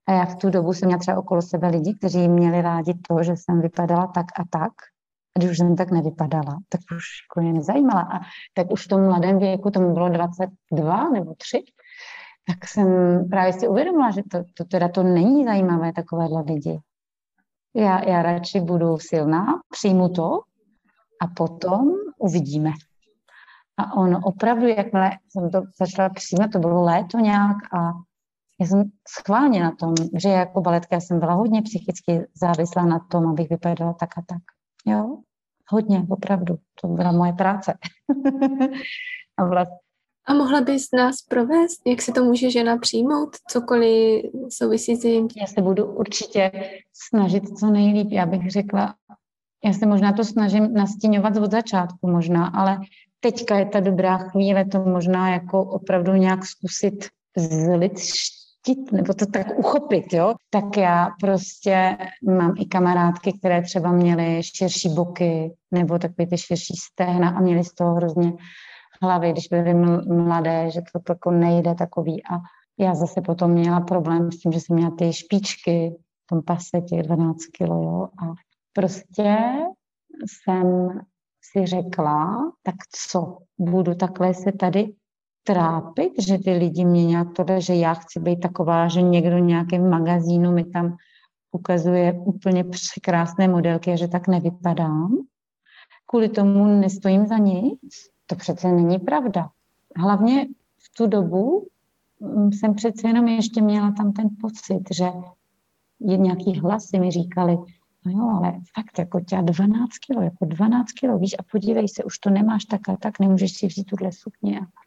A 0.08 0.12
já 0.12 0.25
v 0.25 0.36
tu 0.36 0.49
dobu 0.49 0.73
jsem 0.73 0.88
měla 0.88 0.99
třeba 0.99 1.17
okolo 1.17 1.41
sebe 1.41 1.67
lidi, 1.67 1.95
kteří 1.95 2.27
měli 2.27 2.62
rádi 2.62 2.93
to, 3.08 3.23
že 3.23 3.34
jsem 3.38 3.62
vypadala 3.62 4.08
tak 4.08 4.25
a 4.39 4.43
tak. 4.49 4.71
A 5.35 5.39
když 5.39 5.51
už 5.51 5.57
jsem 5.57 5.75
tak 5.75 5.91
nevypadala, 5.91 6.57
tak 6.69 6.81
už 6.97 7.05
jako 7.29 7.47
je 7.47 7.53
nezajímala. 7.53 8.01
A 8.01 8.19
tak 8.53 8.71
už 8.71 8.85
v 8.85 8.87
tom 8.87 9.05
mladém 9.05 9.39
věku, 9.39 9.71
tomu 9.71 9.93
bylo 9.93 10.09
22 10.09 11.09
nebo 11.09 11.33
3, 11.37 11.63
tak 12.47 12.67
jsem 12.67 12.87
právě 13.29 13.53
si 13.53 13.67
uvědomila, 13.67 14.11
že 14.11 14.21
to, 14.31 14.43
to 14.53 14.65
teda 14.65 14.89
to 14.89 15.03
není 15.03 15.45
zajímavé, 15.45 15.93
takovéhle 15.93 16.41
lidi. 16.41 16.79
Já, 17.75 18.09
já 18.09 18.21
radši 18.21 18.59
budu 18.59 18.97
silná, 18.99 19.45
přijmu 19.71 20.09
to 20.09 20.39
a 21.21 21.27
potom 21.35 21.91
uvidíme. 22.17 22.71
A 23.77 23.93
on 23.97 24.19
opravdu, 24.23 24.67
jakmile 24.67 25.11
jsem 25.29 25.51
to 25.51 25.61
začala 25.79 26.09
přijímat, 26.09 26.51
to 26.51 26.59
bylo 26.59 26.83
léto 26.83 27.17
nějak 27.17 27.57
a 27.73 27.91
já 28.59 28.67
jsem 28.67 28.83
schválně 29.07 29.63
na 29.63 29.71
tom, 29.71 29.93
že 30.17 30.29
jako 30.29 30.61
baletka 30.61 30.99
jsem 30.99 31.19
byla 31.19 31.33
hodně 31.33 31.61
psychicky 31.61 32.27
závislá 32.41 32.85
na 32.85 32.99
tom, 32.99 33.27
abych 33.27 33.49
vypadala 33.49 33.93
tak 33.93 34.17
a 34.17 34.21
tak. 34.27 34.41
Jo, 34.85 35.17
hodně, 35.67 36.05
opravdu. 36.09 36.57
To 36.81 36.87
byla 36.87 37.11
moje 37.11 37.33
práce. 37.33 37.73
a 39.37 39.45
vlastně 39.45 39.77
a 40.25 40.33
mohla 40.33 40.61
bys 40.61 40.91
nás 40.91 41.21
provést, 41.21 41.81
jak 41.87 42.01
se 42.01 42.11
to 42.11 42.23
může 42.23 42.49
žena 42.49 42.77
přijmout, 42.77 43.29
cokoliv 43.47 44.25
souvisí 44.49 44.95
s 44.95 45.03
jejím? 45.03 45.27
Já 45.41 45.47
se 45.47 45.61
budu 45.61 45.85
určitě 45.85 46.51
snažit 46.93 47.57
co 47.59 47.69
nejlíp. 47.69 48.11
Já 48.11 48.25
bych 48.25 48.51
řekla, 48.51 48.95
já 49.65 49.73
se 49.73 49.85
možná 49.85 50.13
to 50.13 50.23
snažím 50.23 50.73
nastíňovat 50.73 51.37
od 51.37 51.51
začátku 51.51 52.07
možná, 52.07 52.47
ale 52.47 52.79
teďka 53.19 53.59
je 53.59 53.65
ta 53.65 53.79
dobrá 53.79 54.17
chvíle 54.17 54.65
to 54.65 54.79
možná 54.79 55.29
jako 55.29 55.63
opravdu 55.63 56.13
nějak 56.13 56.45
zkusit 56.45 57.05
zlidštit 57.37 58.42
nebo 58.91 59.13
to 59.13 59.26
tak 59.26 59.60
uchopit, 59.60 60.13
jo. 60.13 60.34
Tak 60.49 60.78
já 60.78 61.10
prostě 61.19 61.97
mám 62.30 62.54
i 62.60 62.65
kamarádky, 62.65 63.34
které 63.39 63.62
třeba 63.62 63.91
měly 63.91 64.43
širší 64.43 64.89
boky 64.89 65.54
nebo 65.71 65.99
takové 65.99 66.28
ty 66.28 66.38
širší 66.38 66.73
stehna 66.91 67.30
a 67.30 67.41
měly 67.41 67.63
z 67.63 67.73
toho 67.73 67.95
hrozně 67.95 68.34
hlavy, 69.02 69.32
když 69.32 69.47
byly 69.47 69.73
mladé, 70.08 70.71
že 70.71 70.82
to 70.82 71.13
jako 71.13 71.32
nejde 71.32 71.76
takový. 71.76 72.23
A 72.23 72.36
já 72.80 72.95
zase 72.95 73.21
potom 73.21 73.52
měla 73.52 73.82
problém 73.82 74.32
s 74.32 74.39
tím, 74.39 74.52
že 74.52 74.60
jsem 74.60 74.76
měla 74.76 74.91
ty 74.97 75.13
špičky 75.13 75.95
v 76.23 76.28
tom 76.30 76.41
pase 76.43 76.82
těch 76.89 77.04
12 77.04 77.38
kilo, 77.58 77.84
jo. 77.84 78.08
A 78.23 78.34
prostě 78.73 79.38
jsem 80.26 80.89
si 81.52 81.65
řekla, 81.65 82.52
tak 82.63 82.76
co, 83.10 83.38
budu 83.60 83.95
takhle 83.95 84.34
se 84.34 84.52
tady 84.52 84.93
trápit, 85.43 86.13
že 86.19 86.38
ty 86.38 86.53
lidi 86.53 86.86
mě 86.86 87.06
nějak 87.06 87.27
to 87.34 87.45
že 87.58 87.75
já 87.75 87.93
chci 87.93 88.19
být 88.19 88.39
taková, 88.39 88.88
že 88.88 89.01
někdo 89.01 89.38
nějakém 89.38 89.89
magazínu 89.89 90.51
mi 90.51 90.63
tam 90.63 90.95
ukazuje 91.51 92.13
úplně 92.25 92.63
překrásné 92.63 93.47
modelky 93.47 93.91
a 93.91 93.95
že 93.95 94.08
tak 94.08 94.27
nevypadám. 94.27 95.17
Kvůli 96.06 96.29
tomu 96.29 96.65
nestojím 96.65 97.25
za 97.25 97.38
nic. 97.38 97.93
To 98.27 98.36
přece 98.36 98.71
není 98.71 98.99
pravda. 98.99 99.49
Hlavně 99.97 100.45
v 100.77 100.95
tu 100.97 101.08
dobu 101.08 101.67
mm, 102.19 102.51
jsem 102.51 102.75
přece 102.75 103.08
jenom 103.08 103.27
ještě 103.27 103.62
měla 103.62 103.91
tam 103.91 104.13
ten 104.13 104.29
pocit, 104.41 104.84
že 104.91 105.06
nějaký 105.99 106.60
hlasy 106.60 106.99
mi 106.99 107.12
říkali, 107.12 107.58
No 108.06 108.12
jo, 108.12 108.29
ale 108.29 108.51
fakt 108.75 108.99
jako 108.99 109.19
tě 109.19 109.38
12 109.41 109.97
kilo, 109.97 110.21
jako 110.21 110.45
12 110.45 110.91
kilo, 110.91 111.19
víš, 111.19 111.36
a 111.39 111.43
podívej 111.51 111.88
se, 111.88 112.03
už 112.03 112.19
to 112.19 112.29
nemáš 112.29 112.65
tak 112.65 112.89
a 112.89 112.97
tak, 112.97 113.19
nemůžeš 113.19 113.58
si 113.58 113.67
vzít 113.67 113.84
tuhle 113.84 114.12
sukně. 114.12 114.60
A 114.60 114.82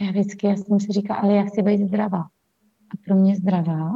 já 0.00 0.10
vždycky, 0.10 0.46
já 0.46 0.56
jsem 0.56 0.80
si 0.80 0.92
říkala, 0.92 1.20
ale 1.20 1.34
já 1.34 1.42
chci 1.42 1.62
být 1.62 1.86
zdravá. 1.86 2.20
A 2.90 2.96
pro 3.04 3.14
mě 3.14 3.36
zdravá 3.36 3.90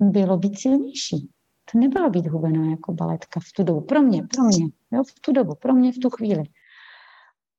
bylo 0.00 0.38
být 0.38 0.58
silnější. 0.58 1.30
To 1.72 1.78
nebylo 1.78 2.10
být 2.10 2.26
hubená 2.26 2.70
jako 2.70 2.92
baletka 2.92 3.40
v 3.40 3.52
tu 3.56 3.62
dobu. 3.62 3.80
Pro 3.80 4.02
mě, 4.02 4.22
pro 4.22 4.42
mě, 4.42 4.66
jo, 4.92 5.04
v 5.04 5.20
tu 5.20 5.32
dobu, 5.32 5.54
pro 5.54 5.72
mě 5.72 5.92
v 5.92 5.98
tu 5.98 6.10
chvíli. 6.10 6.44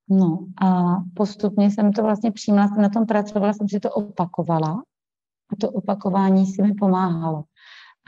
No 0.09 0.39
a 0.61 0.97
postupně 1.13 1.71
jsem 1.71 1.91
to 1.93 2.03
vlastně 2.03 2.31
přijímala, 2.31 2.67
jsem 2.67 2.81
na 2.81 2.89
tom 2.89 3.05
pracovala, 3.05 3.53
jsem 3.53 3.69
si 3.69 3.79
to 3.79 3.91
opakovala 3.91 4.83
a 5.51 5.55
to 5.59 5.71
opakování 5.71 6.45
si 6.45 6.61
mi 6.61 6.73
pomáhalo. 6.73 7.43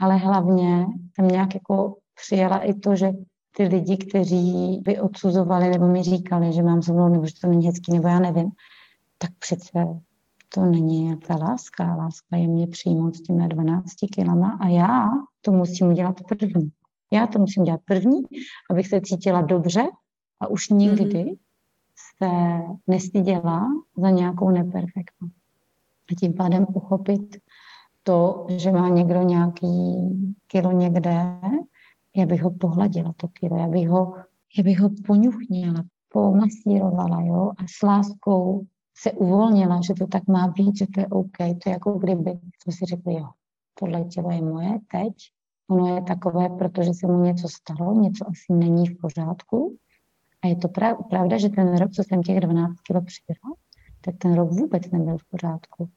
Ale 0.00 0.16
hlavně 0.16 0.86
jsem 1.14 1.28
nějak 1.28 1.54
jako 1.54 1.96
přijala 2.14 2.58
i 2.58 2.74
to, 2.74 2.96
že 2.96 3.12
ty 3.56 3.62
lidi, 3.62 3.96
kteří 3.96 4.80
by 4.84 5.00
odsuzovali 5.00 5.70
nebo 5.70 5.86
mi 5.86 6.02
říkali, 6.02 6.52
že 6.52 6.62
mám 6.62 6.82
zubnou 6.82 7.08
nebo 7.08 7.26
že 7.26 7.32
to 7.40 7.46
není 7.46 7.66
hezký, 7.66 7.92
nebo 7.92 8.08
já 8.08 8.18
nevím, 8.18 8.50
tak 9.18 9.30
přece 9.38 10.00
to 10.54 10.60
není 10.60 11.16
ta 11.16 11.36
láska. 11.36 11.94
Láska 11.94 12.36
je 12.36 12.48
mě 12.48 12.66
přijmout 12.66 13.16
s 13.16 13.22
těmi 13.22 13.48
12 13.48 13.94
kilama 14.14 14.58
a 14.60 14.68
já 14.68 15.08
to 15.40 15.52
musím 15.52 15.88
udělat 15.88 16.20
první. 16.28 16.70
Já 17.12 17.26
to 17.26 17.38
musím 17.38 17.64
dělat 17.64 17.80
první, 17.84 18.22
abych 18.70 18.86
se 18.86 19.00
cítila 19.00 19.42
dobře 19.42 19.82
a 20.40 20.46
už 20.46 20.68
nikdy 20.68 21.24
mm-hmm. 21.24 21.38
se 22.18 22.28
nestyděla 22.86 23.66
za 23.96 24.10
nějakou 24.10 24.50
neperfektnost. 24.50 25.34
A 26.12 26.14
tím 26.20 26.34
pádem 26.34 26.66
uchopit 26.74 27.36
to, 28.02 28.46
že 28.48 28.72
má 28.72 28.88
někdo 28.88 29.22
nějaký 29.22 29.68
kilo 30.46 30.72
někde 30.72 31.40
já 32.18 32.26
bych 32.26 32.42
ho 32.42 32.50
pohladila 32.50 33.12
to 33.16 33.28
kilo, 33.28 33.56
já 33.56 33.68
bych 33.68 33.88
ho, 33.88 34.14
já 34.58 34.62
bych 34.62 34.80
ho 34.80 34.90
poňuchnila, 35.06 35.84
pomasírovala, 36.08 37.20
jo, 37.20 37.52
a 37.58 37.62
s 37.78 37.82
láskou 37.82 38.66
se 39.02 39.12
uvolnila, 39.12 39.80
že 39.86 39.94
to 39.94 40.06
tak 40.06 40.28
má 40.28 40.48
být, 40.48 40.76
že 40.76 40.86
to 40.94 41.00
je 41.00 41.06
OK. 41.06 41.36
To 41.38 41.44
je 41.44 41.72
jako 41.72 41.98
kdyby 41.98 42.30
jsme 42.30 42.72
si 42.72 42.84
řekli, 42.84 43.14
jo, 43.14 43.28
tohle 43.74 44.04
tělo 44.04 44.30
je 44.30 44.42
moje 44.42 44.78
teď, 44.90 45.14
ono 45.70 45.94
je 45.94 46.02
takové, 46.02 46.48
protože 46.48 46.94
se 46.94 47.06
mu 47.06 47.22
něco 47.22 47.48
stalo, 47.48 48.00
něco 48.00 48.24
asi 48.28 48.52
není 48.52 48.86
v 48.86 48.98
pořádku 49.00 49.76
A 50.42 50.46
je 50.46 50.56
to 50.56 50.68
pravda, 51.10 51.38
že 51.38 51.48
ten 51.48 51.76
rok, 51.76 51.92
co 51.92 52.02
jsem 52.04 52.22
těch 52.22 52.40
12 52.40 52.80
kilo 52.80 53.02
přibrala, 53.02 53.56
tak 54.00 54.14
ten 54.18 54.34
rok 54.34 54.50
vůbec 54.52 54.90
nebyl 54.90 55.18
v 55.18 55.24
pořádku. 55.30 55.88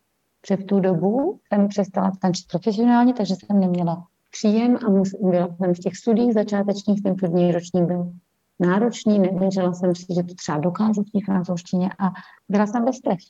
Před 0.41 0.65
tu 0.65 0.79
dobu 0.79 1.39
jsem 1.47 1.67
přestala 1.67 2.11
tančit 2.21 2.47
profesionálně, 2.47 3.13
takže 3.13 3.35
jsem 3.35 3.59
neměla 3.59 4.07
příjem 4.31 4.75
a 4.75 4.89
byla 5.29 5.55
jsem 5.55 5.73
v 5.73 5.79
těch 5.79 5.97
studiích 5.97 6.33
začátečních, 6.33 7.03
ten 7.03 7.15
první 7.15 7.51
ročník 7.51 7.83
byl 7.83 8.13
náročný, 8.61 9.19
nevěřila 9.19 9.73
jsem 9.73 9.95
si, 9.95 10.05
že 10.15 10.23
to 10.23 10.35
třeba 10.35 10.57
dokážu 10.57 11.03
v 11.03 11.11
té 11.11 11.25
francouzštině 11.25 11.89
a 11.99 12.11
byla 12.49 12.67
jsem 12.67 12.85
ve 12.85 12.93
stresu. 12.93 13.29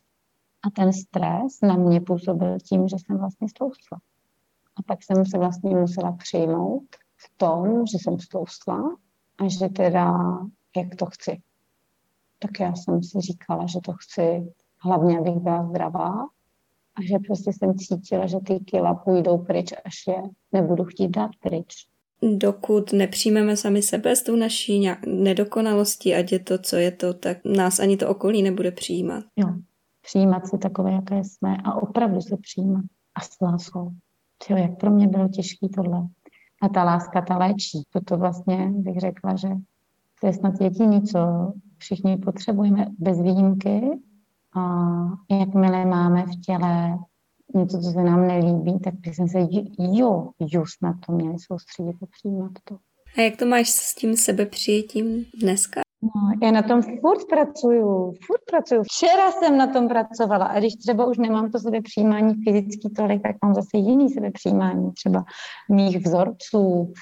A 0.68 0.70
ten 0.70 0.94
stres 0.94 1.62
na 1.62 1.76
mě 1.76 2.02
působil 2.02 2.58
tím, 2.60 2.88
že 2.88 2.96
jsem 2.96 3.18
vlastně 3.18 3.50
stloustla. 3.50 3.98
A 4.76 4.82
pak 4.84 5.04
jsem 5.04 5.26
se 5.26 5.38
vlastně 5.38 5.76
musela 5.76 6.12
přijmout 6.12 6.86
v 7.18 7.38
tom, 7.38 7.86
že 7.86 7.98
jsem 7.98 8.20
stloustla 8.20 8.96
a 9.38 9.48
že 9.48 9.70
teda, 9.70 10.14
jak 10.78 10.96
to 10.96 11.06
chci. 11.06 11.42
Tak 12.40 12.60
já 12.60 12.76
jsem 12.76 13.04
si 13.04 13.22
říkala, 13.22 13.68
že 13.68 13.80
to 13.84 13.94
chci 13.94 14.54
hlavně, 14.80 15.20
abych 15.20 15.36
byla 15.36 15.66
zdravá 15.68 16.28
a 16.96 17.02
že 17.02 17.20
prostě 17.28 17.54
jsem 17.54 17.78
cítila, 17.78 18.28
že 18.28 18.38
ty 18.40 18.60
kila 18.60 18.94
půjdou 18.94 19.38
pryč, 19.38 19.74
až 19.86 20.08
je 20.08 20.24
nebudu 20.52 20.84
chtít 20.84 21.10
dát 21.10 21.32
pryč. 21.40 21.88
Dokud 22.38 22.94
nepřijmeme 22.94 23.58
sami 23.58 23.82
sebe 23.82 24.16
s 24.16 24.24
tou 24.24 24.36
naší 24.36 24.90
nedokonalostí, 25.08 26.16
ať 26.16 26.32
je 26.32 26.40
to, 26.40 26.58
co 26.58 26.76
je 26.76 26.92
to, 26.92 27.14
tak 27.14 27.38
nás 27.46 27.80
ani 27.80 27.98
to 27.98 28.10
okolí 28.10 28.44
nebude 28.44 28.72
přijímat. 28.72 29.24
Jo, 29.36 29.48
přijímat 30.02 30.48
si 30.48 30.58
takové, 30.58 30.92
jaké 30.92 31.24
jsme 31.24 31.58
a 31.64 31.74
opravdu 31.74 32.22
se 32.22 32.38
přijímat 32.38 32.84
a 33.16 33.22
s 33.22 33.42
láskou. 33.42 33.92
Tyjo, 34.48 34.60
jak 34.60 34.78
pro 34.78 34.92
mě 34.92 35.08
bylo 35.08 35.30
těžké 35.30 35.70
tohle. 35.76 36.08
A 36.62 36.70
ta 36.70 36.84
láska, 36.84 37.22
ta 37.22 37.38
léčí. 37.38 37.84
Toto 37.94 38.18
vlastně 38.18 38.72
bych 38.76 39.00
řekla, 39.00 39.36
že 39.36 39.50
to 40.22 40.28
je 40.28 40.34
snad 40.34 40.54
jediné, 40.62 41.02
co 41.02 41.20
všichni 41.78 42.18
potřebujeme 42.18 42.86
bez 43.00 43.22
výjimky. 43.22 44.00
A 44.56 44.62
jakmile 45.40 45.86
máme 45.86 46.26
v 46.26 46.42
těle 46.46 46.98
něco, 47.56 47.80
co 47.80 47.92
se 47.92 48.04
nám 48.04 48.28
nelíbí, 48.28 48.80
tak 48.80 48.94
bychom 48.94 49.28
se 49.28 49.40
jo, 49.80 50.30
just 50.40 50.82
na 50.82 51.00
to 51.06 51.12
měli 51.12 51.36
soustředit 51.40 51.96
a 52.04 52.06
přijímat 52.12 52.52
to. 52.64 52.78
A 53.18 53.22
jak 53.22 53.36
to 53.38 53.46
máš 53.46 53.70
s 53.70 53.96
tím 53.96 54.18
sebepřijetím 54.18 55.26
dneska? 55.42 55.82
No, 56.04 56.48
já 56.48 56.52
na 56.52 56.62
tom 56.62 56.82
furt 56.82 57.28
pracuju, 57.30 58.14
furt 58.26 58.42
pracuju. 58.52 58.84
Včera 58.84 59.32
jsem 59.32 59.58
na 59.58 59.68
tom 59.68 59.88
pracovala 59.88 60.46
a 60.46 60.60
když 60.60 60.76
třeba 60.76 61.06
už 61.06 61.18
nemám 61.18 61.52
to 61.52 61.60
sebe 61.60 61.82
přijímání 61.82 62.34
fyzický 62.44 62.90
tolik, 62.90 63.24
tak 63.24 63.36
mám 63.44 63.54
zase 63.54 63.78
jiný 63.78 64.10
sebe 64.10 64.32
přijímání, 64.32 64.92
třeba 64.92 65.24
mých 65.72 66.06
vzorců, 66.06 66.94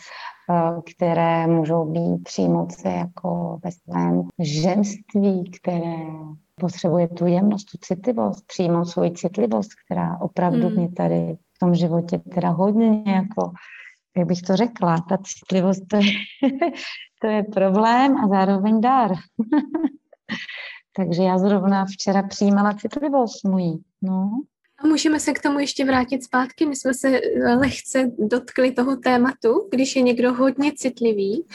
které 0.93 1.47
můžou 1.47 1.85
být 1.85 2.23
přijmout 2.23 2.71
se 2.71 2.89
jako 2.89 3.59
ve 3.63 3.71
svém 3.71 4.23
ženství, 4.39 5.51
které 5.51 5.95
potřebuje 6.55 7.07
tu 7.07 7.25
jemnost, 7.25 7.65
tu 7.65 7.77
citlivost, 7.81 8.47
přijmout 8.47 8.85
svoji 8.85 9.11
citlivost, 9.11 9.69
která 9.85 10.21
opravdu 10.21 10.67
hmm. 10.67 10.75
mě 10.75 10.89
tady 10.91 11.37
v 11.55 11.59
tom 11.59 11.75
životě 11.75 12.19
teda 12.19 12.49
hodně 12.49 13.03
jako 13.05 13.51
jak 14.17 14.27
bych 14.27 14.41
to 14.41 14.55
řekla, 14.55 14.97
ta 15.09 15.17
citlivost, 15.17 15.87
to 15.87 15.97
je, 15.97 16.11
to 17.21 17.27
je 17.27 17.43
problém 17.43 18.17
a 18.17 18.27
zároveň 18.27 18.81
dar. 18.81 19.11
Takže 20.95 21.23
já 21.23 21.37
zrovna 21.37 21.85
včera 21.85 22.23
přijímala 22.23 22.73
citlivost 22.73 23.45
můj. 23.45 23.77
No. 24.01 24.41
A 24.83 24.87
můžeme 24.87 25.19
se 25.19 25.33
k 25.33 25.41
tomu 25.41 25.59
ještě 25.59 25.85
vrátit 25.85 26.23
zpátky. 26.23 26.65
My 26.65 26.75
jsme 26.75 26.93
se 26.93 27.21
lehce 27.57 28.11
dotkli 28.17 28.71
toho 28.71 28.95
tématu, 28.95 29.67
když 29.71 29.95
je 29.95 30.01
někdo 30.01 30.33
hodně 30.33 30.71
citlivý. 30.75 31.45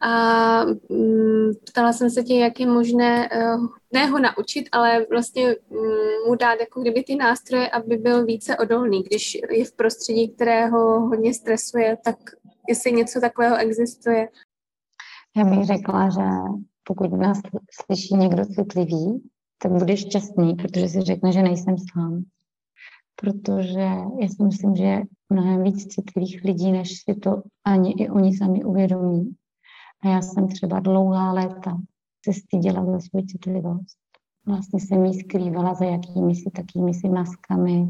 A 0.00 0.64
mm, 0.88 1.50
ptala 1.66 1.92
jsem 1.92 2.10
se 2.10 2.22
tě, 2.22 2.34
jak 2.34 2.60
je 2.60 2.66
možné 2.66 3.28
eh, 3.32 3.56
ne 3.92 4.06
ho 4.06 4.18
naučit, 4.18 4.68
ale 4.72 5.06
vlastně 5.10 5.56
mm, 5.70 6.28
mu 6.28 6.34
dát 6.34 6.60
jako 6.60 6.80
kdyby 6.80 7.02
ty 7.02 7.16
nástroje, 7.16 7.68
aby 7.68 7.96
byl 7.96 8.24
více 8.24 8.56
odolný. 8.56 9.02
Když 9.02 9.38
je 9.50 9.64
v 9.64 9.72
prostředí, 9.72 10.28
které 10.28 10.66
ho 10.66 11.00
hodně 11.00 11.34
stresuje, 11.34 11.96
tak 12.04 12.16
jestli 12.68 12.92
něco 12.92 13.20
takového 13.20 13.56
existuje. 13.56 14.28
Já 15.36 15.44
bych 15.44 15.66
řekla, 15.66 16.10
že 16.10 16.26
pokud 16.84 17.12
nás 17.12 17.38
slyší 17.84 18.14
někdo 18.14 18.44
citlivý, 18.44 19.30
tak 19.62 19.72
bude 19.72 19.96
šťastný, 19.96 20.54
protože 20.54 20.88
si 20.88 21.00
řekne, 21.00 21.32
že 21.32 21.42
nejsem 21.42 21.76
sám 21.92 22.24
protože 23.20 23.80
já 24.20 24.28
si 24.28 24.44
myslím, 24.44 24.76
že 24.76 24.84
je 24.84 25.04
mnohem 25.30 25.62
víc 25.62 25.86
citlivých 25.86 26.44
lidí, 26.44 26.72
než 26.72 27.02
si 27.02 27.14
to 27.14 27.42
ani 27.64 27.92
i 27.92 28.10
oni 28.10 28.36
sami 28.36 28.64
uvědomí. 28.64 29.34
A 30.02 30.08
já 30.08 30.22
jsem 30.22 30.48
třeba 30.48 30.80
dlouhá 30.80 31.32
léta 31.32 31.78
se 32.24 32.32
styděla 32.32 32.84
za 32.84 33.00
svou 33.00 33.22
citlivost. 33.22 33.98
Vlastně 34.46 34.80
jsem 34.80 35.04
jí 35.04 35.20
skrývala 35.20 35.74
za 35.74 35.84
jakými 35.84 36.34
si 36.34 36.50
takými 36.50 36.94
si 36.94 37.08
maskami, 37.08 37.88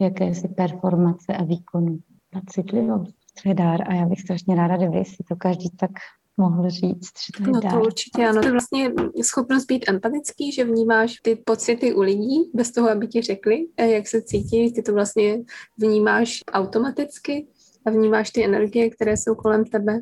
jakési 0.00 0.48
performace 0.48 1.36
a 1.36 1.44
výkonu. 1.44 1.98
Ta 2.30 2.40
citlivost, 2.46 3.14
to 3.42 3.48
je 3.48 3.54
dár 3.54 3.90
a 3.90 3.94
já 3.94 4.06
bych 4.06 4.20
strašně 4.20 4.54
ráda, 4.54 4.76
kdyby 4.76 5.04
si 5.04 5.24
to 5.28 5.36
každý 5.36 5.70
tak 5.70 5.90
mohl 6.36 6.70
říct, 6.70 7.12
že 7.26 7.32
to 7.36 7.42
je 7.42 7.52
No 7.52 7.60
dár. 7.60 7.72
to 7.72 7.80
určitě 7.80 8.26
ano. 8.26 8.40
To 8.40 8.46
je 8.46 8.52
vlastně 8.52 8.92
schopnost 9.22 9.64
být 9.66 9.84
empatický, 9.88 10.52
že 10.52 10.64
vnímáš 10.64 11.14
ty 11.22 11.36
pocity 11.36 11.94
u 11.94 12.00
lidí 12.00 12.50
bez 12.54 12.70
toho, 12.72 12.90
aby 12.90 13.06
ti 13.08 13.22
řekli, 13.22 13.66
eh, 13.76 13.86
jak 13.88 14.08
se 14.08 14.22
cítí. 14.22 14.72
Ty 14.72 14.82
to 14.82 14.92
vlastně 14.92 15.38
vnímáš 15.78 16.40
automaticky 16.52 17.46
a 17.86 17.90
vnímáš 17.90 18.30
ty 18.30 18.44
energie, 18.44 18.90
které 18.90 19.16
jsou 19.16 19.34
kolem 19.34 19.64
tebe. 19.64 20.00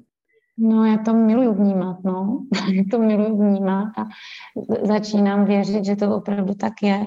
No, 0.59 0.85
já 0.85 0.99
to 0.99 1.15
miluju 1.15 1.55
vnímat, 1.55 1.97
no. 2.05 2.47
já 2.75 2.83
to 2.91 2.99
miluju 2.99 3.37
vnímat 3.39 3.89
a 3.99 4.05
začínám 4.87 5.45
věřit, 5.45 5.85
že 5.85 5.97
to 5.97 6.17
opravdu 6.17 6.55
tak 6.55 6.73
je. 6.83 7.07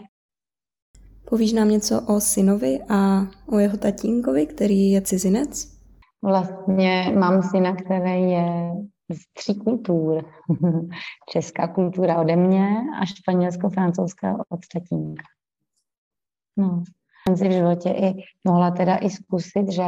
Povíš 1.30 1.54
nám 1.54 1.70
něco 1.70 2.02
o 2.02 2.20
synovi 2.20 2.80
a 2.90 3.28
o 3.48 3.58
jeho 3.58 3.78
tatínkovi, 3.78 4.46
který 4.46 4.92
je 4.92 5.02
cizinec? 5.02 5.74
Vlastně 6.22 7.14
mám 7.20 7.42
syna, 7.42 7.76
který 7.76 8.22
je 8.32 8.72
z 9.16 9.34
tří 9.34 9.56
kultur. 9.56 10.26
Česká 11.30 11.68
kultura 11.68 12.22
ode 12.22 12.36
mě 12.36 12.68
a 13.02 13.06
španělsko-francouzská 13.06 14.44
od 14.50 14.60
tatínka. 14.74 15.24
No, 16.58 16.84
jsem 17.28 17.38
si 17.38 17.48
v 17.48 17.52
životě 17.52 17.90
i 17.90 18.14
mohla 18.44 18.72
teda 18.72 18.98
i 18.98 19.10
zkusit, 19.10 19.72
že 19.72 19.84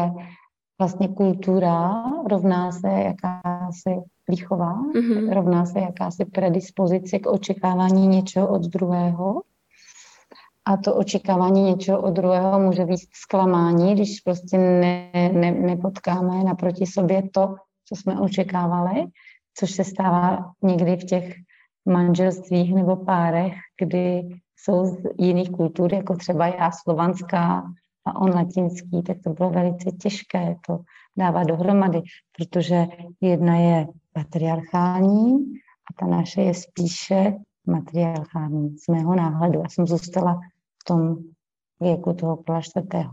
vlastně 0.80 1.08
kultura 1.08 2.04
rovná 2.30 2.72
se 2.72 2.88
jakási 2.88 4.02
výchova, 4.28 4.82
mm-hmm. 4.82 5.34
rovná 5.34 5.66
se 5.66 5.80
jakási 5.80 6.26
predispozice 6.26 7.20
k 7.20 7.28
očekávání 7.28 8.08
něčeho 8.08 8.48
od 8.48 8.62
druhého. 8.62 9.42
A 10.66 10.78
to 10.78 10.96
očekávání 10.96 11.64
něčeho 11.64 12.02
od 12.02 12.12
druhého 12.12 12.60
může 12.60 12.86
být 12.86 13.00
zklamání, 13.14 13.94
když 13.94 14.20
prostě 14.20 14.58
ne, 14.58 15.12
ne, 15.34 15.52
nepotkáme 15.52 16.44
naproti 16.44 16.86
sobě 16.86 17.30
to, 17.34 17.56
co 17.86 17.96
jsme 17.96 18.20
očekávali, 18.20 19.06
což 19.54 19.72
se 19.72 19.84
stává 19.84 20.52
někdy 20.64 20.96
v 20.96 21.06
těch 21.06 21.36
manželstvích 21.86 22.76
nebo 22.76 22.96
párech, 22.96 23.54
kdy 23.82 24.30
jsou 24.58 24.86
z 24.86 24.98
jiných 25.18 25.52
kultur, 25.52 25.94
jako 25.94 26.16
třeba 26.16 26.48
já 26.48 26.72
slovanská 26.72 27.64
a 28.06 28.16
on 28.22 28.30
latinský, 28.30 29.04
tak 29.04 29.18
to 29.24 29.30
bylo 29.30 29.50
velice 29.50 29.92
těžké 29.92 30.56
to 30.68 30.80
dávat 31.18 31.44
dohromady, 31.44 32.02
protože 32.38 32.88
jedna 33.22 33.56
je 33.56 33.88
patriarchální 34.14 35.34
a 35.90 35.94
ta 36.00 36.06
naše 36.06 36.42
je 36.42 36.54
spíše 36.54 37.34
matriarchální 37.68 38.78
z 38.78 38.88
mého 38.88 39.16
náhledu. 39.16 39.60
Já 39.60 39.70
jsem 39.70 39.88
zůstala 39.88 40.40
v 40.82 40.84
tom 40.88 41.18
věku 41.80 42.14
toho 42.14 42.38
kola 42.38 42.62
čtvrtého. 42.62 43.12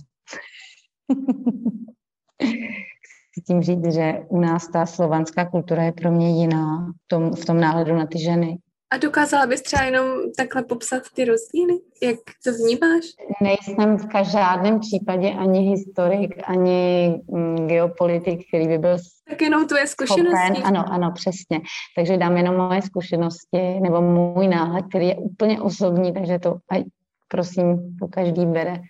Chci 3.32 3.40
tím 3.40 3.62
říct, 3.62 3.94
že 3.94 4.14
u 4.28 4.40
nás 4.40 4.68
ta 4.68 4.86
slovanská 4.86 5.50
kultura 5.50 5.82
je 5.82 5.92
pro 5.92 6.10
mě 6.10 6.30
jiná 6.30 6.92
v 7.04 7.08
tom, 7.08 7.32
v 7.34 7.44
tom 7.44 7.60
náhledu 7.60 7.96
na 7.96 8.06
ty 8.06 8.18
ženy. 8.18 8.58
A 8.92 8.96
dokázala 8.96 9.46
bys 9.46 9.62
třeba 9.62 9.82
jenom 9.82 10.06
takhle 10.36 10.62
popsat 10.62 11.02
ty 11.14 11.24
rozdíly? 11.24 11.78
Jak 12.02 12.18
to 12.44 12.52
vnímáš? 12.52 13.04
Nejsem 13.40 13.98
v 13.98 14.32
žádném 14.32 14.80
případě 14.80 15.30
ani 15.30 15.60
historik, 15.60 16.34
ani 16.44 17.08
mm, 17.30 17.66
geopolitik, 17.66 18.48
který 18.48 18.68
by 18.68 18.78
byl 18.78 18.96
Tak 19.28 19.42
jenom 19.42 19.66
tvoje 19.66 19.86
zkušenosti. 19.86 20.46
Schopen. 20.46 20.66
Ano, 20.66 20.84
ano, 20.92 21.12
přesně. 21.14 21.60
Takže 21.96 22.16
dám 22.16 22.36
jenom 22.36 22.56
moje 22.56 22.82
zkušenosti 22.82 23.80
nebo 23.80 24.00
můj 24.00 24.48
náhled, 24.48 24.84
který 24.88 25.08
je 25.08 25.16
úplně 25.16 25.60
osobní, 25.60 26.12
takže 26.12 26.38
to 26.38 26.56
aj, 26.70 26.84
prosím, 27.28 27.96
to 28.00 28.08
každý 28.08 28.46
bere 28.46 28.80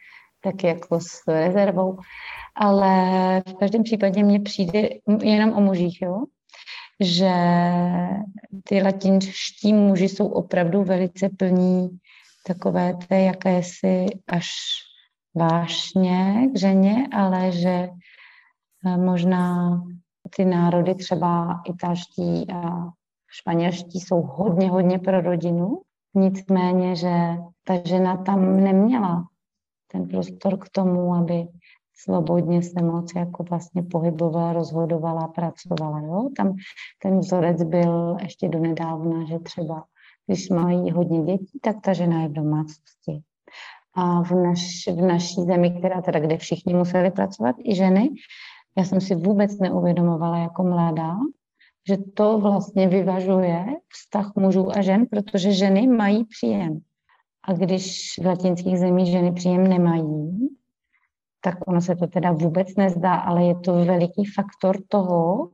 tak 0.43 0.64
jako 0.64 1.01
s 1.01 1.26
rezervou. 1.28 1.99
Ale 2.55 2.93
v 3.49 3.55
každém 3.55 3.82
případě 3.82 4.24
mně 4.24 4.40
přijde 4.40 4.88
jenom 5.22 5.53
o 5.53 5.61
mužích, 5.61 6.03
jo? 6.03 6.24
že 7.01 7.34
ty 8.64 8.82
latinští 8.82 9.72
muži 9.72 10.09
jsou 10.09 10.26
opravdu 10.26 10.84
velice 10.84 11.28
plní 11.28 11.88
takové 12.47 12.95
té 13.09 13.20
jakési 13.20 14.07
až 14.28 14.49
vášně 15.34 16.49
k 16.55 16.59
ženě, 16.59 17.09
ale 17.12 17.53
že 17.53 17.88
eh, 18.86 18.97
možná 18.97 19.70
ty 20.36 20.45
národy 20.45 20.95
třeba 20.95 21.61
italští 21.66 22.51
a 22.51 22.88
španělští 23.30 24.01
jsou 24.01 24.22
hodně, 24.22 24.70
hodně 24.70 24.99
pro 24.99 25.20
rodinu, 25.20 25.82
nicméně, 26.14 26.97
že 26.97 27.36
ta 27.64 27.74
žena 27.84 28.16
tam 28.16 28.61
neměla 28.61 29.24
ten 29.93 30.09
prostor 30.09 30.59
k 30.59 30.68
tomu, 30.68 31.14
aby 31.14 31.49
svobodně 31.95 32.62
se 32.62 32.82
moc 32.82 33.14
jako 33.16 33.43
vlastně 33.43 33.82
pohybovala, 33.82 34.53
rozhodovala, 34.53 35.28
pracovala. 35.28 36.01
Jo? 36.01 36.28
Tam 36.36 36.57
ten 37.03 37.18
vzorec 37.18 37.62
byl 37.62 38.16
ještě 38.22 38.49
do 38.49 38.59
nedávna, 38.59 39.24
že 39.24 39.38
třeba 39.38 39.84
když 40.26 40.51
mají 40.51 40.90
hodně 40.90 41.22
dětí, 41.22 41.59
tak 41.62 41.76
ta 41.80 41.93
žena 41.93 42.22
je 42.22 42.28
v 42.28 42.32
domácnosti. 42.32 43.22
A 43.95 44.22
v, 44.22 44.30
naš, 44.32 44.88
v 44.93 45.01
naší 45.01 45.43
zemi, 45.47 45.70
která 45.78 46.03
teda, 46.03 46.20
kde 46.20 46.38
všichni 46.38 46.74
museli 46.74 47.11
pracovat, 47.11 47.57
i 47.64 47.74
ženy, 47.74 48.11
já 48.78 48.84
jsem 48.84 49.01
si 49.01 49.14
vůbec 49.14 49.59
neuvědomovala 49.59 50.38
jako 50.38 50.62
mladá, 50.62 51.14
že 51.88 51.97
to 51.97 52.38
vlastně 52.38 52.88
vyvažuje 52.88 53.66
vztah 53.88 54.32
mužů 54.36 54.76
a 54.76 54.82
žen, 54.82 55.07
protože 55.11 55.53
ženy 55.53 55.86
mají 55.86 56.24
příjem. 56.24 56.80
A 57.45 57.53
když 57.53 58.14
v 58.22 58.26
latinských 58.26 58.78
zemích 58.78 59.11
ženy 59.11 59.32
příjem 59.32 59.68
nemají, 59.68 60.49
tak 61.40 61.55
ono 61.66 61.80
se 61.80 61.97
to 61.97 62.07
teda 62.07 62.32
vůbec 62.32 62.68
nezdá, 62.76 63.14
ale 63.14 63.45
je 63.45 63.55
to 63.55 63.72
veliký 63.72 64.24
faktor 64.24 64.76
toho, 64.88 65.51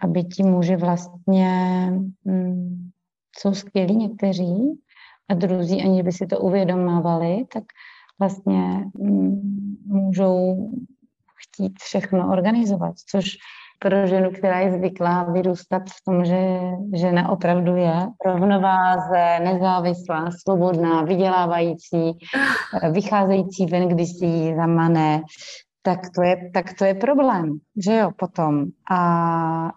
aby 0.00 0.24
ti 0.24 0.42
muži 0.42 0.76
vlastně 0.76 1.86
hm, 2.28 2.90
jsou 3.38 3.54
skvělí 3.54 3.96
někteří 3.96 4.80
a 5.28 5.34
druzí, 5.34 5.82
ani 5.82 6.02
by 6.02 6.12
si 6.12 6.26
to 6.26 6.38
uvědomovali, 6.38 7.44
tak 7.52 7.64
vlastně 8.18 8.84
hm, 8.98 9.76
můžou 9.86 10.70
chtít 11.36 11.78
všechno 11.78 12.32
organizovat, 12.32 12.94
což 13.10 13.24
pro 13.82 14.06
ženu, 14.06 14.30
která 14.30 14.60
je 14.60 14.72
zvyklá 14.72 15.22
vyrůstat 15.22 15.82
v 15.90 16.04
tom, 16.04 16.24
že 16.24 16.60
žena 16.94 17.28
opravdu 17.28 17.76
je 17.76 17.94
rovnováze, 18.26 19.38
nezávislá, 19.44 20.30
svobodná, 20.42 21.02
vydělávající, 21.02 22.18
vycházející 22.92 23.66
ven, 23.66 23.88
když 23.88 24.08
si 24.18 24.26
ji 24.26 24.56
zamane, 24.56 25.22
tak 25.82 26.00
to, 26.14 26.22
je, 26.22 26.50
tak 26.54 26.74
to 26.78 26.84
je 26.84 26.94
problém, 26.94 27.58
že 27.84 27.96
jo, 27.96 28.10
potom. 28.16 28.64
A 28.90 28.98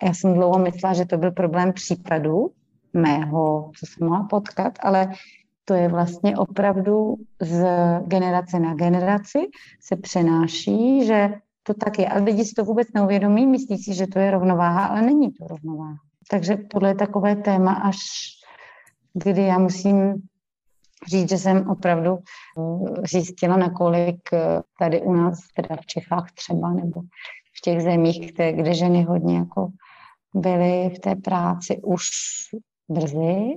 já 0.04 0.14
jsem 0.14 0.34
dlouho 0.34 0.60
myslela, 0.60 0.94
že 0.94 1.06
to 1.06 1.18
byl 1.18 1.32
problém 1.32 1.74
případu 1.74 2.50
mého, 2.94 3.72
co 3.80 3.86
jsem 3.86 4.08
mohla 4.08 4.28
potkat, 4.30 4.74
ale 4.82 5.12
to 5.66 5.74
je 5.74 5.88
vlastně 5.88 6.38
opravdu 6.38 7.16
z 7.42 7.66
generace 8.08 8.60
na 8.60 8.74
generaci 8.74 9.40
se 9.82 9.96
přenáší, 9.96 11.06
že 11.06 11.34
to 11.64 11.74
tak 11.74 12.00
je. 12.00 12.08
Ale 12.08 12.24
lidi 12.24 12.46
si 12.46 12.54
to 12.54 12.64
vůbec 12.64 12.88
neuvědomí, 12.94 13.48
myslí 13.48 13.78
si, 13.78 13.94
že 13.94 14.08
to 14.08 14.20
je 14.20 14.32
rovnováha, 14.32 14.86
ale 14.86 15.02
není 15.02 15.32
to 15.32 15.48
rovnováha. 15.48 15.98
Takže 16.30 16.58
tohle 16.72 16.90
je 16.90 16.96
takové 16.96 17.36
téma, 17.36 17.74
až 17.74 17.98
kdy 19.14 19.42
já 19.42 19.58
musím 19.60 20.14
říct, 21.08 21.30
že 21.30 21.38
jsem 21.38 21.70
opravdu 21.70 22.18
eh, 22.18 23.08
zjistila, 23.12 23.58
nakolik 23.58 24.34
eh, 24.34 24.62
tady 24.80 25.02
u 25.02 25.14
nás, 25.14 25.40
teda 25.56 25.76
v 25.82 25.86
Čechách 25.86 26.32
třeba, 26.32 26.74
nebo 26.74 27.02
v 27.58 27.62
těch 27.64 27.82
zemích, 27.82 28.34
kde, 28.34 28.52
kde 28.52 28.74
ženy 28.74 29.04
hodně 29.04 29.38
jako 29.38 29.68
byly 30.36 30.90
v 30.96 31.00
té 31.00 31.16
práci 31.16 31.82
už 31.84 32.10
brzy, 32.90 33.56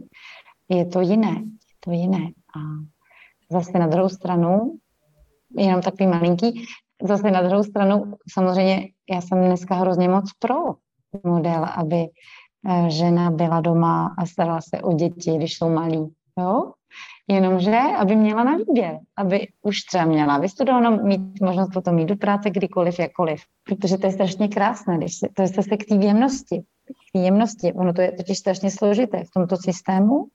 je 0.68 0.86
to 0.86 1.00
jiné. 1.00 1.34
Je 1.34 1.76
to 1.80 1.90
jiné. 1.90 2.30
A 2.56 2.60
zase 3.50 3.78
na 3.78 3.86
druhou 3.86 4.08
stranu, 4.08 4.78
jenom 5.58 5.82
takový 5.82 6.06
malinký, 6.06 6.66
zase 7.02 7.30
na 7.30 7.42
druhou 7.42 7.62
stranu, 7.62 8.14
samozřejmě 8.32 8.88
já 9.10 9.20
jsem 9.20 9.44
dneska 9.44 9.74
hrozně 9.74 10.08
moc 10.08 10.30
pro 10.38 10.54
model, 11.24 11.66
aby 11.76 11.96
eh, 12.68 12.90
žena 12.90 13.30
byla 13.30 13.60
doma 13.60 14.14
a 14.18 14.26
starala 14.26 14.60
se 14.60 14.82
o 14.82 14.92
děti, 14.92 15.36
když 15.36 15.56
jsou 15.56 15.70
malí. 15.70 16.14
Jo? 16.38 16.72
Jenomže, 17.28 17.78
aby 17.98 18.16
měla 18.16 18.44
na 18.44 18.56
výběr, 18.56 18.98
aby 19.16 19.48
už 19.62 19.80
třeba 19.80 20.04
měla 20.04 20.38
vystudovanou, 20.38 21.04
mít 21.04 21.40
možnost 21.40 21.68
potom 21.74 21.98
jít 21.98 22.06
do 22.06 22.16
práce 22.16 22.50
kdykoliv, 22.50 22.98
jakkoliv. 22.98 23.40
Protože 23.64 23.98
to 23.98 24.06
je 24.06 24.12
strašně 24.12 24.48
krásné, 24.48 24.98
když 24.98 25.18
se, 25.18 25.28
to 25.34 25.42
je 25.42 25.48
zase 25.48 25.76
k 25.76 25.84
té 25.84 25.94
jemnosti. 25.94 26.62
K 26.86 27.12
té 27.12 27.18
jemnosti. 27.18 27.72
Ono 27.72 27.92
to 27.92 28.00
je 28.00 28.12
totiž 28.12 28.38
strašně 28.38 28.70
složité 28.70 29.24
v 29.24 29.30
tomto 29.34 29.56
systému. 29.56 30.26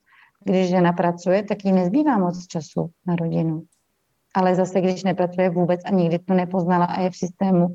Když 0.43 0.69
žena 0.69 0.93
pracuje, 0.93 1.43
tak 1.43 1.65
jí 1.65 1.71
nezbývá 1.71 2.17
moc 2.17 2.47
času 2.47 2.89
na 3.07 3.15
rodinu 3.15 3.63
ale 4.33 4.55
zase, 4.55 4.81
když 4.81 5.03
nepracuje 5.03 5.49
vůbec 5.49 5.81
a 5.85 5.89
nikdy 5.89 6.19
to 6.19 6.33
nepoznala 6.33 6.85
a 6.85 7.01
je 7.01 7.09
v 7.09 7.15
systému, 7.15 7.67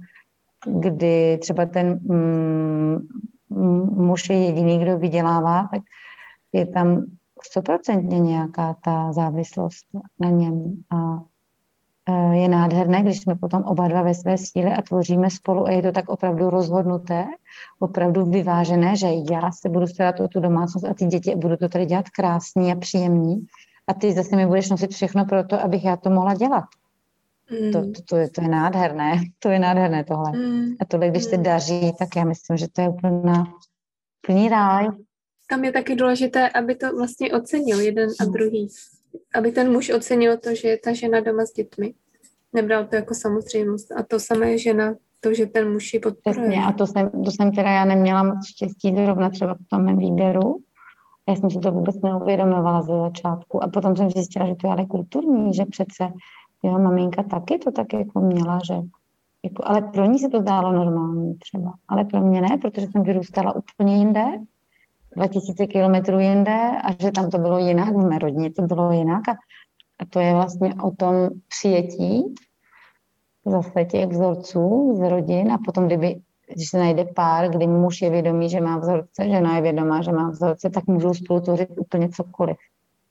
kdy 0.67 1.39
třeba 1.41 1.67
ten 1.67 2.01
mm, 2.03 2.99
muž 3.97 4.29
je 4.29 4.45
jediný, 4.45 4.79
kdo 4.79 4.99
vydělává, 4.99 5.69
tak 5.73 5.83
je 6.53 6.67
tam 6.67 7.05
stoprocentně 7.43 8.21
nějaká 8.21 8.77
ta 8.85 9.13
závislost 9.13 9.85
na 10.19 10.31
něm. 10.31 10.83
A 10.91 11.23
e, 12.09 12.37
je 12.37 12.49
nádherné, 12.49 13.03
když 13.03 13.21
jsme 13.21 13.35
potom 13.35 13.63
oba 13.63 13.89
dva 13.89 14.03
ve 14.03 14.15
své 14.15 14.39
síle 14.39 14.77
a 14.77 14.83
tvoříme 14.83 15.31
spolu 15.31 15.67
a 15.67 15.71
je 15.71 15.83
to 15.83 15.93
tak 15.93 16.09
opravdu 16.09 16.51
rozhodnuté, 16.51 17.27
opravdu 17.79 18.25
vyvážené, 18.25 18.97
že 18.97 19.07
já 19.31 19.53
se 19.53 19.69
budu 19.69 19.87
starat 19.87 20.21
o 20.21 20.29
tu 20.29 20.41
domácnost 20.41 20.87
a 20.87 20.95
ty 20.95 21.07
děti 21.07 21.37
budu 21.37 21.57
to 21.57 21.69
tady 21.69 21.87
dělat 21.87 22.11
krásný 22.11 22.73
a 22.73 22.77
příjemný 22.77 23.47
a 23.87 23.95
ty 23.95 24.12
zase 24.12 24.37
mi 24.37 24.47
budeš 24.47 24.70
nosit 24.70 24.91
všechno 24.91 25.24
pro 25.24 25.45
to, 25.45 25.62
abych 25.62 25.84
já 25.84 25.97
to 25.97 26.11
mohla 26.11 26.34
dělat. 26.34 26.64
Mm. 27.51 27.72
To, 27.72 27.80
to, 27.80 28.03
to, 28.09 28.16
je, 28.16 28.30
to 28.30 28.43
je 28.43 28.49
nádherné, 28.49 29.20
to 29.39 29.49
je 29.49 29.59
nádherné 29.59 30.05
tohle. 30.05 30.32
Mm. 30.32 30.64
A 30.80 30.84
tohle, 30.84 31.09
když 31.09 31.24
se 31.24 31.37
mm. 31.37 31.43
daří, 31.43 31.93
tak 31.99 32.09
já 32.16 32.24
myslím, 32.24 32.57
že 32.57 32.66
to 32.72 32.80
je 32.80 32.89
úplná, 32.89 33.45
plný 34.26 34.49
ráj. 34.49 34.89
Tam 35.51 35.64
je 35.64 35.72
taky 35.72 35.95
důležité, 35.95 36.49
aby 36.49 36.74
to 36.74 36.97
vlastně 36.97 37.32
ocenil 37.32 37.80
jeden 37.80 38.11
a 38.20 38.24
druhý. 38.24 38.68
Aby 39.34 39.53
ten 39.53 39.72
muž 39.72 39.91
ocenil 39.91 40.37
to, 40.37 40.55
že 40.55 40.68
je 40.68 40.78
ta 40.78 40.93
žena 40.93 41.20
doma 41.20 41.47
s 41.47 41.53
dětmi. 41.53 41.95
Nebral 42.53 42.87
to 42.87 42.97
jako 42.97 43.14
samozřejmost. 43.14 43.93
A 43.93 44.03
to 44.03 44.20
samé 44.20 44.59
žena, 44.59 44.95
to, 45.20 45.34
že 45.34 45.47
ten 45.47 45.72
muž 45.72 45.95
ji 45.95 46.01
podporuje. 46.01 46.49
Přesně, 46.49 46.64
a 46.64 46.72
to 46.72 46.87
jsem, 46.87 47.11
to 47.24 47.30
jsem 47.30 47.53
teda 47.53 47.70
já 47.70 47.84
neměla 47.84 48.22
moc 48.22 48.47
štěstí 48.47 48.95
zrovna 48.97 49.30
třeba 49.30 49.55
v 49.55 49.68
tom 49.70 49.84
mém 49.84 49.99
výběru, 49.99 50.57
já 51.29 51.37
jsem 51.37 51.51
si 51.51 51.59
to 51.59 51.72
vůbec 51.72 52.01
neuvědomovala 52.01 52.83
ze 52.83 52.99
začátku. 53.01 53.64
A 53.64 53.68
potom 53.68 53.97
jsem 53.97 54.11
zjistila, 54.11 54.47
že 54.47 54.55
to 54.55 54.66
je 54.66 54.72
ale 54.72 54.87
kulturní, 54.87 55.55
že 55.55 55.64
přece 55.64 56.12
jeho 56.62 56.79
maminka 56.79 57.22
taky 57.22 57.59
to 57.59 57.72
tak 57.72 57.93
jako 57.93 58.20
měla, 58.20 58.61
že 58.66 58.74
jako, 59.45 59.62
ale 59.64 59.83
pro 59.83 60.05
ní 60.05 60.18
se 60.18 60.29
to 60.29 60.41
zdálo 60.41 60.72
normální 60.72 61.35
třeba, 61.35 61.74
ale 61.89 62.05
pro 62.05 62.20
mě 62.20 62.41
ne, 62.41 62.59
protože 62.62 62.87
jsem 62.87 63.03
vyrůstala 63.03 63.57
úplně 63.57 63.97
jinde, 63.97 64.24
2000 65.16 65.66
kilometrů 65.66 66.18
jinde 66.18 66.70
a 66.85 67.03
že 67.03 67.11
tam 67.11 67.31
to 67.31 67.39
bylo 67.39 67.59
jinak, 67.59 67.95
v 67.95 68.09
mé 68.09 68.18
rodině 68.18 68.53
to 68.53 68.62
bylo 68.62 68.93
jinak. 68.93 69.29
A, 69.29 69.33
a 69.99 70.05
to 70.11 70.20
je 70.20 70.33
vlastně 70.33 70.74
o 70.83 70.91
tom 70.91 71.14
přijetí 71.49 72.35
zase 73.47 73.85
těch 73.85 74.09
vzorců 74.09 74.95
z 74.97 75.09
rodin 75.09 75.53
a 75.53 75.59
potom, 75.59 75.87
kdyby 75.87 76.20
když 76.55 76.69
se 76.69 76.79
najde 76.79 77.05
pár, 77.05 77.51
kdy 77.51 77.67
muž 77.67 78.03
je 78.03 78.11
vědomý, 78.11 78.51
že 78.51 78.61
má 78.61 78.79
vzorce, 78.79 79.29
žena 79.29 79.57
je 79.57 79.63
vědomá, 79.63 80.03
že 80.03 80.13
má 80.13 80.31
vzorce, 80.31 80.71
tak 80.71 80.87
můžou 80.87 81.15
spolu 81.15 81.41
tvořit 81.41 81.79
úplně 81.79 82.09
cokoliv. 82.09 82.57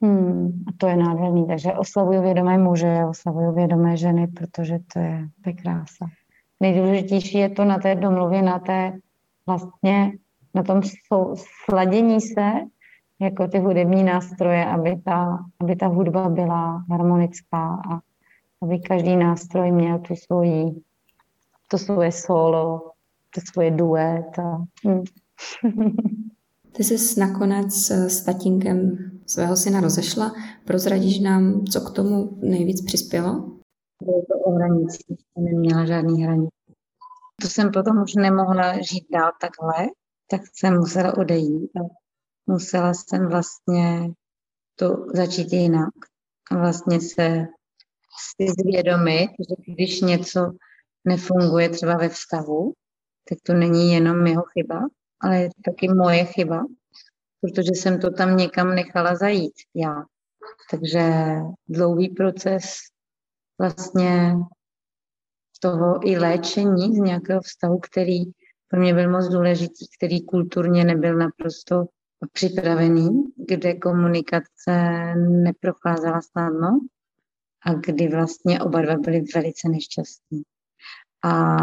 Hmm, 0.02 0.64
a 0.68 0.72
to 0.78 0.88
je 0.88 0.98
nádherný. 0.98 1.48
Takže 1.48 1.74
oslavuju 1.74 2.22
vědomé 2.22 2.58
muže, 2.58 3.06
oslavuju 3.10 3.52
vědomé 3.52 3.98
ženy, 3.98 4.28
protože 4.28 4.80
to 4.94 5.00
je, 5.00 5.28
to 5.44 5.50
je 5.50 5.54
krása. 5.54 6.06
Nejdůležitější 6.60 7.38
je 7.38 7.50
to 7.50 7.66
na 7.66 7.78
té 7.78 7.96
domluvě, 7.96 8.42
na 8.42 8.60
té 8.60 8.94
vlastně, 9.48 10.12
na 10.54 10.64
tom 10.64 10.82
sladění 11.70 12.22
se, 12.22 12.52
jako 13.20 13.48
ty 13.48 13.60
hudební 13.60 14.04
nástroje, 14.04 14.66
aby 14.66 15.02
ta, 15.06 15.46
aby 15.60 15.76
ta 15.76 15.88
hudba 15.88 16.30
byla 16.30 16.84
harmonická 16.90 17.82
a 17.92 18.00
aby 18.62 18.80
každý 18.80 19.16
nástroj 19.16 19.72
měl 19.72 20.00
tu 20.00 20.16
svoji, 20.16 20.82
to 21.68 21.78
svoje 21.78 22.12
solo, 22.12 22.92
to 23.36 23.42
svoje 23.52 23.72
duet. 23.72 24.40
A, 24.40 24.58
hm. 24.88 25.04
Ty 26.72 26.84
jsi 26.84 27.20
nakonec 27.20 27.92
s 27.92 28.24
tatínkem 28.24 28.98
svého 29.28 29.58
syna 29.58 29.82
rozešla. 29.82 30.32
Prozradíš 30.66 31.20
nám, 31.20 31.66
co 31.66 31.82
k 31.82 31.96
tomu 31.96 32.40
nejvíc 32.42 32.86
přispělo? 32.86 33.32
Bylo 34.04 34.22
to 34.22 34.40
o 34.46 34.52
hranicích, 34.52 35.18
neměla 35.38 35.86
žádný 35.86 36.24
hranic. 36.24 36.50
To 37.42 37.48
jsem 37.48 37.72
potom 37.72 38.02
už 38.04 38.14
nemohla 38.16 38.74
žít 38.82 39.06
dál 39.14 39.32
takhle, 39.42 39.88
tak 40.32 40.42
jsem 40.54 40.78
musela 40.78 41.18
odejít. 41.18 41.72
A 41.78 41.84
musela 42.48 42.94
jsem 42.94 43.28
vlastně 43.28 44.10
to 44.76 45.06
začít 45.14 45.54
jinak. 45.54 45.94
A 46.52 46.58
vlastně 46.58 47.02
se 47.02 47.48
si 48.38 48.48
zvědomit, 48.62 49.30
že 49.50 49.74
když 49.74 50.02
něco 50.02 50.52
nefunguje 51.08 51.70
třeba 51.70 51.98
ve 51.98 52.10
vztahu, 52.10 52.74
tak 53.30 53.38
to 53.44 53.54
není 53.54 53.94
jenom 53.94 54.28
jeho 54.28 54.44
chyba, 54.44 54.82
ale 55.22 55.42
je 55.42 55.50
to 55.50 55.72
taky 55.72 55.88
moje 55.88 56.26
chyba, 56.26 56.66
protože 57.42 57.72
jsem 57.72 58.00
to 58.00 58.12
tam 58.12 58.38
někam 58.38 58.76
nechala 58.76 59.16
zajít 59.16 59.54
já. 59.76 60.04
Takže 60.72 61.12
dlouhý 61.68 62.10
proces 62.10 62.64
vlastně 63.60 64.36
toho 65.60 66.10
i 66.10 66.18
léčení 66.18 66.96
z 66.96 67.00
nějakého 67.00 67.42
vztahu, 67.42 67.80
který 67.80 68.24
pro 68.68 68.80
mě 68.80 68.94
byl 68.94 69.12
moc 69.12 69.28
důležitý, 69.28 69.86
který 69.98 70.26
kulturně 70.26 70.84
nebyl 70.84 71.18
naprosto 71.18 71.86
připravený, 72.32 73.24
kde 73.48 73.74
komunikace 73.74 74.72
neprocházela 75.16 76.22
snadno 76.22 76.80
a 77.62 77.74
kdy 77.74 78.08
vlastně 78.08 78.62
oba 78.62 78.82
dva 78.82 78.96
byli 78.96 79.22
velice 79.36 79.70
nešťastní. 79.70 80.44
A 81.26 81.58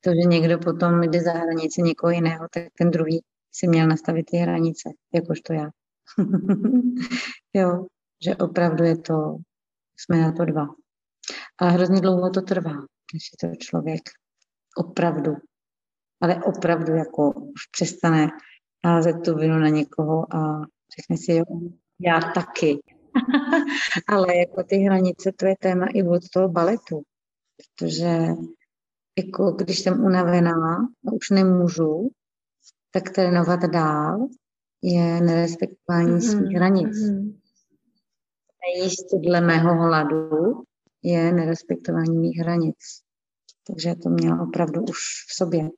to, 0.00 0.10
že 0.10 0.28
někdo 0.28 0.58
potom 0.58 1.02
jde 1.02 1.20
za 1.22 1.32
hranici 1.32 1.82
někoho 1.82 2.10
jiného, 2.10 2.46
tak 2.54 2.62
ten 2.78 2.90
druhý 2.90 3.24
si 3.52 3.68
měl 3.68 3.86
nastavit 3.86 4.26
ty 4.30 4.36
hranice, 4.36 4.90
jakožto 5.14 5.52
já. 5.52 5.70
jo, 7.54 7.86
že 8.24 8.36
opravdu 8.36 8.84
je 8.84 8.98
to, 8.98 9.36
jsme 9.96 10.20
na 10.20 10.32
to 10.32 10.44
dva. 10.44 10.66
A 11.58 11.68
hrozně 11.68 12.00
dlouho 12.00 12.30
to 12.30 12.42
trvá, 12.42 12.72
než 13.14 13.22
je 13.32 13.48
to 13.48 13.56
člověk 13.56 14.02
opravdu, 14.76 15.36
ale 16.20 16.44
opravdu 16.44 16.92
jako 16.92 17.32
už 17.32 17.66
přestane 17.70 18.28
házet 18.84 19.16
tu 19.24 19.34
vinu 19.34 19.58
na 19.58 19.68
někoho 19.68 20.34
a 20.36 20.60
řekne 21.00 21.16
si, 21.16 21.32
jo, 21.32 21.44
já 22.00 22.20
taky. 22.20 22.78
ale 24.08 24.36
jako 24.36 24.62
ty 24.62 24.76
hranice, 24.76 25.32
to 25.36 25.46
je 25.46 25.54
téma 25.60 25.86
i 25.94 26.02
od 26.02 26.22
toho 26.32 26.48
baletu, 26.48 27.02
protože 27.56 28.26
jako 29.18 29.50
když 29.50 29.78
jsem 29.78 30.04
unavená 30.04 30.76
a 31.08 31.12
už 31.12 31.30
nemůžu, 31.30 32.10
tak 32.90 33.10
trénovat 33.10 33.60
dál 33.60 34.28
je 34.82 35.20
nerespektování 35.20 36.12
mm-hmm. 36.12 36.38
svých 36.38 36.56
hranic. 36.56 36.96
Mm-hmm. 36.96 37.38
Nejíst 38.64 39.06
dle 39.22 39.40
mého 39.40 39.74
hladu 39.74 40.62
je 41.02 41.32
nerespektování 41.32 42.18
mých 42.18 42.38
hranic. 42.38 42.76
Takže 43.66 43.94
to 43.94 44.08
měla 44.08 44.42
opravdu 44.42 44.82
už 44.82 44.98
v 45.28 45.34
sobě. 45.36 45.68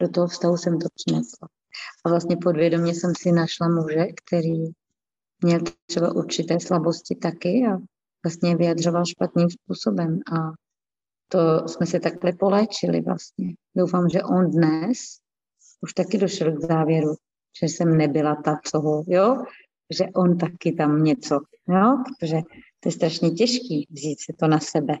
Do 0.00 0.08
toho 0.08 0.26
vztahu 0.26 0.56
jsem 0.56 0.78
to 0.78 0.88
přinesla. 0.94 1.48
A 2.04 2.08
vlastně 2.08 2.36
podvědomě 2.36 2.94
jsem 2.94 3.12
si 3.18 3.32
našla 3.32 3.68
muže, 3.68 4.06
který 4.24 4.64
měl 5.44 5.60
třeba 5.86 6.12
určité 6.12 6.60
slabosti 6.60 7.14
taky 7.14 7.62
a 7.72 7.78
vlastně 8.24 8.56
vyjadřoval 8.56 9.04
špatným 9.06 9.48
způsobem. 9.50 10.18
A 10.32 10.61
to 11.32 11.68
jsme 11.68 11.86
se 11.86 12.00
takhle 12.00 12.32
poléčili 12.32 13.00
vlastně. 13.00 13.54
Doufám, 13.76 14.08
že 14.08 14.22
on 14.22 14.50
dnes 14.50 14.98
už 15.80 15.92
taky 15.92 16.18
došel 16.18 16.56
k 16.56 16.64
závěru, 16.64 17.14
že 17.60 17.66
jsem 17.66 17.96
nebyla 17.96 18.34
ta, 18.34 18.58
co 18.64 18.80
ho, 18.80 19.04
jo, 19.06 19.42
že 19.98 20.04
on 20.14 20.38
taky 20.38 20.72
tam 20.72 21.04
něco, 21.04 21.40
jo, 21.68 21.96
protože 22.08 22.36
to 22.80 22.88
je 22.88 22.92
strašně 22.92 23.30
těžký 23.30 23.86
vzít 23.90 24.20
si 24.20 24.32
to 24.32 24.46
na 24.46 24.60
sebe. 24.60 24.94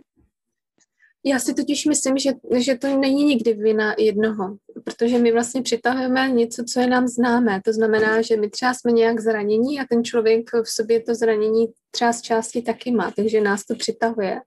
Já 1.24 1.38
si 1.38 1.54
totiž 1.54 1.86
myslím, 1.86 2.18
že, 2.18 2.30
že 2.56 2.78
to 2.78 2.98
není 2.98 3.24
nikdy 3.24 3.54
vina 3.54 3.94
jednoho, 3.98 4.56
protože 4.84 5.18
my 5.18 5.32
vlastně 5.32 5.62
přitahujeme 5.62 6.28
něco, 6.28 6.64
co 6.64 6.80
je 6.80 6.86
nám 6.86 7.08
známé. 7.08 7.60
To 7.64 7.72
znamená, 7.72 8.22
že 8.22 8.36
my 8.36 8.50
třeba 8.50 8.74
jsme 8.74 8.92
nějak 8.92 9.20
zranění 9.20 9.80
a 9.80 9.84
ten 9.90 10.04
člověk 10.04 10.50
v 10.52 10.68
sobě 10.68 11.00
to 11.00 11.14
zranění 11.14 11.66
třeba 11.90 12.12
z 12.12 12.22
části 12.22 12.62
taky 12.62 12.90
má, 12.90 13.10
takže 13.16 13.40
nás 13.40 13.64
to 13.64 13.74
přitahuje. 13.74 14.40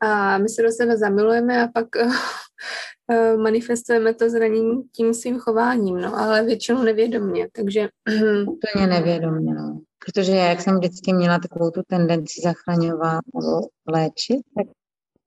A 0.00 0.38
my 0.38 0.48
se 0.48 0.62
do 0.62 0.72
sebe 0.72 0.96
zamilujeme 0.96 1.64
a 1.64 1.68
pak 1.68 1.86
uh, 1.96 2.14
manifestujeme 3.42 4.14
to 4.14 4.30
zranění 4.30 4.82
tím 4.96 5.14
svým 5.14 5.38
chováním, 5.38 6.00
no, 6.00 6.18
ale 6.18 6.44
většinou 6.44 6.82
nevědomně, 6.82 7.48
takže... 7.52 7.88
Úplně 8.48 8.86
nevědomně, 8.86 9.54
no. 9.54 9.80
Protože 10.06 10.32
já, 10.32 10.48
jak 10.48 10.60
jsem 10.60 10.76
vždycky 10.76 11.12
měla 11.12 11.38
takovou 11.38 11.70
tu 11.70 11.80
tendenci 11.86 12.40
zachraňovat 12.44 13.20
nebo 13.34 13.68
léčit, 13.88 14.40
tak 14.56 14.66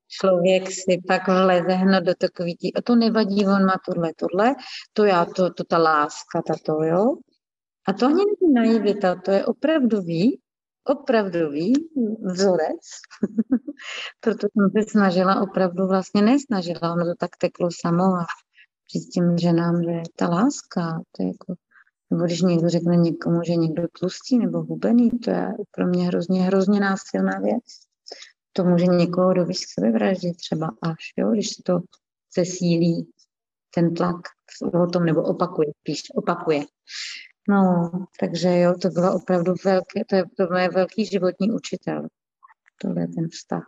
člověk 0.08 0.72
si 0.72 1.01
pak 1.08 1.28
vleze 1.28 1.74
hned 1.74 2.01
do 2.01 2.14
takový 2.16 2.58
tí, 2.58 2.74
a 2.74 2.82
to 2.82 2.95
nevadí, 2.95 3.45
on 3.45 3.66
má 3.66 3.76
tohle, 3.86 4.12
tohle, 4.16 4.55
to 4.93 5.05
já, 5.05 5.26
to, 5.26 5.53
to 5.53 5.64
ta 5.64 5.78
láska, 5.78 6.41
tato, 6.47 6.84
jo. 6.84 7.16
A 7.88 7.93
to 7.93 8.05
ani 8.05 8.24
není 8.26 8.53
naivita, 8.53 9.16
to 9.16 9.32
je 9.32 9.45
opravdový, 9.45 10.39
opravdový 10.84 11.74
vzorec, 12.22 12.86
proto 14.20 14.47
jsem 14.51 14.70
se 14.72 14.89
snažila 14.89 15.41
opravdu 15.41 15.88
vlastně 15.88 16.22
nesnažila, 16.22 16.93
ono 16.93 17.05
to 17.05 17.16
tak 17.20 17.38
teklo 17.38 17.70
samo 17.72 18.03
a 18.03 18.26
těm 19.14 19.38
ženám, 19.38 19.84
že 19.84 20.01
ta 20.16 20.30
láska, 20.30 21.01
to 21.12 21.24
je 21.24 21.28
jako, 21.28 21.55
nebo 22.12 22.24
když 22.24 22.41
někdo 22.41 22.70
řekne 22.70 22.95
někomu, 22.95 23.41
že 23.43 23.55
někdo 23.55 23.84
tlustý 23.99 24.38
nebo 24.38 24.64
hubený, 24.64 25.10
to 25.10 25.32
je 25.32 25.53
pro 25.72 25.88
mě 25.88 26.08
hrozně, 26.08 26.41
hrozně 26.41 26.80
násilná 26.80 27.39
věc 27.39 27.86
to 28.58 28.64
může 28.64 28.86
někoho 28.86 29.34
dovést 29.34 29.66
k 29.66 29.74
sebevraždě 29.80 30.34
třeba 30.34 30.72
až, 30.82 31.14
jo, 31.18 31.32
když 31.32 31.49
se 31.49 31.64
to 31.66 31.80
zesílí 32.36 33.12
ten 33.74 33.93
tlak 33.93 34.22
o 34.74 34.88
tom, 34.88 35.05
nebo 35.05 35.24
opakuje, 35.24 35.68
spíš 35.80 36.01
opakuje. 36.16 36.66
No, 37.49 37.91
takže 38.20 38.60
jo, 38.60 38.74
to 38.82 38.89
bylo 38.89 39.16
opravdu 39.16 39.53
velké, 39.66 40.05
to 40.10 40.16
je, 40.16 40.24
to 40.38 40.55
je 40.55 40.70
velký 40.70 41.05
životní 41.05 41.51
učitel, 41.51 42.08
tohle 42.82 43.01
je 43.01 43.08
ten 43.08 43.30
vztah. 43.30 43.64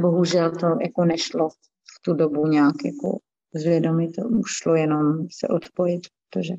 Bohužel 0.00 0.50
to 0.50 0.66
jako 0.66 1.04
nešlo 1.04 1.48
v 1.94 2.02
tu 2.02 2.14
dobu 2.14 2.46
nějak 2.46 2.74
jako 2.84 3.18
zvědomit, 3.54 4.12
to 4.12 4.28
už 4.28 4.50
šlo 4.50 4.74
jenom 4.74 5.26
se 5.30 5.48
odpojit, 5.48 6.02
protože 6.30 6.54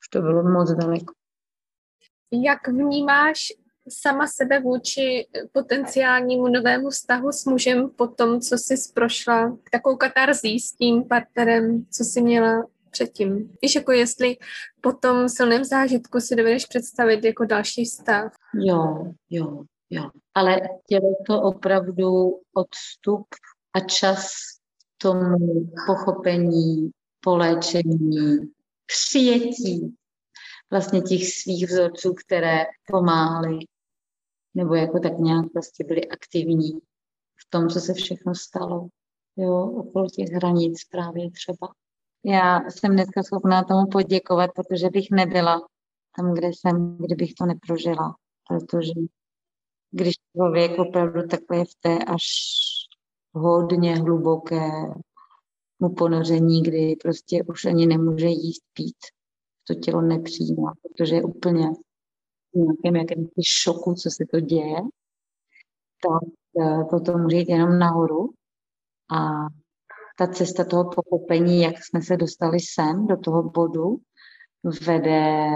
už 0.00 0.08
to 0.10 0.22
bylo 0.22 0.42
moc 0.42 0.72
daleko. 0.72 1.14
Jak 2.32 2.68
vnímáš 2.68 3.52
sama 3.88 4.26
sebe 4.26 4.60
vůči 4.60 5.26
potenciálnímu 5.52 6.48
novému 6.48 6.90
vztahu 6.90 7.32
s 7.32 7.44
mužem 7.44 7.90
po 7.90 8.06
tom, 8.06 8.40
co 8.40 8.58
jsi 8.58 8.74
prošla 8.94 9.56
takovou 9.72 9.96
katarzí 9.96 10.60
s 10.60 10.72
tím 10.72 11.04
partnerem, 11.04 11.86
co 11.90 12.04
jsi 12.04 12.22
měla 12.22 12.66
předtím. 12.90 13.52
Víš, 13.62 13.74
jako 13.74 13.92
jestli 13.92 14.36
po 14.80 14.92
tom 14.92 15.28
silném 15.28 15.64
zážitku 15.64 16.20
si 16.20 16.36
dovedeš 16.36 16.66
představit 16.66 17.24
jako 17.24 17.44
další 17.44 17.84
vztah. 17.84 18.32
Jo, 18.54 19.12
jo, 19.30 19.62
jo. 19.90 20.10
Ale 20.34 20.60
chtělo 20.84 21.14
to 21.26 21.42
opravdu 21.42 22.40
odstup 22.54 23.26
a 23.74 23.80
čas 23.80 24.28
tomu 24.98 25.38
pochopení, 25.86 26.90
poléčení, 27.20 28.38
přijetí 28.86 29.94
vlastně 30.70 31.00
těch 31.00 31.34
svých 31.34 31.66
vzorců, 31.66 32.14
které 32.14 32.64
pomáhaly 32.86 33.58
nebo 34.54 34.74
jako 34.74 34.98
tak 34.98 35.18
nějak 35.18 35.46
prostě 35.52 35.84
byli 35.84 36.08
aktivní 36.08 36.72
v 37.36 37.50
tom, 37.50 37.68
co 37.68 37.80
se 37.80 37.94
všechno 37.94 38.34
stalo, 38.34 38.88
jo, 39.36 39.62
okolo 39.62 40.06
těch 40.08 40.28
hranic 40.28 40.84
právě 40.84 41.30
třeba. 41.30 41.74
Já 42.24 42.70
jsem 42.70 42.92
dneska 42.92 43.22
schopná 43.22 43.64
tomu 43.64 43.86
poděkovat, 43.86 44.50
protože 44.54 44.90
bych 44.90 45.06
nebyla 45.10 45.66
tam, 46.16 46.34
kde 46.34 46.48
jsem, 46.48 46.96
kdybych 46.96 47.34
to 47.34 47.46
neprožila, 47.46 48.16
protože 48.48 48.92
když 49.90 50.14
člověk 50.36 50.78
opravdu 50.78 51.28
takhle 51.28 51.56
je 51.56 51.64
v 51.64 51.74
té 51.80 51.98
až 52.04 52.24
hodně 53.34 53.96
hluboké 53.96 54.70
mu 55.80 55.94
ponoření, 55.94 56.62
kdy 56.62 56.96
prostě 57.02 57.42
už 57.48 57.64
ani 57.64 57.86
nemůže 57.86 58.26
jíst, 58.26 58.62
pít, 58.72 58.96
to 59.66 59.74
tělo 59.74 60.02
nepřijímá, 60.02 60.72
protože 60.82 61.14
je 61.14 61.22
úplně 61.22 61.70
nějakém 62.54 62.96
jakém 62.96 63.28
šoku, 63.46 63.94
co 63.94 64.10
se 64.10 64.24
to 64.30 64.40
děje, 64.40 64.80
tak 66.02 66.28
eh, 66.60 66.84
potom 66.90 67.22
může 67.22 67.36
jít 67.36 67.48
jenom 67.48 67.78
nahoru 67.78 68.30
a 69.10 69.46
ta 70.18 70.26
cesta 70.26 70.64
toho 70.64 70.90
pochopení, 70.90 71.60
jak 71.60 71.74
jsme 71.84 72.02
se 72.02 72.16
dostali 72.16 72.58
sem, 72.60 73.06
do 73.06 73.16
toho 73.16 73.42
bodu, 73.42 73.96
vede, 74.86 75.46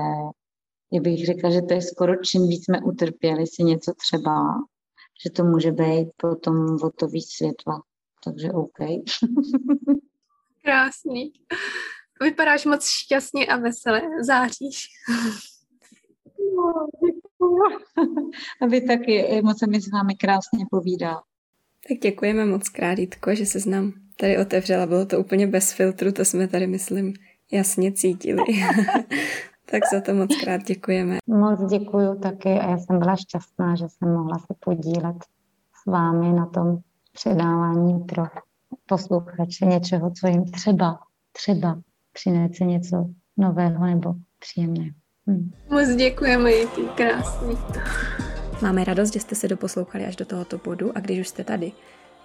já 0.92 1.00
bych 1.00 1.26
řekla, 1.26 1.50
že 1.50 1.62
to 1.62 1.74
je 1.74 1.82
skoro 1.82 2.16
čím 2.16 2.48
víc 2.48 2.64
jsme 2.64 2.82
utrpěli 2.82 3.46
si 3.46 3.62
něco 3.62 3.92
třeba, 3.92 4.54
že 5.24 5.30
to 5.30 5.44
může 5.44 5.72
být 5.72 6.08
potom 6.16 6.76
o 6.82 6.90
to 6.90 7.06
víc 7.06 7.32
světla. 7.36 7.82
Takže 8.24 8.52
OK. 8.52 8.78
Krásný. 10.64 11.32
Vypadáš 12.22 12.64
moc 12.64 12.88
šťastně 12.88 13.46
a 13.46 13.56
veselé. 13.56 14.02
Záříš. 14.26 14.86
No, 16.56 16.88
a 18.60 18.66
vy 18.66 18.80
taky, 18.80 19.42
moc 19.44 19.58
se 19.58 19.66
mi 19.66 19.80
s 19.80 19.90
vámi 19.92 20.14
krásně 20.14 20.66
povídá. 20.70 21.14
Tak 21.88 21.98
děkujeme 21.98 22.44
moc 22.44 22.68
krát, 22.68 22.98
Jitko, 22.98 23.34
že 23.34 23.46
se 23.46 23.70
nám 23.70 23.92
tady 24.16 24.38
otevřela. 24.38 24.86
Bylo 24.86 25.06
to 25.06 25.20
úplně 25.20 25.46
bez 25.46 25.72
filtru, 25.72 26.12
to 26.12 26.24
jsme 26.24 26.48
tady, 26.48 26.66
myslím, 26.66 27.14
jasně 27.52 27.92
cítili. 27.92 28.42
tak 29.70 29.82
za 29.92 30.00
to 30.00 30.14
moc 30.14 30.36
krát 30.42 30.62
děkujeme. 30.62 31.18
Moc 31.26 31.60
děkuju 31.70 32.18
taky 32.18 32.48
a 32.48 32.70
já 32.70 32.78
jsem 32.78 32.98
byla 32.98 33.16
šťastná, 33.16 33.76
že 33.76 33.84
jsem 33.88 34.14
mohla 34.14 34.38
se 34.38 34.54
podílet 34.60 35.16
s 35.82 35.90
vámi 35.90 36.32
na 36.32 36.46
tom 36.46 36.78
předávání 37.12 37.98
pro 37.98 38.24
posluchače 38.86 39.66
něčeho, 39.66 40.10
co 40.20 40.26
jim 40.26 40.44
třeba, 40.44 40.98
třeba 41.32 41.80
přinese 42.14 42.64
něco 42.64 43.06
nového 43.36 43.86
nebo 43.86 44.14
příjemného. 44.38 44.90
Hmm. 45.26 45.50
Moc 45.70 45.96
děkujeme, 45.96 46.52
je 46.52 46.66
krásný. 46.96 47.56
Máme 48.62 48.84
radost, 48.84 49.12
že 49.12 49.20
jste 49.20 49.34
se 49.34 49.48
doposlouchali 49.48 50.06
až 50.06 50.16
do 50.16 50.24
tohoto 50.24 50.58
bodu 50.58 50.96
a 50.96 51.00
když 51.00 51.20
už 51.20 51.28
jste 51.28 51.44
tady, 51.44 51.72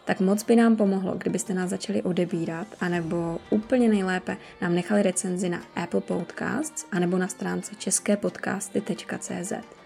tak 0.06 0.20
moc 0.20 0.44
by 0.44 0.56
nám 0.56 0.76
pomohlo, 0.76 1.16
kdybyste 1.18 1.54
nás 1.54 1.70
začali 1.70 2.02
odebírat, 2.02 2.68
anebo 2.80 3.40
úplně 3.50 3.90
nejlépe 3.90 4.38
nám 4.62 4.76
nechali 4.76 5.04
recenzi 5.04 5.50
na 5.50 5.62
Apple 5.76 6.02
Podcasts, 6.02 6.86
anebo 6.92 7.18
na 7.18 7.28
stránce 7.28 7.76
česképodcasty.cz. 7.76 9.79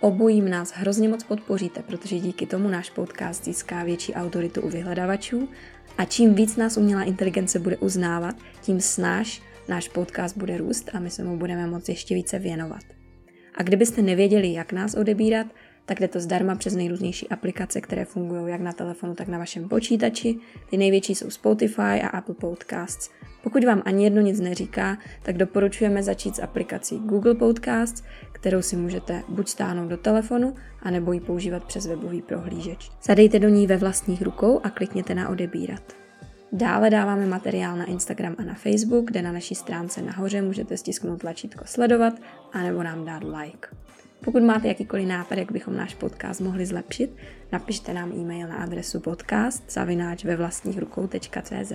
Obojím 0.00 0.50
nás 0.50 0.72
hrozně 0.72 1.08
moc 1.08 1.24
podpoříte, 1.24 1.82
protože 1.82 2.18
díky 2.18 2.46
tomu 2.46 2.68
náš 2.68 2.90
podcast 2.90 3.44
získá 3.44 3.84
větší 3.84 4.14
autoritu 4.14 4.60
u 4.60 4.68
vyhledavačů 4.68 5.48
a 5.98 6.04
čím 6.04 6.34
víc 6.34 6.56
nás 6.56 6.76
umělá 6.76 7.02
inteligence 7.02 7.58
bude 7.58 7.76
uznávat, 7.76 8.36
tím 8.62 8.80
snáš 8.80 9.42
náš 9.68 9.88
podcast 9.88 10.36
bude 10.36 10.58
růst 10.58 10.90
a 10.94 10.98
my 10.98 11.10
se 11.10 11.24
mu 11.24 11.36
budeme 11.36 11.66
moci 11.66 11.92
ještě 11.92 12.14
více 12.14 12.38
věnovat. 12.38 12.82
A 13.54 13.62
kdybyste 13.62 14.02
nevěděli, 14.02 14.52
jak 14.52 14.72
nás 14.72 14.94
odebírat, 14.94 15.46
tak 15.86 16.00
jde 16.00 16.08
to 16.08 16.20
zdarma 16.20 16.54
přes 16.54 16.74
nejrůznější 16.74 17.28
aplikace, 17.28 17.80
které 17.80 18.04
fungují 18.04 18.52
jak 18.52 18.60
na 18.60 18.72
telefonu, 18.72 19.14
tak 19.14 19.28
na 19.28 19.38
vašem 19.38 19.68
počítači. 19.68 20.36
Ty 20.70 20.76
největší 20.76 21.14
jsou 21.14 21.30
Spotify 21.30 21.82
a 22.02 22.08
Apple 22.08 22.34
Podcasts. 22.34 23.10
Pokud 23.42 23.64
vám 23.64 23.82
ani 23.84 24.04
jedno 24.04 24.20
nic 24.20 24.40
neříká, 24.40 24.98
tak 25.22 25.36
doporučujeme 25.36 26.02
začít 26.02 26.36
s 26.36 26.42
aplikací 26.42 26.98
Google 26.98 27.34
Podcasts, 27.34 28.02
kterou 28.40 28.62
si 28.62 28.76
můžete 28.76 29.22
buď 29.28 29.48
stáhnout 29.48 29.88
do 29.88 29.96
telefonu, 29.96 30.54
anebo 30.82 31.12
ji 31.12 31.20
používat 31.20 31.64
přes 31.64 31.86
webový 31.86 32.22
prohlížeč. 32.22 32.90
Zadejte 33.02 33.38
do 33.38 33.48
ní 33.48 33.66
ve 33.66 33.76
vlastních 33.76 34.22
rukou 34.22 34.60
a 34.62 34.70
klikněte 34.70 35.14
na 35.14 35.28
odebírat. 35.28 35.82
Dále 36.52 36.90
dáváme 36.90 37.26
materiál 37.26 37.76
na 37.76 37.84
Instagram 37.84 38.36
a 38.38 38.42
na 38.42 38.54
Facebook, 38.54 39.04
kde 39.04 39.22
na 39.22 39.32
naší 39.32 39.54
stránce 39.54 40.02
nahoře 40.02 40.42
můžete 40.42 40.76
stisknout 40.76 41.20
tlačítko 41.20 41.64
sledovat 41.66 42.14
anebo 42.52 42.82
nám 42.82 43.04
dát 43.04 43.22
like. 43.24 43.68
Pokud 44.24 44.42
máte 44.42 44.68
jakýkoliv 44.68 45.08
nápad, 45.08 45.38
jak 45.38 45.52
bychom 45.52 45.76
náš 45.76 45.94
podcast 45.94 46.40
mohli 46.40 46.66
zlepšit, 46.66 47.16
napište 47.52 47.94
nám 47.94 48.12
e-mail 48.12 48.48
na 48.48 48.56
adresu 48.56 49.00
podcast 49.00 49.72
zavináč 49.72 50.24
ve 50.24 50.36
vlastních 50.36 50.78
rukou.cz. 50.78 51.72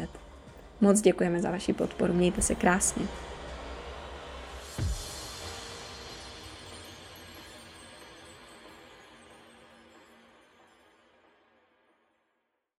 Moc 0.81 1.01
děkujeme 1.01 1.41
za 1.41 1.51
vaši 1.51 1.73
podporu, 1.73 2.13
mějte 2.13 2.41
se 2.41 2.55
krásně. 2.55 3.05